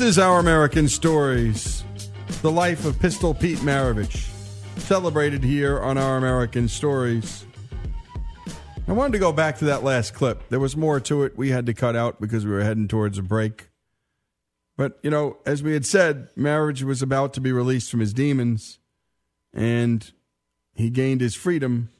This 0.00 0.16
is 0.16 0.18
Our 0.18 0.40
American 0.40 0.88
Stories, 0.88 1.84
the 2.40 2.50
life 2.50 2.86
of 2.86 2.98
Pistol 2.98 3.34
Pete 3.34 3.58
Maravich, 3.58 4.30
celebrated 4.78 5.44
here 5.44 5.78
on 5.78 5.98
Our 5.98 6.16
American 6.16 6.68
Stories. 6.68 7.44
I 8.88 8.92
wanted 8.92 9.12
to 9.12 9.18
go 9.18 9.30
back 9.30 9.58
to 9.58 9.66
that 9.66 9.84
last 9.84 10.14
clip. 10.14 10.48
There 10.48 10.58
was 10.58 10.74
more 10.74 11.00
to 11.00 11.24
it 11.24 11.36
we 11.36 11.50
had 11.50 11.66
to 11.66 11.74
cut 11.74 11.96
out 11.96 12.18
because 12.18 12.46
we 12.46 12.50
were 12.50 12.64
heading 12.64 12.88
towards 12.88 13.18
a 13.18 13.22
break. 13.22 13.68
But, 14.78 14.98
you 15.02 15.10
know, 15.10 15.36
as 15.44 15.62
we 15.62 15.74
had 15.74 15.84
said, 15.84 16.34
Maravich 16.34 16.82
was 16.82 17.02
about 17.02 17.34
to 17.34 17.42
be 17.42 17.52
released 17.52 17.90
from 17.90 18.00
his 18.00 18.14
demons, 18.14 18.78
and 19.52 20.10
he 20.72 20.88
gained 20.88 21.20
his 21.20 21.34
freedom, 21.34 21.90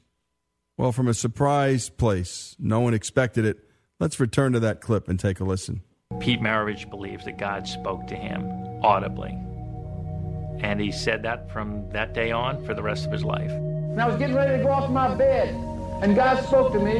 well, 0.78 0.92
from 0.92 1.06
a 1.06 1.12
surprise 1.12 1.90
place. 1.90 2.56
No 2.58 2.80
one 2.80 2.94
expected 2.94 3.44
it. 3.44 3.58
Let's 3.98 4.18
return 4.18 4.54
to 4.54 4.60
that 4.60 4.80
clip 4.80 5.06
and 5.06 5.20
take 5.20 5.38
a 5.38 5.44
listen. 5.44 5.82
Pete 6.20 6.40
Maravich 6.40 6.88
believes 6.90 7.24
that 7.24 7.38
God 7.38 7.66
spoke 7.66 8.06
to 8.08 8.14
him 8.14 8.46
audibly. 8.82 9.38
And 10.60 10.78
he 10.78 10.92
said 10.92 11.22
that 11.22 11.50
from 11.50 11.88
that 11.90 12.12
day 12.12 12.30
on 12.30 12.62
for 12.66 12.74
the 12.74 12.82
rest 12.82 13.06
of 13.06 13.12
his 13.12 13.24
life. 13.24 13.50
And 13.50 14.00
I 14.00 14.06
was 14.06 14.16
getting 14.16 14.36
ready 14.36 14.58
to 14.58 14.62
go 14.62 14.70
off 14.70 14.90
my 14.90 15.14
bed, 15.14 15.48
and 16.02 16.14
God 16.14 16.44
spoke 16.44 16.72
to 16.74 16.78
me. 16.78 16.98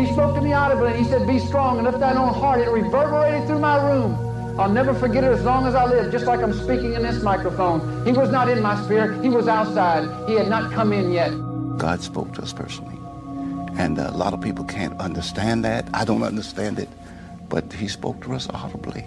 He 0.00 0.10
spoke 0.12 0.34
to 0.34 0.40
me 0.40 0.52
audibly, 0.54 0.92
and 0.92 0.96
He 0.96 1.04
said, 1.04 1.26
Be 1.26 1.38
strong 1.38 1.76
and 1.76 1.86
lift 1.86 2.00
thine 2.00 2.16
own 2.16 2.32
heart. 2.32 2.60
It 2.60 2.70
reverberated 2.70 3.46
through 3.46 3.60
my 3.60 3.76
room. 3.86 4.16
I'll 4.58 4.72
never 4.72 4.94
forget 4.94 5.22
it 5.22 5.30
as 5.30 5.44
long 5.44 5.66
as 5.66 5.74
I 5.74 5.84
live, 5.84 6.10
just 6.10 6.24
like 6.24 6.40
I'm 6.40 6.52
speaking 6.52 6.94
in 6.94 7.02
this 7.02 7.22
microphone. 7.22 8.04
He 8.06 8.12
was 8.12 8.30
not 8.30 8.48
in 8.48 8.62
my 8.62 8.82
spirit, 8.84 9.22
He 9.22 9.28
was 9.28 9.46
outside. 9.46 10.08
He 10.28 10.34
had 10.34 10.48
not 10.48 10.72
come 10.72 10.92
in 10.92 11.12
yet. 11.12 11.30
God 11.78 12.00
spoke 12.00 12.32
to 12.34 12.42
us 12.42 12.52
personally. 12.52 12.98
And 13.76 13.98
a 13.98 14.10
lot 14.12 14.32
of 14.32 14.40
people 14.40 14.64
can't 14.64 14.98
understand 15.00 15.64
that. 15.64 15.86
I 15.92 16.04
don't 16.04 16.22
understand 16.22 16.78
it. 16.78 16.88
But 17.48 17.72
He 17.72 17.88
spoke 17.88 18.22
to 18.22 18.34
us 18.34 18.48
audibly. 18.50 19.04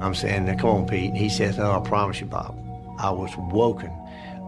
I'm 0.00 0.14
saying, 0.14 0.46
now, 0.46 0.56
come 0.56 0.70
on, 0.70 0.86
Pete. 0.86 1.14
He 1.14 1.28
says, 1.28 1.56
no, 1.56 1.72
I 1.72 1.80
promise 1.80 2.20
you, 2.20 2.26
Bob. 2.26 2.58
I 2.98 3.10
was 3.10 3.30
woken 3.36 3.90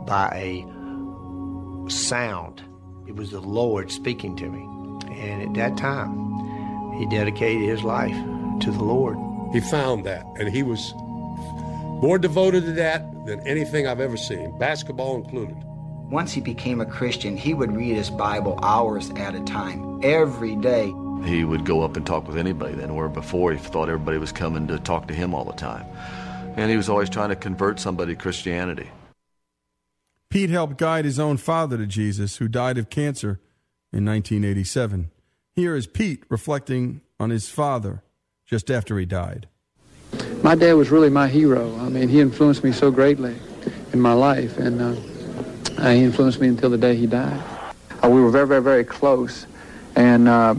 by 0.06 0.28
a 0.34 1.90
sound. 1.90 2.62
It 3.06 3.16
was 3.16 3.30
the 3.30 3.40
Lord 3.40 3.90
speaking 3.90 4.36
to 4.36 4.48
me. 4.48 4.62
And 5.14 5.42
at 5.42 5.54
that 5.54 5.78
time, 5.78 6.94
he 6.98 7.06
dedicated 7.06 7.62
his 7.62 7.82
life 7.82 8.16
to 8.60 8.70
the 8.70 8.82
Lord. 8.82 9.16
He 9.52 9.60
found 9.60 10.04
that, 10.06 10.24
and 10.38 10.48
he 10.48 10.62
was 10.62 10.92
more 12.02 12.18
devoted 12.18 12.64
to 12.64 12.72
that 12.72 13.26
than 13.26 13.40
anything 13.46 13.86
I've 13.86 14.00
ever 14.00 14.16
seen, 14.16 14.58
basketball 14.58 15.16
included. 15.16 15.56
Once 16.10 16.32
he 16.32 16.40
became 16.40 16.80
a 16.80 16.86
Christian, 16.86 17.36
he 17.36 17.54
would 17.54 17.74
read 17.74 17.96
his 17.96 18.10
Bible 18.10 18.58
hours 18.62 19.10
at 19.16 19.34
a 19.34 19.40
time, 19.40 20.00
every 20.02 20.56
day. 20.56 20.92
He 21.24 21.44
would 21.44 21.64
go 21.64 21.82
up 21.82 21.96
and 21.96 22.06
talk 22.06 22.26
with 22.26 22.36
anybody 22.36 22.74
then, 22.74 22.94
where 22.94 23.08
before 23.08 23.52
he 23.52 23.58
thought 23.58 23.88
everybody 23.88 24.18
was 24.18 24.32
coming 24.32 24.66
to 24.68 24.78
talk 24.78 25.08
to 25.08 25.14
him 25.14 25.34
all 25.34 25.44
the 25.44 25.52
time. 25.52 25.86
And 26.56 26.70
he 26.70 26.76
was 26.76 26.88
always 26.88 27.10
trying 27.10 27.30
to 27.30 27.36
convert 27.36 27.80
somebody 27.80 28.14
to 28.14 28.20
Christianity. 28.20 28.88
Pete 30.30 30.50
helped 30.50 30.78
guide 30.78 31.04
his 31.04 31.18
own 31.18 31.36
father 31.36 31.76
to 31.78 31.86
Jesus, 31.86 32.36
who 32.36 32.48
died 32.48 32.78
of 32.78 32.90
cancer 32.90 33.40
in 33.92 34.04
1987. 34.04 35.10
Here 35.54 35.74
is 35.74 35.86
Pete 35.86 36.24
reflecting 36.28 37.00
on 37.18 37.30
his 37.30 37.48
father 37.48 38.02
just 38.44 38.70
after 38.70 38.98
he 38.98 39.06
died. 39.06 39.48
My 40.42 40.54
dad 40.54 40.74
was 40.74 40.90
really 40.90 41.10
my 41.10 41.28
hero. 41.28 41.76
I 41.78 41.88
mean, 41.88 42.08
he 42.08 42.20
influenced 42.20 42.62
me 42.62 42.72
so 42.72 42.90
greatly 42.90 43.36
in 43.92 44.00
my 44.00 44.12
life, 44.12 44.58
and 44.58 44.80
uh, 44.80 45.90
he 45.90 46.04
influenced 46.04 46.40
me 46.40 46.48
until 46.48 46.70
the 46.70 46.78
day 46.78 46.94
he 46.94 47.06
died. 47.06 47.42
Uh, 48.04 48.08
we 48.08 48.20
were 48.20 48.30
very, 48.30 48.46
very, 48.46 48.62
very 48.62 48.84
close, 48.84 49.46
and 49.94 50.28
uh, 50.28 50.54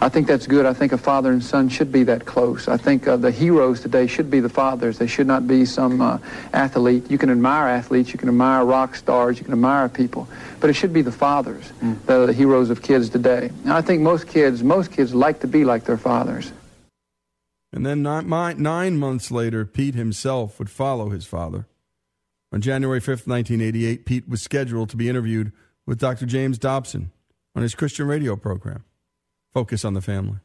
I 0.00 0.08
think 0.08 0.26
that's 0.26 0.46
good. 0.46 0.64
I 0.64 0.72
think 0.72 0.92
a 0.92 0.98
father 0.98 1.32
and 1.32 1.42
son 1.42 1.68
should 1.68 1.90
be 1.90 2.04
that 2.04 2.24
close. 2.24 2.68
I 2.68 2.76
think 2.76 3.08
uh, 3.08 3.16
the 3.16 3.30
heroes 3.30 3.80
today 3.80 4.06
should 4.06 4.30
be 4.30 4.40
the 4.40 4.48
fathers. 4.48 4.98
They 4.98 5.06
should 5.06 5.26
not 5.26 5.46
be 5.48 5.64
some 5.64 6.00
uh, 6.00 6.18
athlete. 6.52 7.10
You 7.10 7.18
can 7.18 7.30
admire 7.30 7.68
athletes, 7.68 8.12
you 8.12 8.18
can 8.18 8.28
admire 8.28 8.64
rock 8.64 8.94
stars, 8.94 9.38
you 9.38 9.44
can 9.44 9.52
admire 9.52 9.88
people, 9.88 10.28
but 10.60 10.70
it 10.70 10.74
should 10.74 10.92
be 10.92 11.02
the 11.02 11.12
fathers, 11.12 11.72
mm. 11.82 11.98
the, 12.06 12.26
the 12.26 12.32
heroes 12.32 12.70
of 12.70 12.82
kids 12.82 13.08
today. 13.08 13.50
And 13.64 13.72
I 13.72 13.80
think 13.80 14.00
most 14.02 14.28
kids, 14.28 14.62
most 14.62 14.92
kids 14.92 15.14
like 15.14 15.40
to 15.40 15.48
be 15.48 15.64
like 15.64 15.84
their 15.84 15.98
fathers. 15.98 16.52
And 17.72 17.84
then 17.84 18.02
nine, 18.02 18.28
nine 18.62 18.98
months 18.98 19.30
later, 19.30 19.64
Pete 19.66 19.94
himself 19.94 20.58
would 20.58 20.70
follow 20.70 21.10
his 21.10 21.26
father. 21.26 21.66
On 22.50 22.60
January 22.62 23.00
5th, 23.00 23.26
1988, 23.26 24.06
Pete 24.06 24.28
was 24.28 24.40
scheduled 24.40 24.88
to 24.90 24.96
be 24.96 25.08
interviewed 25.08 25.52
with 25.84 25.98
Dr. 25.98 26.24
James 26.24 26.56
Dobson 26.58 27.10
on 27.54 27.62
his 27.62 27.74
Christian 27.74 28.06
radio 28.06 28.36
program. 28.36 28.84
Focus 29.52 29.84
on 29.84 29.94
the 29.94 30.00
Family. 30.00 30.38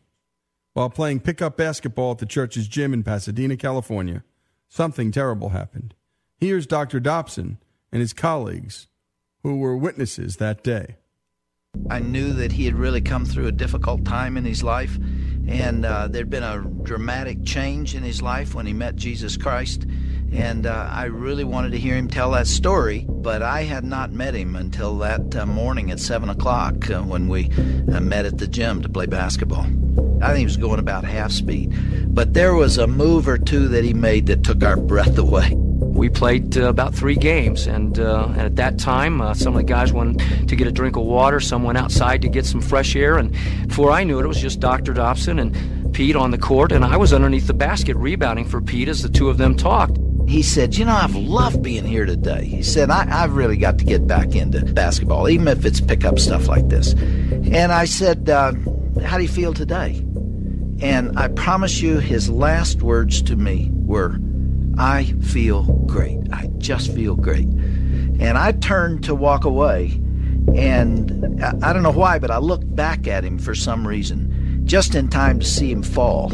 While 0.73 0.89
playing 0.89 1.19
pickup 1.19 1.55
basketball 1.55 2.11
at 2.11 2.17
the 2.17 2.25
church's 2.25 2.67
gym 2.67 2.93
in 2.93 3.03
Pasadena, 3.03 3.57
California, 3.57 4.23
something 4.69 5.11
terrible 5.11 5.49
happened. 5.49 5.93
Here's 6.37 6.65
Dr. 6.65 6.99
Dobson 6.99 7.59
and 7.91 8.01
his 8.01 8.13
colleagues 8.13 8.87
who 9.43 9.59
were 9.59 9.77
witnesses 9.77 10.37
that 10.37 10.63
day. 10.63 10.97
I 11.89 11.99
knew 11.99 12.33
that 12.33 12.51
he 12.51 12.65
had 12.65 12.75
really 12.75 13.01
come 13.01 13.25
through 13.25 13.47
a 13.47 13.51
difficult 13.51 14.05
time 14.05 14.37
in 14.37 14.45
his 14.45 14.63
life, 14.63 14.97
and 15.47 15.85
uh, 15.85 16.07
there'd 16.07 16.29
been 16.29 16.43
a 16.43 16.61
dramatic 16.83 17.43
change 17.43 17.95
in 17.95 18.03
his 18.03 18.21
life 18.21 18.55
when 18.55 18.65
he 18.65 18.73
met 18.73 18.95
Jesus 18.95 19.37
Christ. 19.37 19.85
And 20.33 20.65
uh, 20.65 20.89
I 20.91 21.05
really 21.05 21.43
wanted 21.43 21.73
to 21.73 21.79
hear 21.79 21.95
him 21.95 22.07
tell 22.07 22.31
that 22.31 22.47
story, 22.47 23.05
but 23.07 23.43
I 23.43 23.63
had 23.63 23.83
not 23.83 24.11
met 24.11 24.33
him 24.33 24.55
until 24.55 24.97
that 24.97 25.35
uh, 25.35 25.45
morning 25.45 25.91
at 25.91 25.99
7 25.99 26.27
o'clock 26.27 26.89
uh, 26.89 27.01
when 27.01 27.27
we 27.27 27.51
uh, 27.93 27.99
met 28.01 28.25
at 28.25 28.39
the 28.39 28.47
gym 28.47 28.81
to 28.81 28.89
play 28.89 29.05
basketball. 29.05 29.67
I 30.23 30.27
think 30.27 30.39
he 30.39 30.45
was 30.45 30.57
going 30.57 30.79
about 30.79 31.03
half 31.03 31.31
speed. 31.31 31.73
But 32.07 32.33
there 32.33 32.55
was 32.55 32.79
a 32.79 32.87
move 32.87 33.27
or 33.27 33.37
two 33.37 33.67
that 33.69 33.83
he 33.83 33.93
made 33.93 34.25
that 34.25 34.43
took 34.43 34.63
our 34.63 34.75
breath 34.75 35.17
away. 35.19 35.51
We 35.53 36.09
played 36.09 36.57
uh, 36.57 36.67
about 36.67 36.95
three 36.95 37.15
games, 37.15 37.67
and, 37.67 37.99
uh, 37.99 38.29
and 38.29 38.41
at 38.41 38.55
that 38.55 38.79
time, 38.79 39.35
some 39.35 39.53
of 39.53 39.59
the 39.59 39.67
guys 39.67 39.93
went 39.93 40.19
to 40.49 40.55
get 40.55 40.65
a 40.65 40.71
drink 40.71 40.95
of 40.95 41.03
water, 41.03 41.39
some 41.39 41.61
went 41.61 41.77
outside 41.77 42.23
to 42.23 42.27
get 42.27 42.47
some 42.47 42.61
fresh 42.61 42.95
air, 42.95 43.17
and 43.17 43.31
before 43.67 43.91
I 43.91 44.03
knew 44.03 44.17
it, 44.17 44.25
it 44.25 44.27
was 44.27 44.41
just 44.41 44.59
Dr. 44.59 44.93
Dobson 44.93 45.37
and 45.37 45.82
Pete 45.93 46.15
on 46.15 46.31
the 46.31 46.37
court, 46.37 46.71
and 46.71 46.83
I 46.83 46.97
was 46.97 47.13
underneath 47.13 47.47
the 47.47 47.53
basket 47.53 47.95
rebounding 47.95 48.45
for 48.45 48.61
Pete 48.61 48.89
as 48.89 49.03
the 49.03 49.09
two 49.09 49.29
of 49.29 49.37
them 49.37 49.55
talked. 49.55 49.97
He 50.27 50.41
said, 50.41 50.75
You 50.75 50.85
know, 50.85 50.95
I've 50.95 51.15
loved 51.15 51.61
being 51.61 51.85
here 51.85 52.05
today. 52.05 52.45
He 52.45 52.63
said, 52.63 52.89
I, 52.89 53.05
have 53.05 53.33
really 53.33 53.57
got 53.57 53.77
to 53.79 53.85
get 53.85 54.07
back 54.07 54.35
into 54.35 54.65
basketball, 54.65 55.29
even 55.29 55.47
if 55.47 55.65
it's 55.65 55.81
pick 55.81 56.03
up 56.03 56.19
stuff 56.19 56.47
like 56.47 56.69
this. 56.69 56.93
And 56.93 57.71
I 57.71 57.85
said, 57.85 58.29
uh, 58.29 58.53
How 59.05 59.17
do 59.17 59.23
you 59.23 59.29
feel 59.29 59.53
today? 59.53 60.03
And 60.81 61.17
I 61.17 61.27
promise 61.29 61.81
you, 61.81 61.99
his 61.99 62.29
last 62.29 62.81
words 62.81 63.21
to 63.23 63.35
me 63.35 63.69
were, 63.71 64.19
I 64.77 65.05
feel 65.21 65.63
great. 65.85 66.19
I 66.31 66.49
just 66.57 66.93
feel 66.93 67.15
great. 67.15 67.47
And 67.47 68.37
I 68.37 68.53
turned 68.53 69.03
to 69.05 69.15
walk 69.15 69.45
away, 69.45 69.91
and 70.55 71.43
I, 71.43 71.69
I 71.69 71.73
don't 71.73 71.83
know 71.83 71.91
why, 71.91 72.19
but 72.19 72.31
I 72.31 72.37
looked 72.37 72.75
back 72.75 73.07
at 73.07 73.23
him 73.23 73.37
for 73.37 73.53
some 73.53 73.87
reason, 73.87 74.42
just 74.63 74.95
in 74.95 75.07
time 75.07 75.39
to 75.39 75.45
see 75.45 75.71
him 75.71 75.83
fall. 75.83 76.31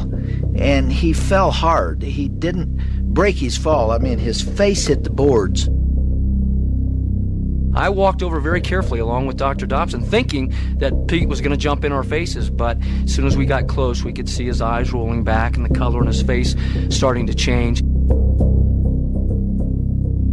And 0.56 0.92
he 0.92 1.14
fell 1.14 1.52
hard. 1.52 2.02
He 2.02 2.28
didn't 2.28 3.14
break 3.14 3.36
his 3.36 3.58
fall. 3.58 3.92
I 3.92 3.98
mean, 3.98 4.20
his 4.20 4.42
face 4.42 4.88
hit 4.88 5.04
the 5.04 5.10
boards. 5.10 5.70
I 7.76 7.90
walked 7.90 8.24
over 8.24 8.40
very 8.40 8.62
carefully 8.62 9.00
along 9.00 9.28
with 9.28 9.38
Dr. 9.38 9.66
Dobson, 9.68 10.02
thinking 10.04 10.54
that 10.78 11.08
Pete 11.08 11.30
was 11.30 11.40
going 11.40 11.52
to 11.52 11.58
jump 11.58 11.86
in 11.86 11.92
our 11.92 12.04
faces. 12.04 12.50
But 12.50 12.78
as 13.04 13.14
soon 13.14 13.28
as 13.28 13.38
we 13.38 13.46
got 13.46 13.68
close, 13.68 14.04
we 14.04 14.12
could 14.12 14.28
see 14.28 14.46
his 14.46 14.62
eyes 14.62 14.92
rolling 14.92 15.24
back 15.24 15.56
and 15.56 15.66
the 15.66 15.74
color 15.74 16.02
in 16.02 16.08
his 16.08 16.22
face 16.22 16.56
starting 16.90 17.28
to 17.28 17.34
change. 17.34 17.82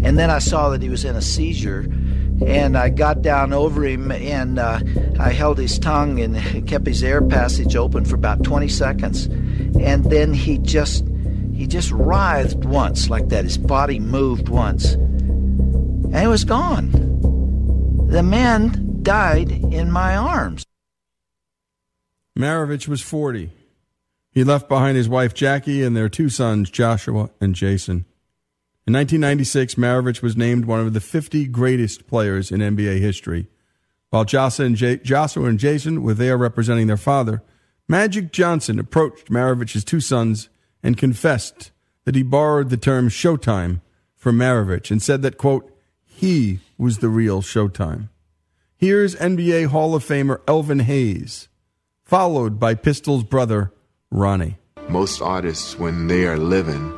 And 0.06 0.18
then 0.18 0.30
I 0.30 0.38
saw 0.38 0.70
that 0.70 0.82
he 0.82 0.88
was 0.88 1.04
in 1.04 1.16
a 1.16 1.22
seizure. 1.22 1.88
And 2.44 2.76
I 2.76 2.90
got 2.90 3.22
down 3.22 3.52
over 3.52 3.84
him 3.84 4.10
and 4.10 4.58
uh, 4.58 4.80
I 5.18 5.30
held 5.30 5.58
his 5.58 5.78
tongue 5.78 6.20
and 6.20 6.66
kept 6.66 6.86
his 6.86 7.02
air 7.02 7.22
passage 7.22 7.76
open 7.76 8.04
for 8.04 8.14
about 8.14 8.42
20 8.44 8.68
seconds. 8.68 9.26
And 9.80 10.04
then 10.04 10.34
he 10.34 10.58
just 10.58 11.04
he 11.54 11.66
just 11.66 11.90
writhed 11.90 12.64
once 12.66 13.08
like 13.08 13.28
that. 13.30 13.44
His 13.44 13.56
body 13.56 13.98
moved 13.98 14.50
once. 14.50 14.92
And 14.92 16.14
it 16.14 16.28
was 16.28 16.44
gone. 16.44 16.90
The 18.08 18.22
man 18.22 19.02
died 19.02 19.50
in 19.50 19.90
my 19.90 20.16
arms. 20.16 20.64
Maravich 22.38 22.86
was 22.86 23.00
40. 23.00 23.50
He 24.30 24.44
left 24.44 24.68
behind 24.68 24.98
his 24.98 25.08
wife 25.08 25.32
Jackie 25.32 25.82
and 25.82 25.96
their 25.96 26.10
two 26.10 26.28
sons, 26.28 26.68
Joshua 26.70 27.30
and 27.40 27.54
Jason. 27.54 28.04
In 28.86 28.92
1996, 28.92 29.74
Maravich 29.74 30.22
was 30.22 30.36
named 30.36 30.64
one 30.64 30.78
of 30.78 30.92
the 30.92 31.00
50 31.00 31.46
greatest 31.48 32.06
players 32.06 32.52
in 32.52 32.60
NBA 32.60 33.00
history 33.00 33.48
While 34.10 34.24
Joshua 34.24 34.66
and, 34.66 34.76
J- 34.76 34.98
Joshua 34.98 35.46
and 35.46 35.58
Jason 35.58 36.04
were 36.04 36.14
there 36.14 36.38
representing 36.38 36.86
their 36.86 36.96
father, 36.96 37.42
Magic 37.88 38.30
Johnson 38.30 38.78
approached 38.78 39.28
Maravich's 39.28 39.84
two 39.84 39.98
sons 40.00 40.48
and 40.84 40.96
confessed 40.96 41.72
that 42.04 42.14
he 42.14 42.22
borrowed 42.22 42.70
the 42.70 42.76
term 42.76 43.08
Showtime 43.08 43.80
from 44.14 44.38
Maravich 44.38 44.92
and 44.92 45.02
said 45.02 45.22
that, 45.22 45.36
quote, 45.36 45.68
he 46.04 46.60
was 46.78 46.98
the 46.98 47.08
real 47.08 47.42
Showtime. 47.42 48.08
Here's 48.76 49.16
NBA 49.16 49.66
Hall 49.66 49.96
of 49.96 50.04
Famer 50.04 50.40
Elvin 50.46 50.80
Hayes, 50.80 51.48
followed 52.04 52.60
by 52.60 52.74
Pistol's 52.74 53.24
brother, 53.24 53.72
Ronnie. 54.12 54.58
Most 54.88 55.20
artists, 55.20 55.76
when 55.76 56.06
they 56.06 56.26
are 56.26 56.38
living, 56.38 56.92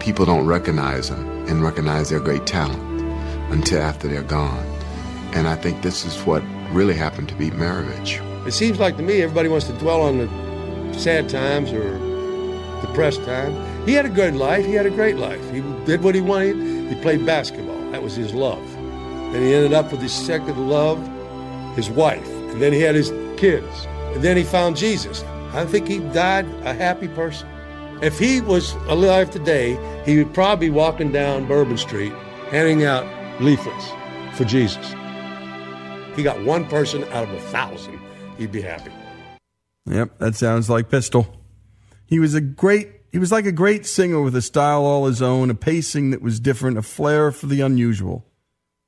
people 0.00 0.24
don't 0.24 0.46
recognize 0.46 1.10
them 1.10 1.26
and 1.48 1.62
recognize 1.62 2.10
their 2.10 2.20
great 2.20 2.46
talent 2.46 2.82
until 3.52 3.80
after 3.80 4.08
they're 4.08 4.22
gone. 4.22 4.64
And 5.32 5.48
I 5.48 5.54
think 5.54 5.82
this 5.82 6.04
is 6.04 6.18
what 6.24 6.42
really 6.70 6.94
happened 6.94 7.28
to 7.28 7.34
Pete 7.36 7.52
Maravich. 7.52 8.20
It 8.46 8.52
seems 8.52 8.78
like 8.78 8.96
to 8.96 9.02
me 9.02 9.22
everybody 9.22 9.48
wants 9.48 9.66
to 9.66 9.72
dwell 9.74 10.02
on 10.02 10.18
the 10.18 10.98
sad 10.98 11.28
times 11.28 11.72
or 11.72 11.98
depressed 12.80 13.24
time. 13.24 13.54
He 13.86 13.92
had 13.92 14.06
a 14.06 14.10
good 14.10 14.34
life. 14.34 14.64
He 14.64 14.72
had 14.72 14.86
a 14.86 14.90
great 14.90 15.16
life. 15.16 15.42
He 15.50 15.60
did 15.84 16.02
what 16.02 16.14
he 16.14 16.20
wanted. 16.20 16.56
He 16.88 17.00
played 17.02 17.24
basketball. 17.26 17.90
That 17.90 18.02
was 18.02 18.14
his 18.16 18.34
love. 18.34 18.62
And 18.76 19.36
he 19.36 19.54
ended 19.54 19.72
up 19.72 19.90
with 19.90 20.00
his 20.00 20.12
second 20.12 20.68
love, 20.68 20.98
his 21.74 21.90
wife. 21.90 22.26
And 22.28 22.62
then 22.62 22.72
he 22.72 22.80
had 22.80 22.94
his 22.94 23.10
kids. 23.36 23.86
And 24.14 24.22
then 24.22 24.36
he 24.36 24.44
found 24.44 24.76
Jesus. 24.76 25.22
I 25.52 25.64
think 25.64 25.88
he 25.88 25.98
died 25.98 26.46
a 26.64 26.72
happy 26.72 27.08
person. 27.08 27.48
If 28.02 28.18
he 28.18 28.42
was 28.42 28.74
alive 28.88 29.30
today, 29.30 29.78
he 30.04 30.18
would 30.18 30.34
probably 30.34 30.68
be 30.68 30.70
walking 30.70 31.12
down 31.12 31.46
Bourbon 31.46 31.78
Street 31.78 32.12
handing 32.50 32.84
out 32.84 33.06
leaflets 33.40 33.90
for 34.36 34.44
Jesus. 34.44 34.94
He 36.14 36.22
got 36.22 36.42
one 36.44 36.66
person 36.66 37.04
out 37.04 37.24
of 37.24 37.30
a 37.30 37.40
thousand, 37.40 37.98
he'd 38.36 38.52
be 38.52 38.60
happy. 38.60 38.92
Yep, 39.86 40.18
that 40.18 40.34
sounds 40.34 40.68
like 40.68 40.90
Pistol. 40.90 41.40
He 42.06 42.18
was 42.18 42.34
a 42.34 42.40
great 42.40 42.92
he 43.12 43.18
was 43.18 43.32
like 43.32 43.46
a 43.46 43.52
great 43.52 43.86
singer 43.86 44.20
with 44.20 44.36
a 44.36 44.42
style 44.42 44.84
all 44.84 45.06
his 45.06 45.22
own, 45.22 45.48
a 45.48 45.54
pacing 45.54 46.10
that 46.10 46.20
was 46.20 46.38
different, 46.38 46.76
a 46.76 46.82
flair 46.82 47.32
for 47.32 47.46
the 47.46 47.62
unusual, 47.62 48.26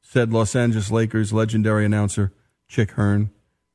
said 0.02 0.34
Los 0.34 0.54
Angeles 0.54 0.90
Lakers 0.90 1.32
legendary 1.32 1.86
announcer 1.86 2.34
Chick 2.68 2.90
Hearn. 2.90 3.30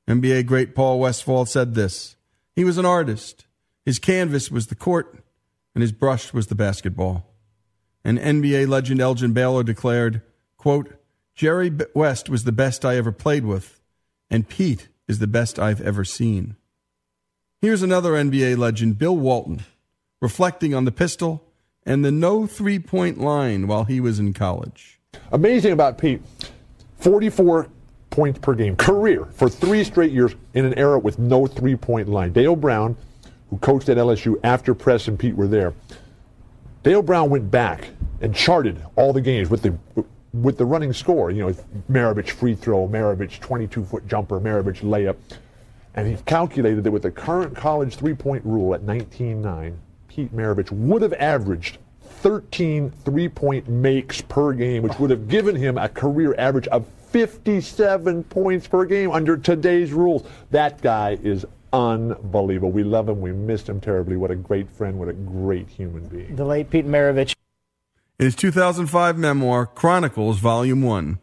NBA 0.08 0.46
great 0.46 0.76
Paul 0.76 1.00
Westphal 1.00 1.48
said 1.48 1.74
this. 1.74 2.18
He 2.56 2.64
was 2.64 2.78
an 2.78 2.86
artist. 2.86 3.46
His 3.84 4.00
canvas 4.00 4.52
was 4.52 4.68
the 4.68 4.76
court, 4.76 5.23
and 5.74 5.82
his 5.82 5.92
brush 5.92 6.34
was 6.34 6.48
the 6.48 6.56
basketball. 6.56 7.26
And 8.04 8.20
NBA 8.20 8.68
legend 8.68 9.00
Elgin 9.00 9.34
Baylor 9.34 9.64
declared, 9.64 10.22
quote, 10.58 10.94
Jerry 11.36 11.72
West 11.96 12.30
was 12.30 12.44
the 12.44 12.52
best 12.52 12.86
I 12.86 12.98
ever 12.98 13.12
played 13.12 13.46
with, 13.46 13.82
and 14.30 14.48
Pete 14.48 14.90
is 15.08 15.20
the 15.20 15.28
best 15.28 15.58
I've 15.58 15.82
ever 15.82 16.04
seen. 16.04 16.56
Here's 17.60 17.82
another 17.82 18.12
NBA 18.12 18.58
legend, 18.58 19.00
Bill 19.00 19.16
Walton, 19.16 19.64
reflecting 20.22 20.76
on 20.76 20.86
the 20.86 20.92
pistol 20.92 21.44
and 21.86 22.04
the 22.04 22.12
no 22.12 22.46
three 22.46 22.80
point 22.80 23.20
line 23.20 23.68
while 23.68 23.86
he 23.86 24.00
was 24.00 24.20
in 24.20 24.34
college. 24.34 25.00
Amazing 25.32 25.74
about 25.74 25.98
Pete 25.98 26.22
44 27.00 27.70
points 28.10 28.40
per 28.40 28.54
game, 28.54 28.76
career 28.76 29.26
for 29.34 29.50
three 29.50 29.84
straight 29.84 30.12
years 30.12 30.36
in 30.54 30.66
an 30.66 30.74
era 30.76 31.00
with 31.00 31.18
no 31.20 31.48
three 31.48 31.76
point 31.76 32.08
line. 32.08 32.32
Dale 32.32 32.56
Brown, 32.56 32.96
who 33.54 33.60
coached 33.60 33.88
at 33.88 33.98
LSU 33.98 34.40
after 34.44 34.74
Press 34.74 35.08
and 35.08 35.20
Pete 35.20 35.36
were 35.36 35.48
there, 35.48 35.76
Dale 36.82 37.04
Brown 37.04 37.30
went 37.30 37.52
back 37.52 37.90
and 38.20 38.34
charted 38.34 38.84
all 38.96 39.14
the 39.14 39.22
games 39.22 39.48
with 39.48 39.62
the 39.62 39.78
with 40.34 40.58
the 40.58 40.66
running 40.66 40.92
score. 40.92 41.30
You 41.30 41.46
know, 41.46 41.56
Maravich 41.92 42.32
free 42.32 42.56
throw, 42.56 42.88
Maravich 42.88 43.40
22 43.40 43.86
foot 43.86 44.08
jumper, 44.08 44.40
Maravich 44.40 44.82
layup. 44.82 45.18
And 45.94 46.08
he 46.08 46.18
calculated 46.26 46.84
that 46.84 46.90
with 46.90 47.04
the 47.04 47.12
current 47.12 47.56
college 47.56 47.96
three 47.96 48.16
point 48.16 48.44
rule 48.44 48.74
at 48.74 48.82
19.9, 48.82 49.76
Pete 50.08 50.36
Maravich 50.36 50.72
would 50.72 51.04
have 51.04 51.14
averaged 51.14 51.78
13 52.02 52.90
three 53.06 53.30
point 53.30 53.70
makes 53.70 54.20
per 54.22 54.54
game, 54.54 54.82
which 54.82 54.98
would 54.98 55.12
have 55.12 55.28
given 55.28 55.56
him 55.56 55.78
a 55.78 55.88
career 55.88 56.34
average 56.40 56.68
of 56.70 56.88
57 57.12 58.24
points 58.24 58.68
per 58.68 58.86
game 58.86 59.12
under 59.12 59.38
today's 59.38 59.94
rules. 59.94 60.28
That 60.50 60.82
guy 60.82 61.20
is 61.22 61.46
unbelievable. 61.74 62.72
We 62.72 62.84
love 62.84 63.10
him. 63.10 63.20
We 63.20 63.34
missed 63.34 63.68
him 63.68 63.82
terribly. 63.82 64.16
What 64.16 64.32
a 64.32 64.36
great 64.36 64.70
friend. 64.70 65.00
What 65.00 65.10
a 65.10 65.14
great 65.14 65.70
human 65.70 66.08
being. 66.08 66.36
The 66.36 66.46
late 66.46 66.70
Pete 66.70 66.86
Maravich. 66.86 67.36
In 68.20 68.26
his 68.26 68.36
2005 68.36 69.18
memoir, 69.18 69.66
Chronicles, 69.66 70.40
Volume 70.40 70.84
1, 70.84 71.20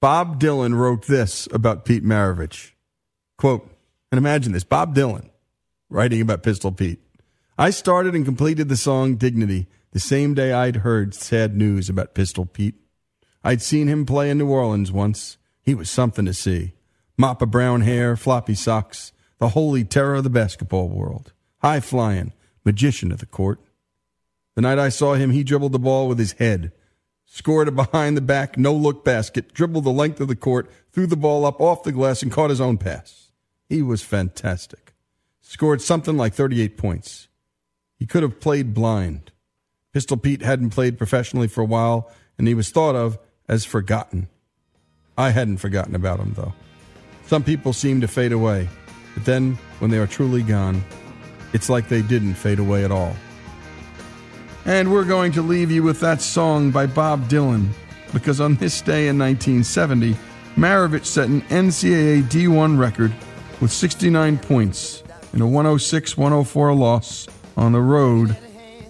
Bob 0.00 0.40
Dylan 0.40 0.74
wrote 0.76 1.06
this 1.06 1.48
about 1.52 1.84
Pete 1.84 2.04
Maravich. 2.04 2.70
Quote, 3.36 3.68
and 4.12 4.18
imagine 4.18 4.52
this 4.52 4.64
Bob 4.64 4.94
Dylan 4.94 5.28
writing 5.90 6.20
about 6.20 6.44
Pistol 6.44 6.70
Pete. 6.70 7.00
I 7.58 7.70
started 7.70 8.14
and 8.14 8.24
completed 8.24 8.68
the 8.68 8.76
song 8.76 9.16
Dignity 9.16 9.66
the 9.90 10.00
same 10.00 10.34
day 10.34 10.52
I'd 10.52 10.76
heard 10.76 11.14
sad 11.14 11.56
news 11.56 11.88
about 11.88 12.14
Pistol 12.14 12.46
Pete. 12.46 12.74
I'd 13.42 13.62
seen 13.62 13.86
him 13.86 14.06
play 14.06 14.30
in 14.30 14.38
New 14.38 14.48
Orleans 14.48 14.90
once. 14.90 15.36
He 15.62 15.74
was 15.74 15.90
something 15.90 16.24
to 16.26 16.34
see. 16.34 16.74
Mop 17.16 17.42
of 17.42 17.50
brown 17.50 17.82
hair, 17.82 18.16
floppy 18.16 18.54
socks, 18.54 19.12
the 19.38 19.50
holy 19.50 19.84
terror 19.84 20.16
of 20.16 20.24
the 20.24 20.30
basketball 20.30 20.88
world. 20.88 21.32
High 21.58 21.80
flying, 21.80 22.32
magician 22.64 23.12
of 23.12 23.18
the 23.18 23.26
court. 23.26 23.60
The 24.54 24.62
night 24.62 24.78
I 24.78 24.88
saw 24.88 25.14
him, 25.14 25.30
he 25.30 25.44
dribbled 25.44 25.72
the 25.72 25.78
ball 25.78 26.08
with 26.08 26.18
his 26.18 26.32
head, 26.32 26.72
scored 27.26 27.68
a 27.68 27.72
behind 27.72 28.16
the 28.16 28.20
back, 28.20 28.56
no 28.56 28.72
look 28.72 29.04
basket, 29.04 29.52
dribbled 29.52 29.84
the 29.84 29.90
length 29.90 30.20
of 30.20 30.28
the 30.28 30.36
court, 30.36 30.70
threw 30.92 31.06
the 31.06 31.16
ball 31.16 31.44
up 31.44 31.60
off 31.60 31.82
the 31.82 31.92
glass, 31.92 32.22
and 32.22 32.30
caught 32.30 32.50
his 32.50 32.60
own 32.60 32.78
pass. 32.78 33.30
He 33.68 33.82
was 33.82 34.02
fantastic. 34.02 34.94
Scored 35.40 35.82
something 35.82 36.16
like 36.16 36.34
38 36.34 36.76
points. 36.76 37.28
He 37.98 38.06
could 38.06 38.22
have 38.22 38.40
played 38.40 38.74
blind. 38.74 39.32
Pistol 39.92 40.16
Pete 40.16 40.42
hadn't 40.42 40.70
played 40.70 40.98
professionally 40.98 41.48
for 41.48 41.60
a 41.60 41.66
while, 41.66 42.10
and 42.38 42.46
he 42.46 42.54
was 42.54 42.70
thought 42.70 42.96
of 42.96 43.18
as 43.48 43.64
forgotten. 43.64 44.28
I 45.16 45.30
hadn't 45.30 45.58
forgotten 45.58 45.94
about 45.94 46.20
him, 46.20 46.34
though. 46.34 46.52
Some 47.26 47.42
people 47.42 47.72
seem 47.72 48.00
to 48.00 48.08
fade 48.08 48.32
away, 48.32 48.68
but 49.14 49.24
then 49.24 49.58
when 49.78 49.90
they 49.90 49.98
are 49.98 50.06
truly 50.06 50.42
gone, 50.42 50.84
it's 51.52 51.68
like 51.68 51.88
they 51.88 52.02
didn't 52.02 52.34
fade 52.34 52.58
away 52.58 52.84
at 52.84 52.90
all. 52.90 53.14
And 54.66 54.92
we're 54.92 55.04
going 55.04 55.32
to 55.32 55.42
leave 55.42 55.70
you 55.70 55.82
with 55.82 56.00
that 56.00 56.20
song 56.20 56.70
by 56.70 56.86
Bob 56.86 57.28
Dylan, 57.28 57.68
because 58.12 58.40
on 58.40 58.56
this 58.56 58.80
day 58.80 59.08
in 59.08 59.18
1970, 59.18 60.16
Maravich 60.56 61.04
set 61.04 61.28
an 61.28 61.42
NCAA 61.42 62.22
D1 62.24 62.78
record 62.78 63.12
with 63.60 63.72
69 63.72 64.38
points 64.38 65.02
in 65.32 65.40
a 65.40 65.46
106 65.46 66.16
104 66.16 66.74
loss 66.74 67.26
on 67.56 67.72
the 67.72 67.80
road 67.80 68.36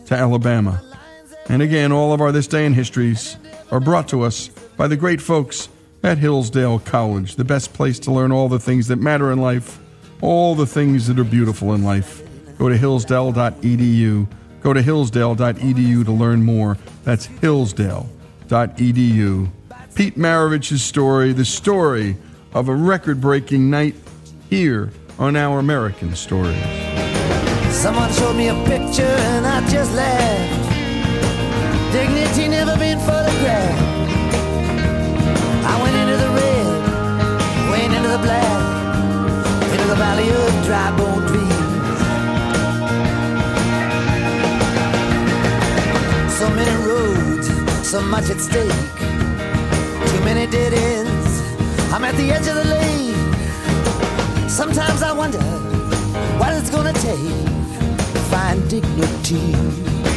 to 0.07 0.15
Alabama. 0.15 0.83
And 1.49 1.63
again, 1.63 1.93
all 1.93 2.13
of 2.13 2.21
our 2.21 2.33
This 2.33 2.47
Day 2.47 2.67
in 2.67 2.73
Histories 2.73 3.37
are 3.71 3.81
brought 3.81 4.09
to 4.09 4.23
us 4.23 4.49
by 4.77 4.87
the 4.87 4.97
great 4.97 5.21
folks 5.21 5.69
at 6.03 6.19
Hillsdale 6.19 6.79
College, 6.81 7.37
the 7.37 7.45
best 7.45 7.73
place 7.73 7.99
to 8.01 8.13
learn 8.13 8.31
all 8.31 8.49
the 8.49 8.59
things 8.59 8.89
that 8.89 8.97
matter 8.97 9.33
in 9.33 9.39
life, 9.39 9.81
all 10.21 10.55
the 10.55 10.67
things 10.67 11.07
that 11.09 11.19
are 11.19 11.25
beautiful 11.25 11.75
in 11.75 11.83
life. 11.83 12.23
Go 12.59 12.69
to 12.69 12.77
hillsdale.edu. 12.77 14.29
Go 14.61 14.73
to 14.73 14.83
hillsdale.edu 14.83 16.05
to 16.05 16.13
learn 16.13 16.45
more. 16.45 16.79
That's 17.05 17.27
hillsdale.edu. 17.27 19.49
Pete 19.95 20.17
Maravich's 20.17 20.83
story, 20.83 21.33
the 21.33 21.45
story 21.45 22.17
of 22.53 22.69
a 22.69 22.75
record 22.75 23.21
breaking 23.21 23.71
night 23.71 23.95
here 24.51 24.91
on 25.19 25.37
Our 25.37 25.59
American 25.59 26.15
Stories. 26.17 26.57
Someone 27.71 28.13
showed 28.13 28.37
me 28.37 28.49
a 28.49 28.55
picture 28.65 29.03
and 29.03 29.47
I 29.47 29.69
just 29.69 29.93
laughed. 29.95 30.73
Dignity 31.93 32.49
never 32.49 32.77
been 32.77 32.99
photographed. 33.01 33.94
Bone 40.97 41.25
dreams. 41.27 41.99
So 46.39 46.47
many 46.51 46.75
roads, 46.85 47.49
so 47.89 48.03
much 48.03 48.29
at 48.31 48.41
stake. 48.41 48.97
Too 50.11 50.21
many 50.25 50.47
dead 50.51 50.73
ends. 50.75 51.43
I'm 51.93 52.05
at 52.05 52.15
the 52.17 52.31
edge 52.33 52.47
of 52.49 52.57
the 52.57 52.65
lake. 52.65 54.51
Sometimes 54.51 55.03
I 55.03 55.13
wonder 55.13 55.45
what 56.39 56.53
it's 56.55 56.71
gonna 56.71 56.93
take 56.93 57.45
to 58.13 58.21
find 58.33 58.69
dignity. 58.69 60.14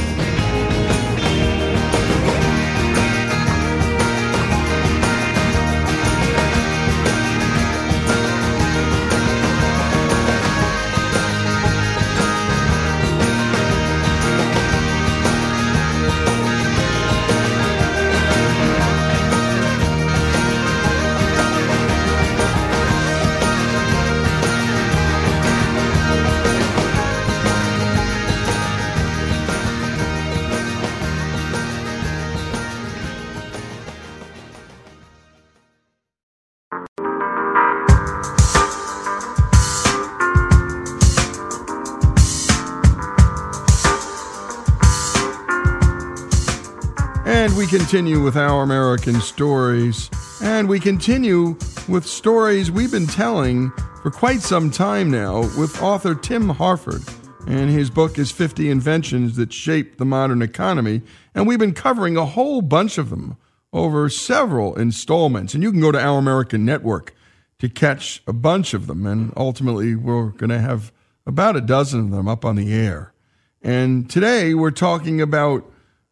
We 47.68 47.80
continue 47.80 48.22
with 48.22 48.38
our 48.38 48.64
American 48.64 49.20
stories. 49.20 50.10
And 50.42 50.70
we 50.70 50.80
continue 50.80 51.58
with 51.90 52.06
stories 52.06 52.72
we've 52.72 52.92
been 52.92 53.08
telling 53.08 53.72
for 54.02 54.10
quite 54.10 54.40
some 54.40 54.72
time 54.72 55.12
now 55.12 55.40
with 55.60 55.82
author 55.82 56.16
Tim 56.16 56.48
Harford. 56.48 57.04
And 57.46 57.70
his 57.70 57.90
book 57.90 58.18
is 58.18 58.32
50 58.32 58.70
Inventions 58.70 59.36
That 59.36 59.52
Shaped 59.52 59.98
the 59.98 60.06
Modern 60.06 60.42
Economy. 60.42 61.02
And 61.36 61.46
we've 61.46 61.60
been 61.60 61.74
covering 61.74 62.16
a 62.16 62.26
whole 62.26 62.62
bunch 62.62 62.98
of 62.98 63.10
them 63.10 63.36
over 63.74 64.08
several 64.08 64.74
installments. 64.76 65.54
And 65.54 65.62
you 65.62 65.72
can 65.74 65.82
go 65.82 65.92
to 65.92 66.00
Our 66.00 66.20
American 66.20 66.64
Network 66.64 67.14
to 67.60 67.68
catch 67.68 68.24
a 68.28 68.34
bunch 68.34 68.74
of 68.74 68.88
them. 68.88 69.06
And 69.06 69.34
ultimately, 69.36 69.94
we're 69.94 70.30
going 70.30 70.52
to 70.52 70.60
have 70.60 70.94
about 71.26 71.58
a 71.58 71.62
dozen 71.62 72.00
of 72.00 72.12
them 72.12 72.30
up 72.30 72.46
on 72.46 72.56
the 72.56 72.72
air. 72.74 73.14
And 73.62 74.10
today, 74.10 74.54
we're 74.54 74.72
talking 74.72 75.20
about 75.20 75.70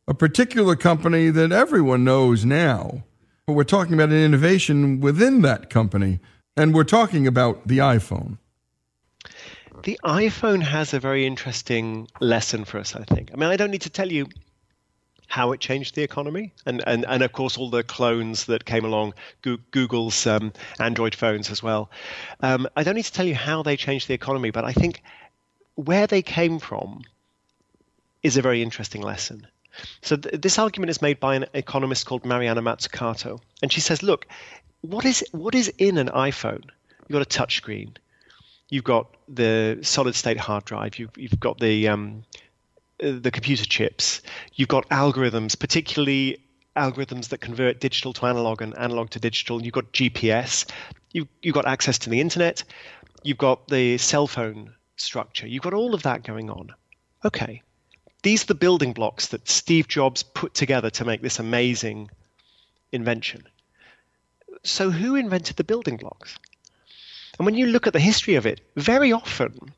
a 0.07 0.14
particular 0.14 0.76
company 0.76 1.30
that 1.30 1.52
everyone 1.52 2.03
knows 2.03 2.45
now. 2.45 3.03
But 3.45 3.53
we're 3.53 3.64
talking 3.64 3.94
about 3.94 4.10
an 4.10 4.23
innovation 4.23 4.99
within 5.02 5.41
that 5.41 5.69
company, 5.69 6.19
and 6.57 6.73
we're 6.73 6.84
talking 6.84 7.27
about 7.27 7.68
the 7.68 7.80
iPhone. 7.80 8.38
The 9.84 9.99
iPhone 10.03 10.64
has 10.64 10.94
a 10.94 10.99
very 10.99 11.27
interesting 11.27 12.07
lesson 12.19 12.65
for 12.65 12.80
us, 12.80 12.95
I 12.95 13.03
think. 13.03 13.30
I 13.32 13.38
mean, 13.38 13.49
I 13.49 13.56
don't 13.56 13.69
need 13.69 13.82
to 13.82 13.90
tell 13.90 14.11
you 14.11 14.27
how 15.27 15.52
it 15.52 15.60
changed 15.60 15.95
the 15.95 16.03
economy, 16.03 16.53
and 16.65 16.84
and, 16.88 17.06
and 17.07 17.23
of 17.23 17.32
course 17.32 17.57
all 17.57 17.69
the 17.69 17.84
clones 17.84 18.45
that 18.45 18.65
came 18.65 18.86
along, 18.86 19.14
Google's 19.41 20.26
um, 20.26 20.53
Android 20.80 21.14
phones 21.14 21.52
as 21.52 21.61
well. 21.61 21.90
Um, 22.41 22.68
I 22.76 22.84
don't 22.84 22.95
need 22.95 23.06
to 23.06 23.11
tell 23.11 23.26
you 23.27 23.36
how 23.36 23.64
they 23.64 23.76
changed 23.76 24.07
the 24.07 24.14
economy, 24.14 24.52
but 24.52 24.65
I 24.65 24.72
think 24.72 25.03
where 25.76 26.07
they 26.07 26.22
came 26.22 26.60
from 26.60 27.02
is 28.23 28.38
a 28.38 28.41
very 28.41 28.61
interesting 28.61 29.02
lesson. 29.02 29.45
So 30.02 30.15
th- 30.15 30.41
this 30.41 30.57
argument 30.60 30.89
is 30.89 31.02
made 31.02 31.19
by 31.19 31.35
an 31.35 31.45
economist 31.53 32.06
called 32.06 32.26
Mariana 32.26 32.61
Mazzucato, 32.61 33.39
and 33.61 33.72
she 33.72 33.81
says, 33.81 34.03
look, 34.03 34.27
what 34.81 35.06
is 35.06 35.23
what 35.31 35.56
is 35.56 35.69
in 35.77 35.97
an 35.97 36.10
iPhone? 36.10 36.64
You've 37.07 37.19
got 37.19 37.22
a 37.22 37.26
touchscreen, 37.26 37.97
you've 38.69 38.84
got 38.84 39.07
the 39.27 39.80
solid 39.81 40.15
state 40.15 40.38
hard 40.38 40.65
drive, 40.65 40.97
you've 40.99 41.18
you've 41.18 41.39
got 41.39 41.60
the 41.60 41.88
um, 41.88 42.23
the 42.99 43.31
computer 43.31 43.65
chips, 43.65 44.22
you've 44.53 44.69
got 44.69 44.88
algorithms, 44.89 45.60
particularly 45.60 46.38
algorithms 46.76 47.30
that 47.30 47.39
convert 47.39 47.80
digital 47.80 48.14
to 48.14 48.26
analog 48.26 48.61
and 48.61 48.77
analog 48.77 49.10
to 49.11 49.19
digital. 49.19 49.64
You've 49.64 49.73
got 49.73 49.91
GPS, 49.91 50.69
you 51.11 51.27
you've 51.41 51.56
got 51.56 51.68
access 51.68 51.97
to 51.99 52.10
the 52.10 52.22
internet, 52.22 52.64
you've 53.23 53.38
got 53.38 53.68
the 53.68 53.97
cell 53.97 54.27
phone 54.27 54.73
structure, 54.97 55.47
you've 55.47 55.64
got 55.64 55.73
all 55.73 55.93
of 55.93 56.03
that 56.03 56.23
going 56.23 56.49
on. 56.49 56.73
Okay, 57.23 57.61
these 58.26 58.41
are 58.41 58.47
the 58.47 58.56
building 58.56 58.91
blocks 58.91 59.27
that 59.27 59.47
Steve 59.47 59.88
Jobs 59.88 60.23
put 60.23 60.56
together 60.56 60.89
to 60.89 61.06
make 61.06 61.22
this 61.22 61.38
amazing 61.38 62.10
invention. 62.91 63.43
So, 64.64 64.89
who 64.89 65.14
invented 65.15 65.57
the 65.57 65.64
building 65.64 65.97
blocks? 65.97 66.35
And 67.38 67.45
when 67.45 67.53
you 67.53 67.68
look 67.68 67.85
at 67.85 67.93
the 67.93 67.99
history 67.99 68.34
of 68.34 68.47
it, 68.47 68.61
very 68.76 69.11
often 69.11 69.76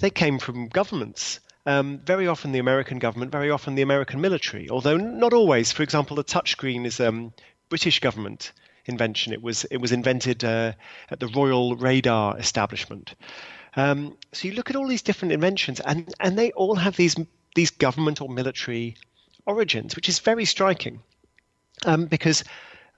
they 0.00 0.10
came 0.10 0.40
from 0.40 0.66
governments. 0.66 1.38
Um, 1.64 2.00
very 2.00 2.26
often 2.26 2.50
the 2.50 2.58
American 2.58 2.98
government, 2.98 3.30
very 3.30 3.52
often 3.52 3.76
the 3.76 3.82
American 3.82 4.20
military, 4.20 4.68
although 4.68 4.96
not 4.96 5.32
always. 5.32 5.70
For 5.70 5.84
example, 5.84 6.16
the 6.16 6.24
touchscreen 6.24 6.86
is 6.86 6.98
a 6.98 7.08
um, 7.08 7.32
British 7.68 8.00
government 8.00 8.50
invention. 8.86 9.32
It 9.32 9.42
was 9.42 9.64
it 9.66 9.76
was 9.76 9.92
invented 9.92 10.42
uh, 10.42 10.72
at 11.12 11.20
the 11.20 11.28
Royal 11.28 11.76
Radar 11.76 12.36
Establishment. 12.36 13.14
Um, 13.76 14.16
so 14.32 14.48
you 14.48 14.54
look 14.54 14.70
at 14.70 14.76
all 14.76 14.88
these 14.88 15.02
different 15.02 15.30
inventions, 15.30 15.78
and 15.78 16.12
and 16.18 16.36
they 16.36 16.50
all 16.50 16.74
have 16.74 16.96
these 16.96 17.14
these 17.56 17.70
government 17.70 18.20
or 18.20 18.28
military 18.28 18.96
origins, 19.46 19.96
which 19.96 20.08
is 20.08 20.20
very 20.20 20.44
striking 20.44 21.02
um, 21.84 22.06
because 22.06 22.44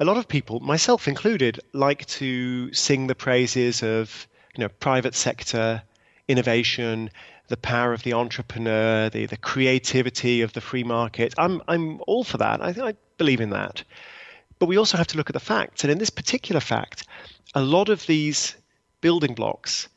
a 0.01 0.05
lot 0.05 0.17
of 0.17 0.29
people, 0.29 0.61
myself 0.61 1.09
included, 1.09 1.61
like 1.73 2.05
to 2.07 2.73
sing 2.73 3.07
the 3.07 3.15
praises 3.15 3.83
of 3.83 4.29
you 4.55 4.63
know 4.63 4.69
private 4.69 5.15
sector 5.15 5.83
innovation, 6.29 7.11
the 7.49 7.57
power 7.57 7.93
of 7.93 8.03
the 8.03 8.13
entrepreneur, 8.13 9.09
the, 9.09 9.27
the 9.27 9.37
creativity 9.37 10.43
of 10.43 10.53
the 10.53 10.61
free 10.61 10.85
market. 10.85 11.35
I'm 11.39 11.63
I'm 11.67 12.01
all 12.07 12.25
for 12.25 12.39
that. 12.39 12.63
I, 12.63 12.75
I 12.91 12.95
believe 13.17 13.41
in 13.41 13.51
that. 13.51 13.83
But 14.59 14.67
we 14.67 14.77
also 14.77 14.97
have 14.97 15.07
to 15.09 15.17
look 15.17 15.31
at 15.31 15.35
the 15.35 15.41
facts. 15.41 15.85
And 15.85 15.91
in 15.91 15.99
this 15.99 16.11
particular 16.11 16.61
fact, 16.61 17.05
a 17.55 17.63
lot 17.63 17.89
of 17.89 18.07
these 18.07 18.57
building 19.01 19.35
blocks 19.35 19.89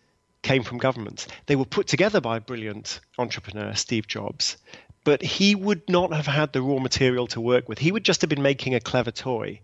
came 0.41 0.63
from 0.63 0.77
governments. 0.77 1.27
They 1.45 1.55
were 1.55 1.65
put 1.65 1.87
together 1.87 2.21
by 2.21 2.39
brilliant 2.39 2.99
entrepreneur, 3.17 3.73
Steve 3.75 4.07
Jobs, 4.07 4.57
but 5.03 5.21
he 5.21 5.55
would 5.55 5.87
not 5.89 6.13
have 6.13 6.27
had 6.27 6.53
the 6.53 6.61
raw 6.61 6.79
material 6.79 7.27
to 7.27 7.41
work 7.41 7.67
with. 7.67 7.79
He 7.79 7.91
would 7.91 8.05
just 8.05 8.21
have 8.21 8.29
been 8.29 8.41
making 8.41 8.75
a 8.75 8.79
clever 8.79 9.11
toy 9.11 9.61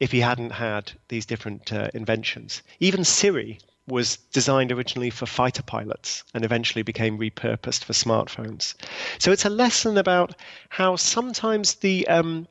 if 0.00 0.12
he 0.12 0.20
hadn't 0.20 0.50
had 0.50 0.92
these 1.08 1.26
different 1.26 1.72
uh, 1.72 1.88
inventions. 1.94 2.62
Even 2.80 3.04
Siri 3.04 3.58
was 3.86 4.16
designed 4.32 4.72
originally 4.72 5.10
for 5.10 5.26
fighter 5.26 5.62
pilots 5.62 6.24
and 6.32 6.44
eventually 6.44 6.82
became 6.82 7.18
repurposed 7.18 7.84
for 7.84 7.92
smartphones. 7.92 8.74
So 9.18 9.30
it's 9.30 9.44
a 9.44 9.50
lesson 9.50 9.98
about 9.98 10.34
how 10.70 10.96
sometimes 10.96 11.74
the 11.76 12.08
um, 12.08 12.48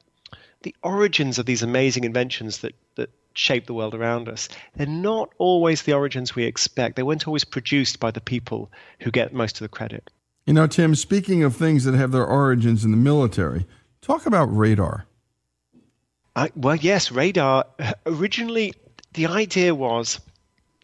the 0.61 0.75
origins 0.81 1.39
of 1.39 1.45
these 1.45 1.63
amazing 1.63 2.05
inventions 2.05 2.59
that 2.59 2.73
shape 3.33 3.65
the 3.65 3.73
world 3.73 3.95
around 3.95 4.29
us, 4.29 4.49
they're 4.75 4.87
not 4.87 5.29
always 5.37 5.83
the 5.83 5.93
origins 5.93 6.35
we 6.35 6.43
expect. 6.43 6.95
They 6.95 7.03
weren't 7.03 7.27
always 7.27 7.43
produced 7.43 7.99
by 7.99 8.11
the 8.11 8.21
people 8.21 8.71
who 8.99 9.11
get 9.11 9.33
most 9.33 9.55
of 9.55 9.65
the 9.65 9.69
credit. 9.69 10.09
You 10.45 10.53
know, 10.53 10.67
Tim, 10.67 10.95
speaking 10.95 11.43
of 11.43 11.55
things 11.55 11.85
that 11.85 11.95
have 11.95 12.11
their 12.11 12.25
origins 12.25 12.83
in 12.83 12.91
the 12.91 12.97
military, 12.97 13.65
talk 14.01 14.25
about 14.25 14.45
radar. 14.45 15.05
I, 16.35 16.51
well, 16.55 16.75
yes, 16.75 17.11
radar. 17.11 17.65
Originally, 18.05 18.73
the 19.13 19.27
idea 19.27 19.73
was 19.73 20.19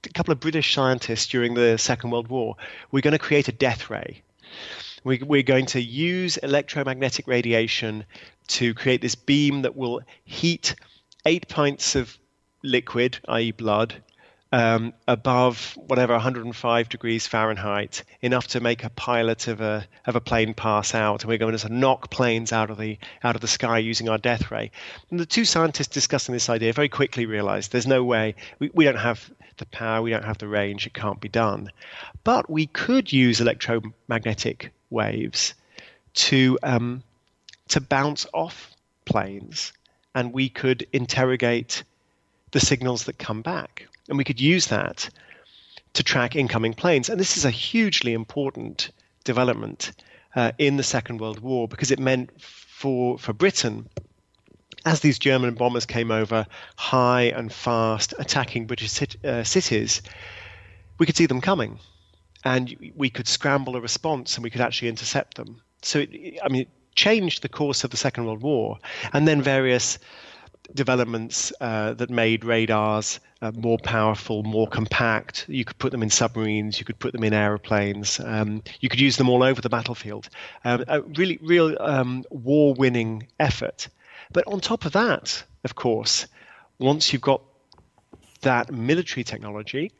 a 0.06 0.10
couple 0.10 0.32
of 0.32 0.40
British 0.40 0.74
scientists 0.74 1.28
during 1.28 1.56
the 1.56 1.78
Second 1.78 2.12
World 2.12 2.30
War 2.30 2.56
we're 2.92 3.02
going 3.02 3.12
to 3.12 3.20
create 3.20 3.48
a 3.48 3.52
death 3.52 3.90
ray. 3.90 4.22
We, 5.04 5.20
we're 5.20 5.44
going 5.44 5.66
to 5.68 5.82
use 5.82 6.38
electromagnetic 6.38 7.28
radiation 7.28 8.06
to 8.48 8.74
create 8.74 9.02
this 9.02 9.16
beam 9.16 9.62
that 9.64 9.76
will 9.76 10.02
heat 10.24 10.76
eight 11.26 11.48
pints 11.48 11.96
of 11.96 12.18
liquid, 12.64 13.20
i.e., 13.28 13.52
blood, 13.52 14.02
um, 14.52 14.94
above 15.08 15.78
whatever 15.78 16.14
105 16.14 16.90
degrees 16.90 17.28
Fahrenheit, 17.28 18.04
enough 18.22 18.48
to 18.48 18.60
make 18.60 18.84
a 18.84 18.90
pilot 18.90 19.48
of 19.48 19.62
a 19.62 19.86
of 20.06 20.16
a 20.16 20.22
plane 20.22 20.54
pass 20.54 20.96
out, 20.96 21.22
and 21.22 21.30
we're 21.30 21.38
going 21.38 21.56
to 21.56 21.74
knock 21.74 22.10
planes 22.10 22.52
out 22.52 22.72
of 22.72 22.78
the 22.78 22.98
out 23.24 23.36
of 23.36 23.42
the 23.42 23.48
sky 23.48 23.78
using 23.78 24.10
our 24.10 24.18
death 24.18 24.50
ray. 24.50 24.72
And 25.12 25.20
the 25.20 25.26
two 25.26 25.46
scientists 25.46 25.90
discussing 25.90 26.34
this 26.34 26.50
idea 26.50 26.74
very 26.74 26.90
quickly 26.90 27.26
realized 27.28 27.72
there's 27.72 27.86
no 27.86 28.04
way 28.04 28.36
we, 28.58 28.72
we 28.74 28.86
don't 28.86 28.98
have 28.98 29.30
the 29.58 29.68
power, 29.68 30.02
we 30.02 30.10
don't 30.10 30.26
have 30.26 30.40
the 30.40 30.48
range, 30.48 30.88
it 30.88 30.94
can't 30.94 31.22
be 31.22 31.30
done. 31.30 31.72
But 32.24 32.50
we 32.50 32.66
could 32.66 33.12
use 33.14 33.42
electromagnetic 33.42 34.72
waves 34.90 35.54
to 36.14 36.58
um, 36.64 37.04
to 37.68 37.82
bounce 37.82 38.26
off 38.34 38.72
planes, 39.06 39.74
and 40.16 40.34
we 40.34 40.50
could 40.50 40.88
interrogate 40.92 41.84
the 42.52 42.60
signals 42.60 43.06
that 43.06 43.18
come 43.18 43.42
back. 43.42 43.88
And 44.08 44.18
we 44.18 44.24
could 44.24 44.42
use 44.42 44.68
that 44.68 45.10
to 45.94 46.04
track 46.04 46.36
incoming 46.36 46.74
planes. 46.74 47.10
And 47.10 47.20
this 47.20 47.38
is 47.38 47.46
a 47.46 47.52
hugely 47.52 48.14
important 48.14 48.92
development 49.24 49.92
uh, 50.36 50.52
in 50.58 50.78
the 50.78 50.84
Second 50.84 51.20
World 51.20 51.40
War 51.40 51.68
because 51.68 51.92
it 51.92 52.00
meant 52.00 52.30
for, 52.40 53.18
for 53.18 53.34
Britain, 53.34 53.90
as 54.86 55.02
these 55.02 55.20
German 55.20 55.54
bombers 55.56 55.86
came 55.86 56.12
over 56.12 56.46
high 56.78 57.24
and 57.24 57.52
fast, 57.52 58.14
attacking 58.18 58.66
British 58.66 58.92
cit- 58.92 59.24
uh, 59.26 59.44
cities, 59.44 60.02
we 60.98 61.06
could 61.06 61.18
see 61.18 61.26
them 61.26 61.42
coming. 61.42 61.80
And 62.46 62.94
we 62.96 63.10
could 63.10 63.28
scramble 63.28 63.76
a 63.76 63.82
response 63.82 64.36
and 64.36 64.44
we 64.44 64.50
could 64.50 64.62
actually 64.62 64.88
intercept 64.88 65.36
them. 65.36 65.62
So, 65.82 66.00
it, 66.00 66.40
I 66.44 66.48
mean, 66.48 66.62
it 66.62 66.70
changed 66.96 67.42
the 67.42 67.50
course 67.50 67.84
of 67.84 67.92
the 67.92 67.98
Second 67.98 68.26
World 68.26 68.42
War. 68.42 68.78
And 69.12 69.28
then 69.28 69.42
various 69.42 70.00
developments 70.74 71.52
uh, 71.62 71.94
that 71.94 72.10
made 72.10 72.44
radars 72.44 73.20
uh, 73.42 73.52
more 73.52 73.78
powerful, 73.78 74.44
more 74.44 74.68
compact. 74.68 75.46
You 75.48 75.66
could 75.66 75.78
put 75.78 75.92
them 75.92 76.04
in 76.04 76.10
submarines, 76.10 76.80
you 76.80 76.86
could 76.86 77.00
put 77.00 77.14
them 77.14 77.24
in 77.24 77.34
aeroplanes, 77.34 78.20
um, 78.20 78.64
you 78.80 78.90
could 78.90 79.00
use 79.00 79.18
them 79.18 79.30
all 79.30 79.44
over 79.44 79.62
the 79.62 79.70
battlefield. 79.70 80.30
Um, 80.66 80.84
a 80.88 81.02
really, 81.02 81.40
real 81.42 81.76
um, 81.80 82.26
war 82.30 82.74
winning 82.74 83.28
effort. 83.40 83.88
But 84.32 84.46
on 84.48 84.60
top 84.60 84.86
of 84.86 84.92
that, 84.94 85.44
of 85.64 85.76
course, 85.76 86.28
once 86.78 87.12
you've 87.12 87.22
got 87.22 87.42
that 88.42 88.72
military 88.72 89.24
technology, 89.24 89.92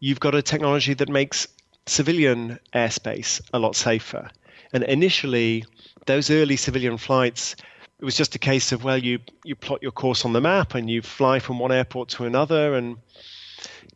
you've 0.00 0.20
got 0.20 0.34
a 0.34 0.42
technology 0.42 0.94
that 0.94 1.08
makes 1.08 1.46
civilian 1.86 2.58
airspace 2.74 3.40
a 3.52 3.58
lot 3.58 3.76
safer. 3.76 4.30
And 4.72 4.84
initially, 4.84 5.64
those 6.06 6.30
early 6.30 6.56
civilian 6.56 6.96
flights 6.96 7.56
it 8.00 8.04
was 8.04 8.16
just 8.16 8.34
a 8.34 8.38
case 8.38 8.72
of 8.72 8.82
well, 8.82 8.96
you 8.96 9.18
you 9.44 9.54
plot 9.54 9.82
your 9.82 9.92
course 9.92 10.24
on 10.24 10.32
the 10.32 10.40
map 10.40 10.74
and 10.74 10.88
you 10.88 11.02
fly 11.02 11.38
from 11.38 11.58
one 11.58 11.70
airport 11.70 12.08
to 12.10 12.24
another 12.24 12.74
and 12.74 12.96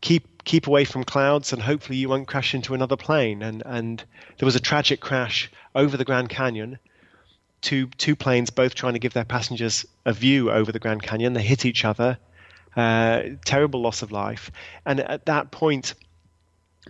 keep 0.03 0.45
keep 0.45 0.67
away 0.67 0.85
from 0.85 1.05
clouds 1.05 1.55
and 1.55 1.63
hopefully 1.63 1.97
you 1.97 2.11
won't 2.11 2.29
crash 2.29 2.55
into 2.55 2.75
another 2.75 2.97
plane. 2.97 3.43
And 3.43 3.63
and 3.65 4.05
there 4.39 4.45
was 4.45 4.57
a 4.57 4.61
tragic 4.61 5.01
crash 5.01 5.51
over 5.75 5.97
the 5.97 6.05
Grand 6.05 6.29
Canyon. 6.29 6.79
two 7.63 7.87
two 7.97 8.15
planes 8.15 8.51
both 8.51 8.75
trying 8.75 8.93
to 8.93 8.99
give 8.99 9.15
their 9.15 9.25
passengers 9.25 9.87
a 10.05 10.13
view 10.13 10.51
over 10.51 10.71
the 10.71 10.79
Grand 10.79 11.03
Canyon. 11.03 11.33
They 11.33 11.43
hit 11.43 11.65
each 11.65 11.85
other. 11.87 12.19
Uh, 12.77 13.23
terrible 13.47 13.81
loss 13.81 14.03
of 14.03 14.13
life. 14.13 14.51
And 14.85 15.01
at 15.01 15.27
that 15.27 15.53
point, 15.53 15.95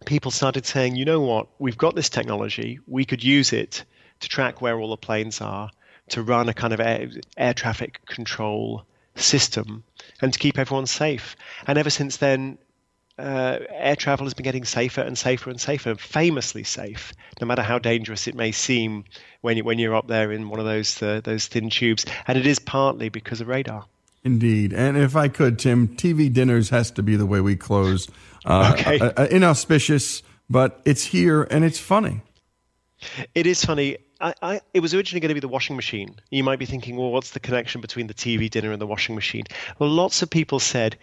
people 0.06 0.30
started 0.30 0.66
saying, 0.66 0.96
you 0.96 1.04
know 1.04 1.20
what, 1.20 1.46
we've 1.58 1.76
got 1.76 1.94
this 1.94 2.08
technology, 2.08 2.80
we 2.86 3.04
could 3.04 3.22
use 3.22 3.52
it 3.52 3.84
to 4.20 4.28
track 4.28 4.62
where 4.62 4.78
all 4.80 4.88
the 4.88 4.96
planes 4.96 5.42
are, 5.42 5.70
to 6.08 6.22
run 6.22 6.48
a 6.48 6.54
kind 6.54 6.72
of 6.72 6.80
air, 6.80 7.08
air 7.36 7.54
traffic 7.54 8.00
control 8.06 8.84
system, 9.16 9.84
and 10.20 10.32
to 10.32 10.38
keep 10.38 10.58
everyone 10.58 10.86
safe. 10.86 11.36
And 11.66 11.78
ever 11.78 11.90
since 11.90 12.16
then, 12.18 12.58
uh, 13.18 13.58
air 13.70 13.94
travel 13.96 14.26
has 14.26 14.34
been 14.34 14.44
getting 14.44 14.64
safer 14.64 15.00
and 15.00 15.16
safer 15.16 15.48
and 15.50 15.60
safer, 15.60 15.94
famously 15.94 16.64
safe, 16.64 17.12
no 17.40 17.46
matter 17.46 17.62
how 17.62 17.78
dangerous 17.78 18.26
it 18.26 18.34
may 18.34 18.50
seem 18.50 19.04
when 19.40 19.56
you 19.56 19.64
when 19.64 19.78
you're 19.78 19.94
up 19.94 20.08
there 20.08 20.32
in 20.32 20.48
one 20.48 20.58
of 20.58 20.66
those 20.66 21.00
uh, 21.02 21.20
those 21.22 21.46
thin 21.46 21.70
tubes. 21.70 22.04
And 22.26 22.36
it 22.36 22.46
is 22.46 22.58
partly 22.58 23.08
because 23.08 23.40
of 23.40 23.46
radar. 23.48 23.86
Indeed. 24.24 24.72
And 24.72 24.96
if 24.96 25.14
I 25.16 25.28
could, 25.28 25.58
Tim, 25.58 25.86
TV 25.88 26.32
dinners 26.32 26.70
has 26.70 26.90
to 26.92 27.02
be 27.02 27.14
the 27.14 27.26
way 27.26 27.40
we 27.40 27.56
close. 27.56 28.08
Uh, 28.44 28.74
Okay. 28.74 28.98
uh, 28.98 29.12
uh, 29.16 29.26
inauspicious, 29.30 30.22
but 30.50 30.80
it's 30.84 31.04
here 31.04 31.42
and 31.44 31.62
it's 31.64 31.78
funny. 31.78 32.22
It 33.34 33.46
is 33.46 33.64
funny. 33.64 33.98
I, 34.24 34.34
I, 34.40 34.60
it 34.72 34.80
was 34.80 34.94
originally 34.94 35.20
going 35.20 35.28
to 35.28 35.34
be 35.34 35.40
the 35.40 35.48
washing 35.48 35.76
machine. 35.76 36.18
You 36.30 36.44
might 36.44 36.58
be 36.58 36.64
thinking, 36.64 36.96
well, 36.96 37.10
what's 37.10 37.32
the 37.32 37.40
connection 37.40 37.82
between 37.82 38.06
the 38.06 38.14
TV 38.14 38.48
dinner 38.48 38.72
and 38.72 38.80
the 38.80 38.86
washing 38.86 39.14
machine? 39.14 39.44
Well, 39.78 39.90
lots 39.90 40.22
of 40.22 40.30
people 40.30 40.60
said 40.60 40.96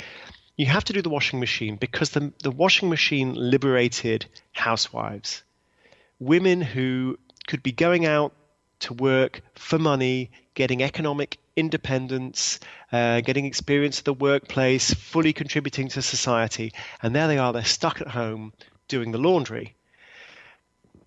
you 0.58 0.66
have 0.66 0.84
to 0.86 0.94
do 0.94 1.04
the 1.04 1.10
washing 1.10 1.40
machine 1.40 1.76
because 1.76 2.10
the, 2.10 2.34
the 2.42 2.50
washing 2.50 2.90
machine 2.90 3.36
liberated 3.36 4.26
housewives, 4.54 5.44
women 6.20 6.62
who 6.62 7.20
could 7.46 7.62
be 7.62 7.72
going 7.72 8.08
out 8.08 8.34
to 8.80 8.94
work 8.96 9.42
for 9.54 9.78
money, 9.78 10.32
getting 10.56 10.82
economic 10.82 11.38
independence, 11.56 12.60
uh, 12.92 13.22
getting 13.22 13.46
experience 13.46 14.00
at 14.00 14.06
the 14.06 14.14
workplace, 14.16 14.96
fully 14.96 15.32
contributing 15.32 15.90
to 15.90 16.02
society. 16.02 16.74
And 17.04 17.16
there 17.16 17.28
they 17.28 17.38
are, 17.38 17.54
they're 17.54 17.64
stuck 17.66 18.02
at 18.02 18.08
home 18.08 18.52
doing 18.88 19.12
the 19.12 19.20
laundry. 19.20 19.76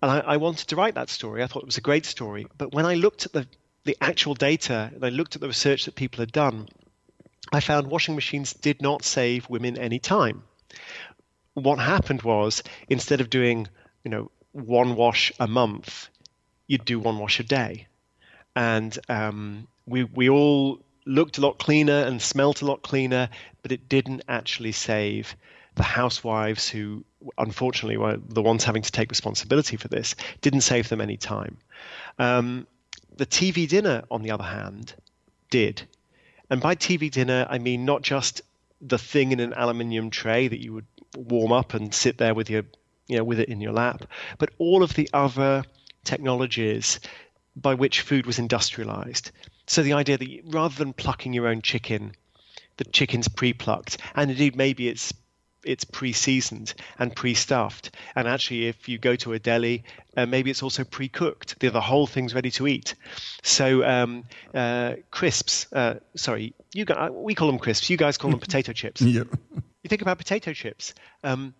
And 0.05 0.11
I, 0.11 0.33
I 0.33 0.37
wanted 0.37 0.67
to 0.67 0.75
write 0.75 0.93
that 0.93 1.09
story. 1.09 1.41
I 1.41 1.47
thought 1.47 1.63
it 1.63 1.65
was 1.65 1.79
a 1.79 1.81
great 1.81 2.05
story. 2.05 2.45
But 2.59 2.75
when 2.75 2.85
I 2.85 2.93
looked 2.93 3.25
at 3.25 3.33
the, 3.33 3.47
the 3.85 3.97
actual 3.99 4.35
data 4.35 4.91
and 4.93 5.03
I 5.03 5.09
looked 5.09 5.33
at 5.33 5.41
the 5.41 5.47
research 5.47 5.85
that 5.85 5.95
people 5.95 6.19
had 6.19 6.31
done, 6.31 6.69
I 7.51 7.59
found 7.59 7.87
washing 7.87 8.13
machines 8.13 8.53
did 8.53 8.83
not 8.83 9.03
save 9.03 9.49
women 9.49 9.79
any 9.79 9.97
time. 9.97 10.43
What 11.55 11.79
happened 11.79 12.21
was 12.21 12.61
instead 12.87 13.19
of 13.19 13.31
doing, 13.31 13.67
you 14.03 14.11
know, 14.11 14.29
one 14.51 14.93
wash 14.95 15.31
a 15.39 15.47
month, 15.47 16.09
you'd 16.67 16.85
do 16.85 16.99
one 16.99 17.17
wash 17.17 17.39
a 17.39 17.43
day. 17.43 17.87
And 18.55 18.95
um, 19.09 19.67
we, 19.87 20.03
we 20.03 20.29
all 20.29 20.81
looked 21.07 21.39
a 21.39 21.41
lot 21.41 21.57
cleaner 21.57 22.03
and 22.03 22.21
smelt 22.21 22.61
a 22.61 22.67
lot 22.67 22.83
cleaner, 22.83 23.27
but 23.63 23.71
it 23.71 23.89
didn't 23.89 24.21
actually 24.27 24.73
save 24.73 25.35
the 25.73 25.81
housewives 25.81 26.69
who 26.69 27.03
unfortunately 27.37 27.97
were 27.97 28.17
the 28.29 28.41
ones 28.41 28.63
having 28.63 28.81
to 28.81 28.91
take 28.91 29.09
responsibility 29.09 29.77
for 29.77 29.87
this 29.87 30.15
didn't 30.41 30.61
save 30.61 30.89
them 30.89 31.01
any 31.01 31.17
time. 31.17 31.57
Um, 32.19 32.67
the 33.17 33.25
tv 33.25 33.67
dinner 33.67 34.03
on 34.11 34.21
the 34.23 34.31
other 34.31 34.43
hand 34.43 34.93
did. 35.49 35.83
And 36.49 36.61
by 36.61 36.75
tv 36.75 37.09
dinner 37.11 37.47
i 37.49 37.57
mean 37.57 37.85
not 37.85 38.01
just 38.01 38.41
the 38.81 38.97
thing 38.97 39.31
in 39.31 39.39
an 39.39 39.53
aluminium 39.53 40.09
tray 40.09 40.47
that 40.47 40.61
you 40.61 40.73
would 40.73 40.85
warm 41.15 41.51
up 41.51 41.73
and 41.73 41.93
sit 41.93 42.17
there 42.17 42.33
with 42.33 42.49
your 42.49 42.63
you 43.07 43.17
know 43.17 43.23
with 43.23 43.39
it 43.39 43.49
in 43.49 43.61
your 43.61 43.71
lap 43.71 44.05
but 44.37 44.49
all 44.57 44.83
of 44.83 44.93
the 44.95 45.09
other 45.13 45.63
technologies 46.03 46.99
by 47.55 47.73
which 47.73 48.01
food 48.01 48.25
was 48.25 48.37
industrialized. 48.37 49.31
So 49.65 49.81
the 49.81 49.93
idea 49.93 50.17
that 50.17 50.41
rather 50.45 50.75
than 50.75 50.93
plucking 50.93 51.33
your 51.33 51.47
own 51.47 51.61
chicken 51.61 52.13
the 52.77 52.85
chicken's 52.85 53.27
pre-plucked 53.27 53.97
and 54.15 54.29
indeed 54.29 54.55
maybe 54.55 54.89
it's 54.89 55.13
it's 55.65 55.83
pre-seasoned 55.83 56.73
and 56.99 57.15
pre-stuffed. 57.15 57.91
And 58.15 58.27
actually 58.27 58.67
if 58.67 58.87
you 58.87 58.97
go 58.97 59.15
to 59.17 59.33
a 59.33 59.39
deli 59.39 59.83
uh, 60.17 60.25
maybe 60.25 60.49
it's 60.49 60.63
also 60.63 60.83
pre-cooked. 60.83 61.59
The, 61.59 61.69
the 61.69 61.81
whole 61.81 62.07
thing's 62.07 62.33
ready 62.33 62.51
to 62.51 62.67
eat. 62.67 62.95
So 63.43 63.83
um, 63.85 64.23
uh, 64.53 64.95
crisps 65.11 65.67
uh, 65.73 65.95
sorry 66.15 66.53
you 66.73 66.85
guys, 66.85 67.11
we 67.11 67.33
call 67.33 67.47
them 67.47 67.59
crisps. 67.59 67.89
You 67.89 67.97
guys 67.97 68.17
call 68.17 68.31
them 68.31 68.39
potato 68.47 68.73
chips. 68.73 69.01
Yep. 69.01 69.27
you 69.83 69.89
think 69.89 70.01
about 70.01 70.17
potato 70.17 70.53
chips. 70.53 70.93
Um, 71.23 71.53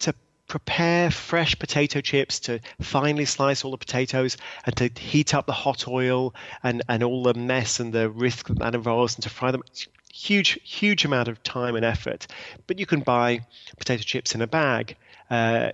to 0.00 0.14
prepare 0.48 1.10
fresh 1.10 1.58
potato 1.58 2.00
chips 2.00 2.38
to 2.40 2.60
finely 2.80 3.24
slice 3.24 3.64
all 3.64 3.70
the 3.70 3.78
potatoes 3.78 4.36
and 4.66 4.76
to 4.76 4.90
heat 5.00 5.34
up 5.34 5.46
the 5.46 5.52
hot 5.52 5.88
oil 5.88 6.34
and, 6.62 6.82
and 6.88 7.02
all 7.02 7.22
the 7.22 7.34
mess 7.34 7.80
and 7.80 7.92
the 7.92 8.10
risk 8.10 8.48
that 8.48 8.58
that 8.58 8.74
involves 8.74 9.14
and 9.14 9.22
to 9.22 9.30
fry 9.30 9.50
them 9.50 9.62
it's 9.66 9.88
huge 10.12 10.60
huge 10.62 11.04
amount 11.04 11.26
of 11.26 11.42
time 11.42 11.74
and 11.74 11.84
effort 11.84 12.26
but 12.66 12.78
you 12.78 12.86
can 12.86 13.00
buy 13.00 13.40
potato 13.78 14.02
chips 14.02 14.34
in 14.34 14.42
a 14.42 14.46
bag 14.46 14.96
uh, 15.30 15.70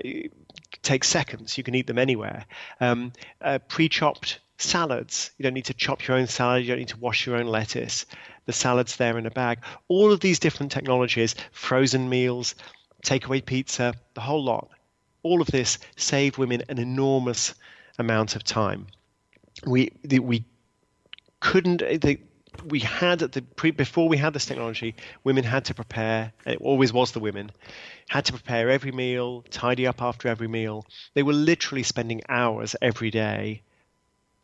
takes 0.82 1.09
seconds 1.09 1.59
you 1.59 1.65
can 1.65 1.74
eat 1.74 1.86
them 1.86 1.98
anywhere. 1.98 2.44
Um, 2.81 3.12
uh, 3.43 3.59
pre-chopped 3.69 4.39
salads 4.59 5.32
you 5.39 5.43
don't 5.43 5.55
need 5.55 5.65
to 5.66 5.74
chop 5.74 6.06
your 6.06 6.16
own 6.16 6.27
salad 6.27 6.62
you 6.62 6.69
don't 6.69 6.78
need 6.78 6.89
to 6.89 6.97
wash 6.98 7.27
your 7.27 7.36
own 7.36 7.47
lettuce 7.47 8.06
the 8.47 8.52
salad's 8.52 8.97
there 8.97 9.19
in 9.19 9.27
a 9.27 9.31
bag. 9.31 9.59
All 9.89 10.12
of 10.12 10.20
these 10.20 10.39
different 10.39 10.73
technologies 10.73 11.35
frozen 11.52 12.09
meals 12.09 12.55
takeaway 13.05 13.44
pizza 13.44 13.94
the 14.15 14.20
whole 14.20 14.43
lot 14.43 14.69
all 15.23 15.40
of 15.40 15.48
this 15.48 15.78
saved 15.97 16.39
women 16.39 16.62
an 16.69 16.78
enormous 16.78 17.55
amount 17.98 18.36
of 18.36 18.44
time. 18.44 18.86
We 19.66 19.93
the, 20.02 20.20
we 20.20 20.44
couldn't 21.40 21.81
the, 21.81 22.19
we 22.64 22.80
had 22.80 23.20
the 23.20 23.43
pre, 23.43 23.70
before 23.70 24.09
we 24.09 24.16
had 24.16 24.32
this 24.32 24.47
technology 24.47 24.94
women 25.24 25.44
had 25.44 25.64
to 25.66 25.74
prepare 25.74 26.32
it 26.47 26.60
always 26.60 26.93
was 26.93 27.12
the 27.12 27.20
women 27.20 27.51
had 28.09 28.24
to 28.24 28.32
prepare 28.32 28.70
every 28.70 28.93
meal 28.93 29.44
tidy 29.51 29.86
up 29.86 30.01
after 30.01 30.28
every 30.28 30.48
meal. 30.48 30.86
They 31.14 31.22
were 31.22 31.35
literally 31.35 31.82
spending 31.82 32.22
hours 32.28 32.74
every 32.80 33.10
day 33.10 33.62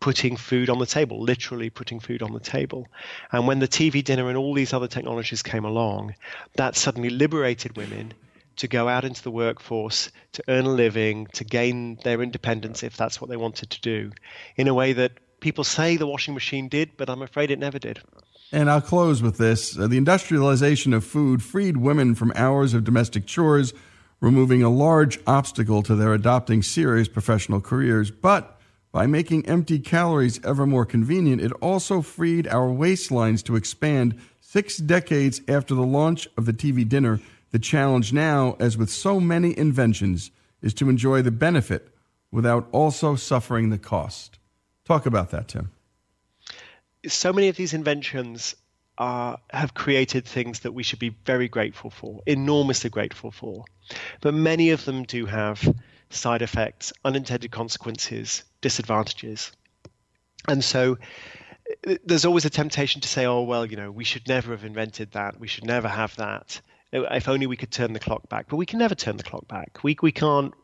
putting 0.00 0.36
food 0.36 0.68
on 0.68 0.78
the 0.78 0.86
table 0.86 1.22
literally 1.22 1.70
putting 1.70 1.98
food 1.98 2.22
on 2.22 2.32
the 2.32 2.40
table. 2.40 2.86
And 3.32 3.46
when 3.46 3.58
the 3.58 3.68
tv 3.68 4.04
dinner 4.04 4.28
and 4.28 4.36
all 4.36 4.54
these 4.54 4.72
other 4.72 4.88
technologies 4.88 5.42
came 5.42 5.64
along 5.64 6.14
that 6.56 6.76
suddenly 6.76 7.10
liberated 7.10 7.76
women 7.76 8.12
to 8.56 8.68
go 8.68 8.88
out 8.88 9.04
into 9.04 9.22
the 9.22 9.30
workforce 9.30 10.10
to 10.32 10.44
earn 10.48 10.66
a 10.66 10.70
living 10.70 11.26
to 11.32 11.44
gain 11.44 11.96
their 12.04 12.22
independence 12.22 12.82
if 12.82 12.96
that's 12.96 13.20
what 13.20 13.28
they 13.30 13.36
wanted 13.36 13.70
to 13.70 13.80
do 13.80 14.12
in 14.56 14.68
a 14.68 14.74
way 14.74 14.92
that 14.92 15.12
people 15.44 15.62
say 15.62 15.98
the 15.98 16.06
washing 16.06 16.32
machine 16.32 16.68
did 16.68 16.96
but 16.96 17.10
i'm 17.10 17.20
afraid 17.20 17.50
it 17.50 17.58
never 17.58 17.78
did 17.78 18.00
And 18.52 18.70
I'll 18.70 18.80
close 18.80 19.20
with 19.20 19.36
this. 19.36 19.76
Uh, 19.76 19.88
the 19.88 19.96
industrialization 19.96 20.94
of 20.94 21.04
food 21.04 21.42
freed 21.42 21.76
women 21.76 22.14
from 22.14 22.32
hours 22.36 22.72
of 22.72 22.84
domestic 22.84 23.26
chores, 23.26 23.74
removing 24.20 24.62
a 24.62 24.68
large 24.68 25.18
obstacle 25.26 25.82
to 25.82 25.96
their 25.96 26.14
adopting 26.14 26.62
serious 26.62 27.08
professional 27.08 27.60
careers. 27.60 28.12
But 28.12 28.42
by 28.92 29.06
making 29.08 29.46
empty 29.46 29.80
calories 29.80 30.38
ever 30.44 30.66
more 30.66 30.86
convenient, 30.86 31.42
it 31.42 31.50
also 31.60 32.00
freed 32.00 32.46
our 32.46 32.68
waistlines 32.68 33.42
to 33.44 33.56
expand 33.56 34.14
six 34.40 34.76
decades 34.76 35.40
after 35.48 35.74
the 35.74 35.90
launch 35.98 36.28
of 36.36 36.46
the 36.46 36.52
TV 36.52 36.88
dinner. 36.88 37.20
The 37.50 37.58
challenge 37.58 38.12
now, 38.12 38.56
as 38.60 38.78
with 38.78 38.90
so 38.90 39.18
many 39.18 39.50
inventions, 39.58 40.30
is 40.62 40.74
to 40.74 40.88
enjoy 40.88 41.22
the 41.22 41.38
benefit 41.48 41.82
without 42.30 42.68
also 42.70 43.16
suffering 43.16 43.70
the 43.70 43.78
cost. 43.78 44.38
Talk 44.84 45.06
about 45.06 45.30
that, 45.30 45.48
Tim. 45.48 45.70
so 47.06 47.32
many 47.32 47.48
of 47.48 47.56
these 47.56 47.72
inventions 47.74 48.54
are, 48.98 49.38
have 49.50 49.74
created 49.74 50.24
things 50.24 50.60
that 50.60 50.72
we 50.72 50.82
should 50.82 50.98
be 50.98 51.16
very 51.24 51.48
grateful 51.48 51.90
for, 51.90 52.20
enormously 52.26 52.90
grateful 52.90 53.30
for. 53.30 53.64
But 54.20 54.34
many 54.34 54.70
of 54.70 54.84
them 54.84 55.04
do 55.04 55.26
have 55.26 55.74
side 56.10 56.42
effects, 56.42 56.92
unintended 57.04 57.50
consequences, 57.50 58.44
disadvantages. 58.60 59.52
And 60.48 60.62
so 60.62 60.98
there's 62.04 62.24
always 62.24 62.44
a 62.44 62.50
temptation 62.50 63.00
to 63.00 63.08
say, 63.08 63.26
oh, 63.26 63.42
well, 63.42 63.66
you 63.66 63.76
know, 63.76 63.90
we 63.90 64.04
should 64.04 64.28
never 64.28 64.52
have 64.52 64.64
invented 64.64 65.12
that. 65.12 65.40
We 65.40 65.48
should 65.48 65.64
never 65.64 65.88
have 65.88 66.14
that. 66.16 66.60
If 66.92 67.28
only 67.28 67.46
we 67.46 67.56
could 67.56 67.72
turn 67.72 67.92
the 67.92 68.00
clock 68.00 68.28
back. 68.28 68.46
But 68.48 68.56
we 68.56 68.66
can 68.66 68.78
never 68.78 68.94
turn 68.94 69.16
the 69.16 69.24
clock 69.24 69.48
back. 69.48 69.82
We, 69.82 69.96
we 70.00 70.12
can't 70.12 70.54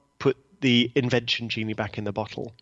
the 0.61 0.91
invention 0.95 1.49
genie 1.49 1.75
back 1.75 1.99
in 1.99 2.05
the 2.05 2.13
bottle. 2.13 2.55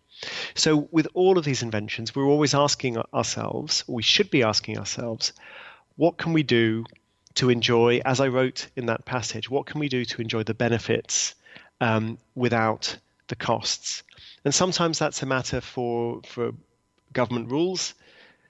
So, 0.55 0.89
with 0.91 1.07
all 1.13 1.37
of 1.37 1.45
these 1.45 1.63
inventions, 1.63 2.15
we're 2.15 2.25
always 2.25 2.53
asking 2.53 2.97
ourselves, 2.97 3.83
or 3.87 3.95
we 3.95 4.03
should 4.03 4.29
be 4.29 4.43
asking 4.43 4.77
ourselves, 4.77 5.33
what 5.95 6.17
can 6.17 6.33
we 6.33 6.43
do 6.43 6.85
to 7.35 7.49
enjoy, 7.49 8.01
as 8.05 8.19
I 8.19 8.27
wrote 8.27 8.67
in 8.75 8.87
that 8.87 9.05
passage, 9.05 9.49
what 9.49 9.65
can 9.65 9.79
we 9.79 9.89
do 9.89 10.05
to 10.05 10.21
enjoy 10.21 10.43
the 10.43 10.53
benefits 10.53 11.35
um, 11.79 12.17
without 12.35 12.97
the 13.27 13.35
costs? 13.35 14.03
And 14.43 14.53
sometimes 14.53 14.99
that's 14.99 15.21
a 15.21 15.25
matter 15.25 15.61
for, 15.61 16.21
for 16.25 16.51
government 17.13 17.51
rules. 17.51 17.93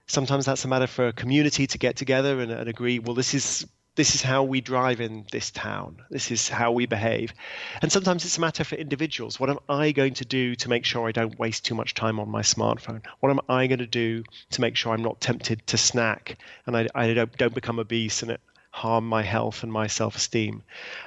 Sometimes 0.07 0.45
that's 0.45 0.65
a 0.65 0.67
matter 0.67 0.87
for 0.87 1.07
a 1.07 1.13
community 1.13 1.67
to 1.67 1.77
get 1.77 1.95
together 1.97 2.39
and, 2.39 2.51
and 2.51 2.69
agree, 2.69 2.99
well, 2.99 3.15
this 3.15 3.33
is 3.33 3.67
This 3.95 4.15
is 4.15 4.21
how 4.21 4.43
we 4.43 4.61
drive 4.61 5.01
in 5.01 5.25
this 5.31 5.51
town. 5.51 5.97
This 6.09 6.31
is 6.31 6.47
how 6.47 6.71
we 6.71 6.85
behave. 6.85 7.33
And 7.81 7.91
sometimes 7.91 8.23
it's 8.23 8.37
a 8.37 8.41
matter 8.41 8.63
for 8.63 8.75
individuals. 8.75 9.39
What 9.39 9.49
am 9.49 9.59
I 9.67 9.91
going 9.91 10.13
to 10.15 10.25
do 10.25 10.55
to 10.55 10.69
make 10.69 10.85
sure 10.85 11.07
I 11.07 11.11
don't 11.11 11.37
waste 11.37 11.65
too 11.65 11.75
much 11.75 11.95
time 11.95 12.19
on 12.19 12.29
my 12.29 12.41
smartphone? 12.41 13.05
What 13.19 13.29
am 13.29 13.41
I 13.49 13.67
going 13.67 13.79
to 13.79 13.87
do 13.87 14.23
to 14.51 14.61
make 14.61 14.75
sure 14.75 14.93
I'm 14.93 15.03
not 15.03 15.19
tempted 15.19 15.65
to 15.67 15.77
snack 15.77 16.37
and 16.65 16.77
I, 16.77 16.87
I 16.95 17.13
don't, 17.13 17.37
don't 17.37 17.53
become 17.53 17.79
obese 17.79 18.21
and 18.21 18.31
it 18.31 18.41
harm 18.71 19.07
my 19.07 19.23
health 19.23 19.63
and 19.63 19.71
my 19.71 19.87
self 19.87 20.15
esteem? 20.15 20.63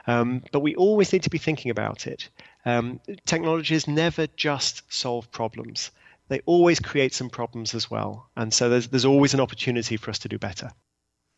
Um, 0.07 0.43
but 0.53 0.61
we 0.61 0.75
always 0.75 1.13
need 1.13 1.23
to 1.23 1.31
be 1.31 1.39
thinking 1.39 1.71
about 1.71 2.07
it. 2.07 2.29
Um, 2.67 3.01
technologies 3.25 3.89
never 3.89 4.27
just 4.27 4.83
solve 4.93 5.31
problems 5.33 5.91
they 6.33 6.41
always 6.47 6.81
create 6.81 7.13
some 7.13 7.29
problems 7.29 7.75
as 7.75 7.91
well. 7.91 8.27
And 8.37 8.55
so 8.55 8.71
there's, 8.71 8.89
there's 8.89 9.05
always 9.05 9.35
an 9.35 9.41
opportunity 9.41 9.99
for 9.99 10.11
us 10.11 10.21
to 10.21 10.29
do 10.29 10.39
better. 10.39 10.71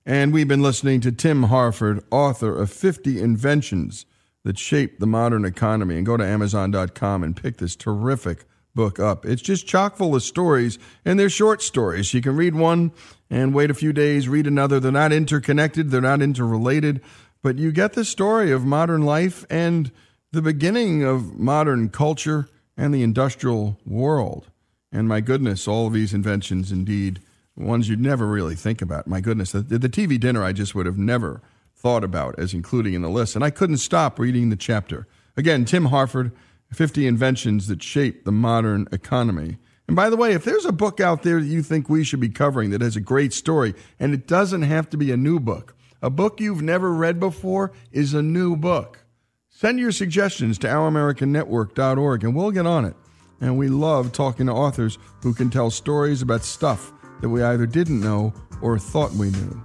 And 0.07 0.35
we've 0.35 0.49
been 0.49 0.63
listening 0.63 1.01
to 1.01 1.13
Tim 1.13 1.45
Harford, 1.45 2.05
author 2.11 2.55
of 2.55 2.71
50 2.71 3.21
Inventions 3.21 4.05
That 4.45 4.59
Shaped 4.59 5.01
the 5.01 5.07
Modern 5.07 5.47
Economy. 5.47 5.97
And 5.97 6.05
go 6.05 6.19
to 6.19 6.25
Amazon.com 6.25 7.23
and 7.25 7.35
pick 7.35 7.57
this 7.57 7.75
terrific 7.75 8.45
book 8.75 9.01
up. 9.01 9.25
It's 9.25 9.41
just 9.41 9.67
chock 9.67 9.97
full 9.97 10.15
of 10.15 10.23
stories, 10.23 10.79
and 11.07 11.19
they're 11.19 11.31
short 11.31 11.63
stories. 11.63 12.13
You 12.13 12.21
can 12.21 12.37
read 12.37 12.55
one 12.55 12.93
and 13.31 13.55
wait 13.55 13.71
a 13.71 13.75
few 13.75 13.95
days, 13.95 14.29
read 14.29 14.47
another. 14.47 14.79
They're 14.79 14.93
not 14.93 15.13
interconnected, 15.13 15.91
they're 15.91 16.01
not 16.01 16.21
interrelated, 16.21 17.01
but 17.43 17.59
you 17.59 17.73
get 17.73 17.95
the 17.95 18.05
story 18.05 18.51
of 18.51 18.65
modern 18.65 19.03
life 19.03 19.47
and 19.49 19.91
the 20.33 20.43
beginning 20.43 21.03
of 21.03 21.39
modern 21.39 21.89
culture 21.89 22.49
and 22.77 22.93
the 22.93 23.03
industrial 23.03 23.79
world. 23.87 24.51
And 24.93 25.09
my 25.09 25.21
goodness, 25.21 25.67
all 25.67 25.87
of 25.87 25.93
these 25.93 26.13
inventions 26.13 26.73
indeed 26.73 27.21
ones 27.57 27.89
you'd 27.89 28.01
never 28.01 28.27
really 28.27 28.55
think 28.55 28.83
about. 28.83 29.07
My 29.07 29.21
goodness, 29.21 29.53
the, 29.53 29.61
the 29.61 29.89
TV 29.89 30.19
dinner 30.19 30.43
I 30.43 30.53
just 30.53 30.75
would 30.75 30.87
have 30.87 30.99
never 30.99 31.43
thought 31.75 32.05
about 32.05 32.39
as 32.39 32.55
including 32.55 32.95
in 32.95 33.03
the 33.03 33.11
list. 33.11 33.35
And 33.35 33.45
I 33.45 33.51
couldn't 33.51 33.77
stop 33.77 34.19
reading 34.19 34.51
the 34.51 34.57
chapter. 34.57 35.07
Again, 35.37 35.65
Tim 35.65 35.87
Harford, 35.87 36.33
50 36.73 37.07
Inventions 37.07 37.69
That 37.69 37.83
Shape 37.83 38.25
the 38.25 38.33
Modern 38.33 38.89
Economy. 38.91 39.59
And 39.87 39.95
by 39.95 40.09
the 40.09 40.17
way, 40.17 40.33
if 40.33 40.45
there's 40.45 40.65
a 40.65 40.73
book 40.73 40.99
out 40.99 41.23
there 41.23 41.41
that 41.41 41.47
you 41.47 41.63
think 41.63 41.89
we 41.89 42.05
should 42.05 42.21
be 42.21 42.31
covering 42.31 42.71
that 42.71 42.81
has 42.81 42.97
a 42.97 43.01
great 43.01 43.33
story, 43.33 43.75
and 44.01 44.15
it 44.15 44.27
doesn't 44.27 44.63
have 44.63 44.89
to 44.91 44.97
be 44.97 45.13
a 45.13 45.17
new 45.17 45.39
book, 45.39 45.77
a 46.01 46.11
book 46.11 46.41
you've 46.41 46.63
never 46.63 46.93
read 46.93 47.21
before 47.21 47.73
is 47.93 48.15
a 48.15 48.23
new 48.23 48.57
book. 48.57 49.05
Send 49.51 49.79
your 49.79 49.93
suggestions 49.93 50.59
to 50.59 50.67
ouramericannetwork.org 50.67 52.25
and 52.25 52.35
we'll 52.35 52.51
get 52.51 52.67
on 52.67 52.85
it. 52.87 52.97
And 53.41 53.59
we 53.59 53.69
love 53.69 54.13
talking 54.13 54.47
to 54.47 54.53
authors 54.53 54.99
who 55.23 55.35
can 55.35 55.51
tell 55.51 55.71
stories 55.71 56.23
about 56.23 56.45
stuff 56.45 56.94
that 57.21 57.29
we 57.29 57.43
either 57.43 57.67
didn't 57.67 58.01
know 58.01 58.33
or 58.61 58.79
thought 58.79 59.13
we 59.13 59.31
knew. 59.31 59.63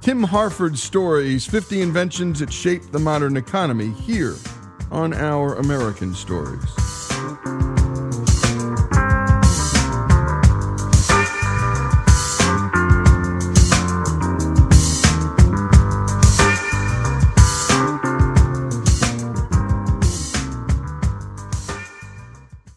Tim 0.00 0.22
Harford's 0.22 0.82
stories 0.82 1.46
50 1.46 1.82
inventions 1.82 2.38
that 2.38 2.52
shaped 2.52 2.92
the 2.92 2.98
modern 2.98 3.36
economy 3.36 3.90
here 3.90 4.36
on 4.90 5.12
Our 5.12 5.56
American 5.56 6.14
Stories. 6.14 7.05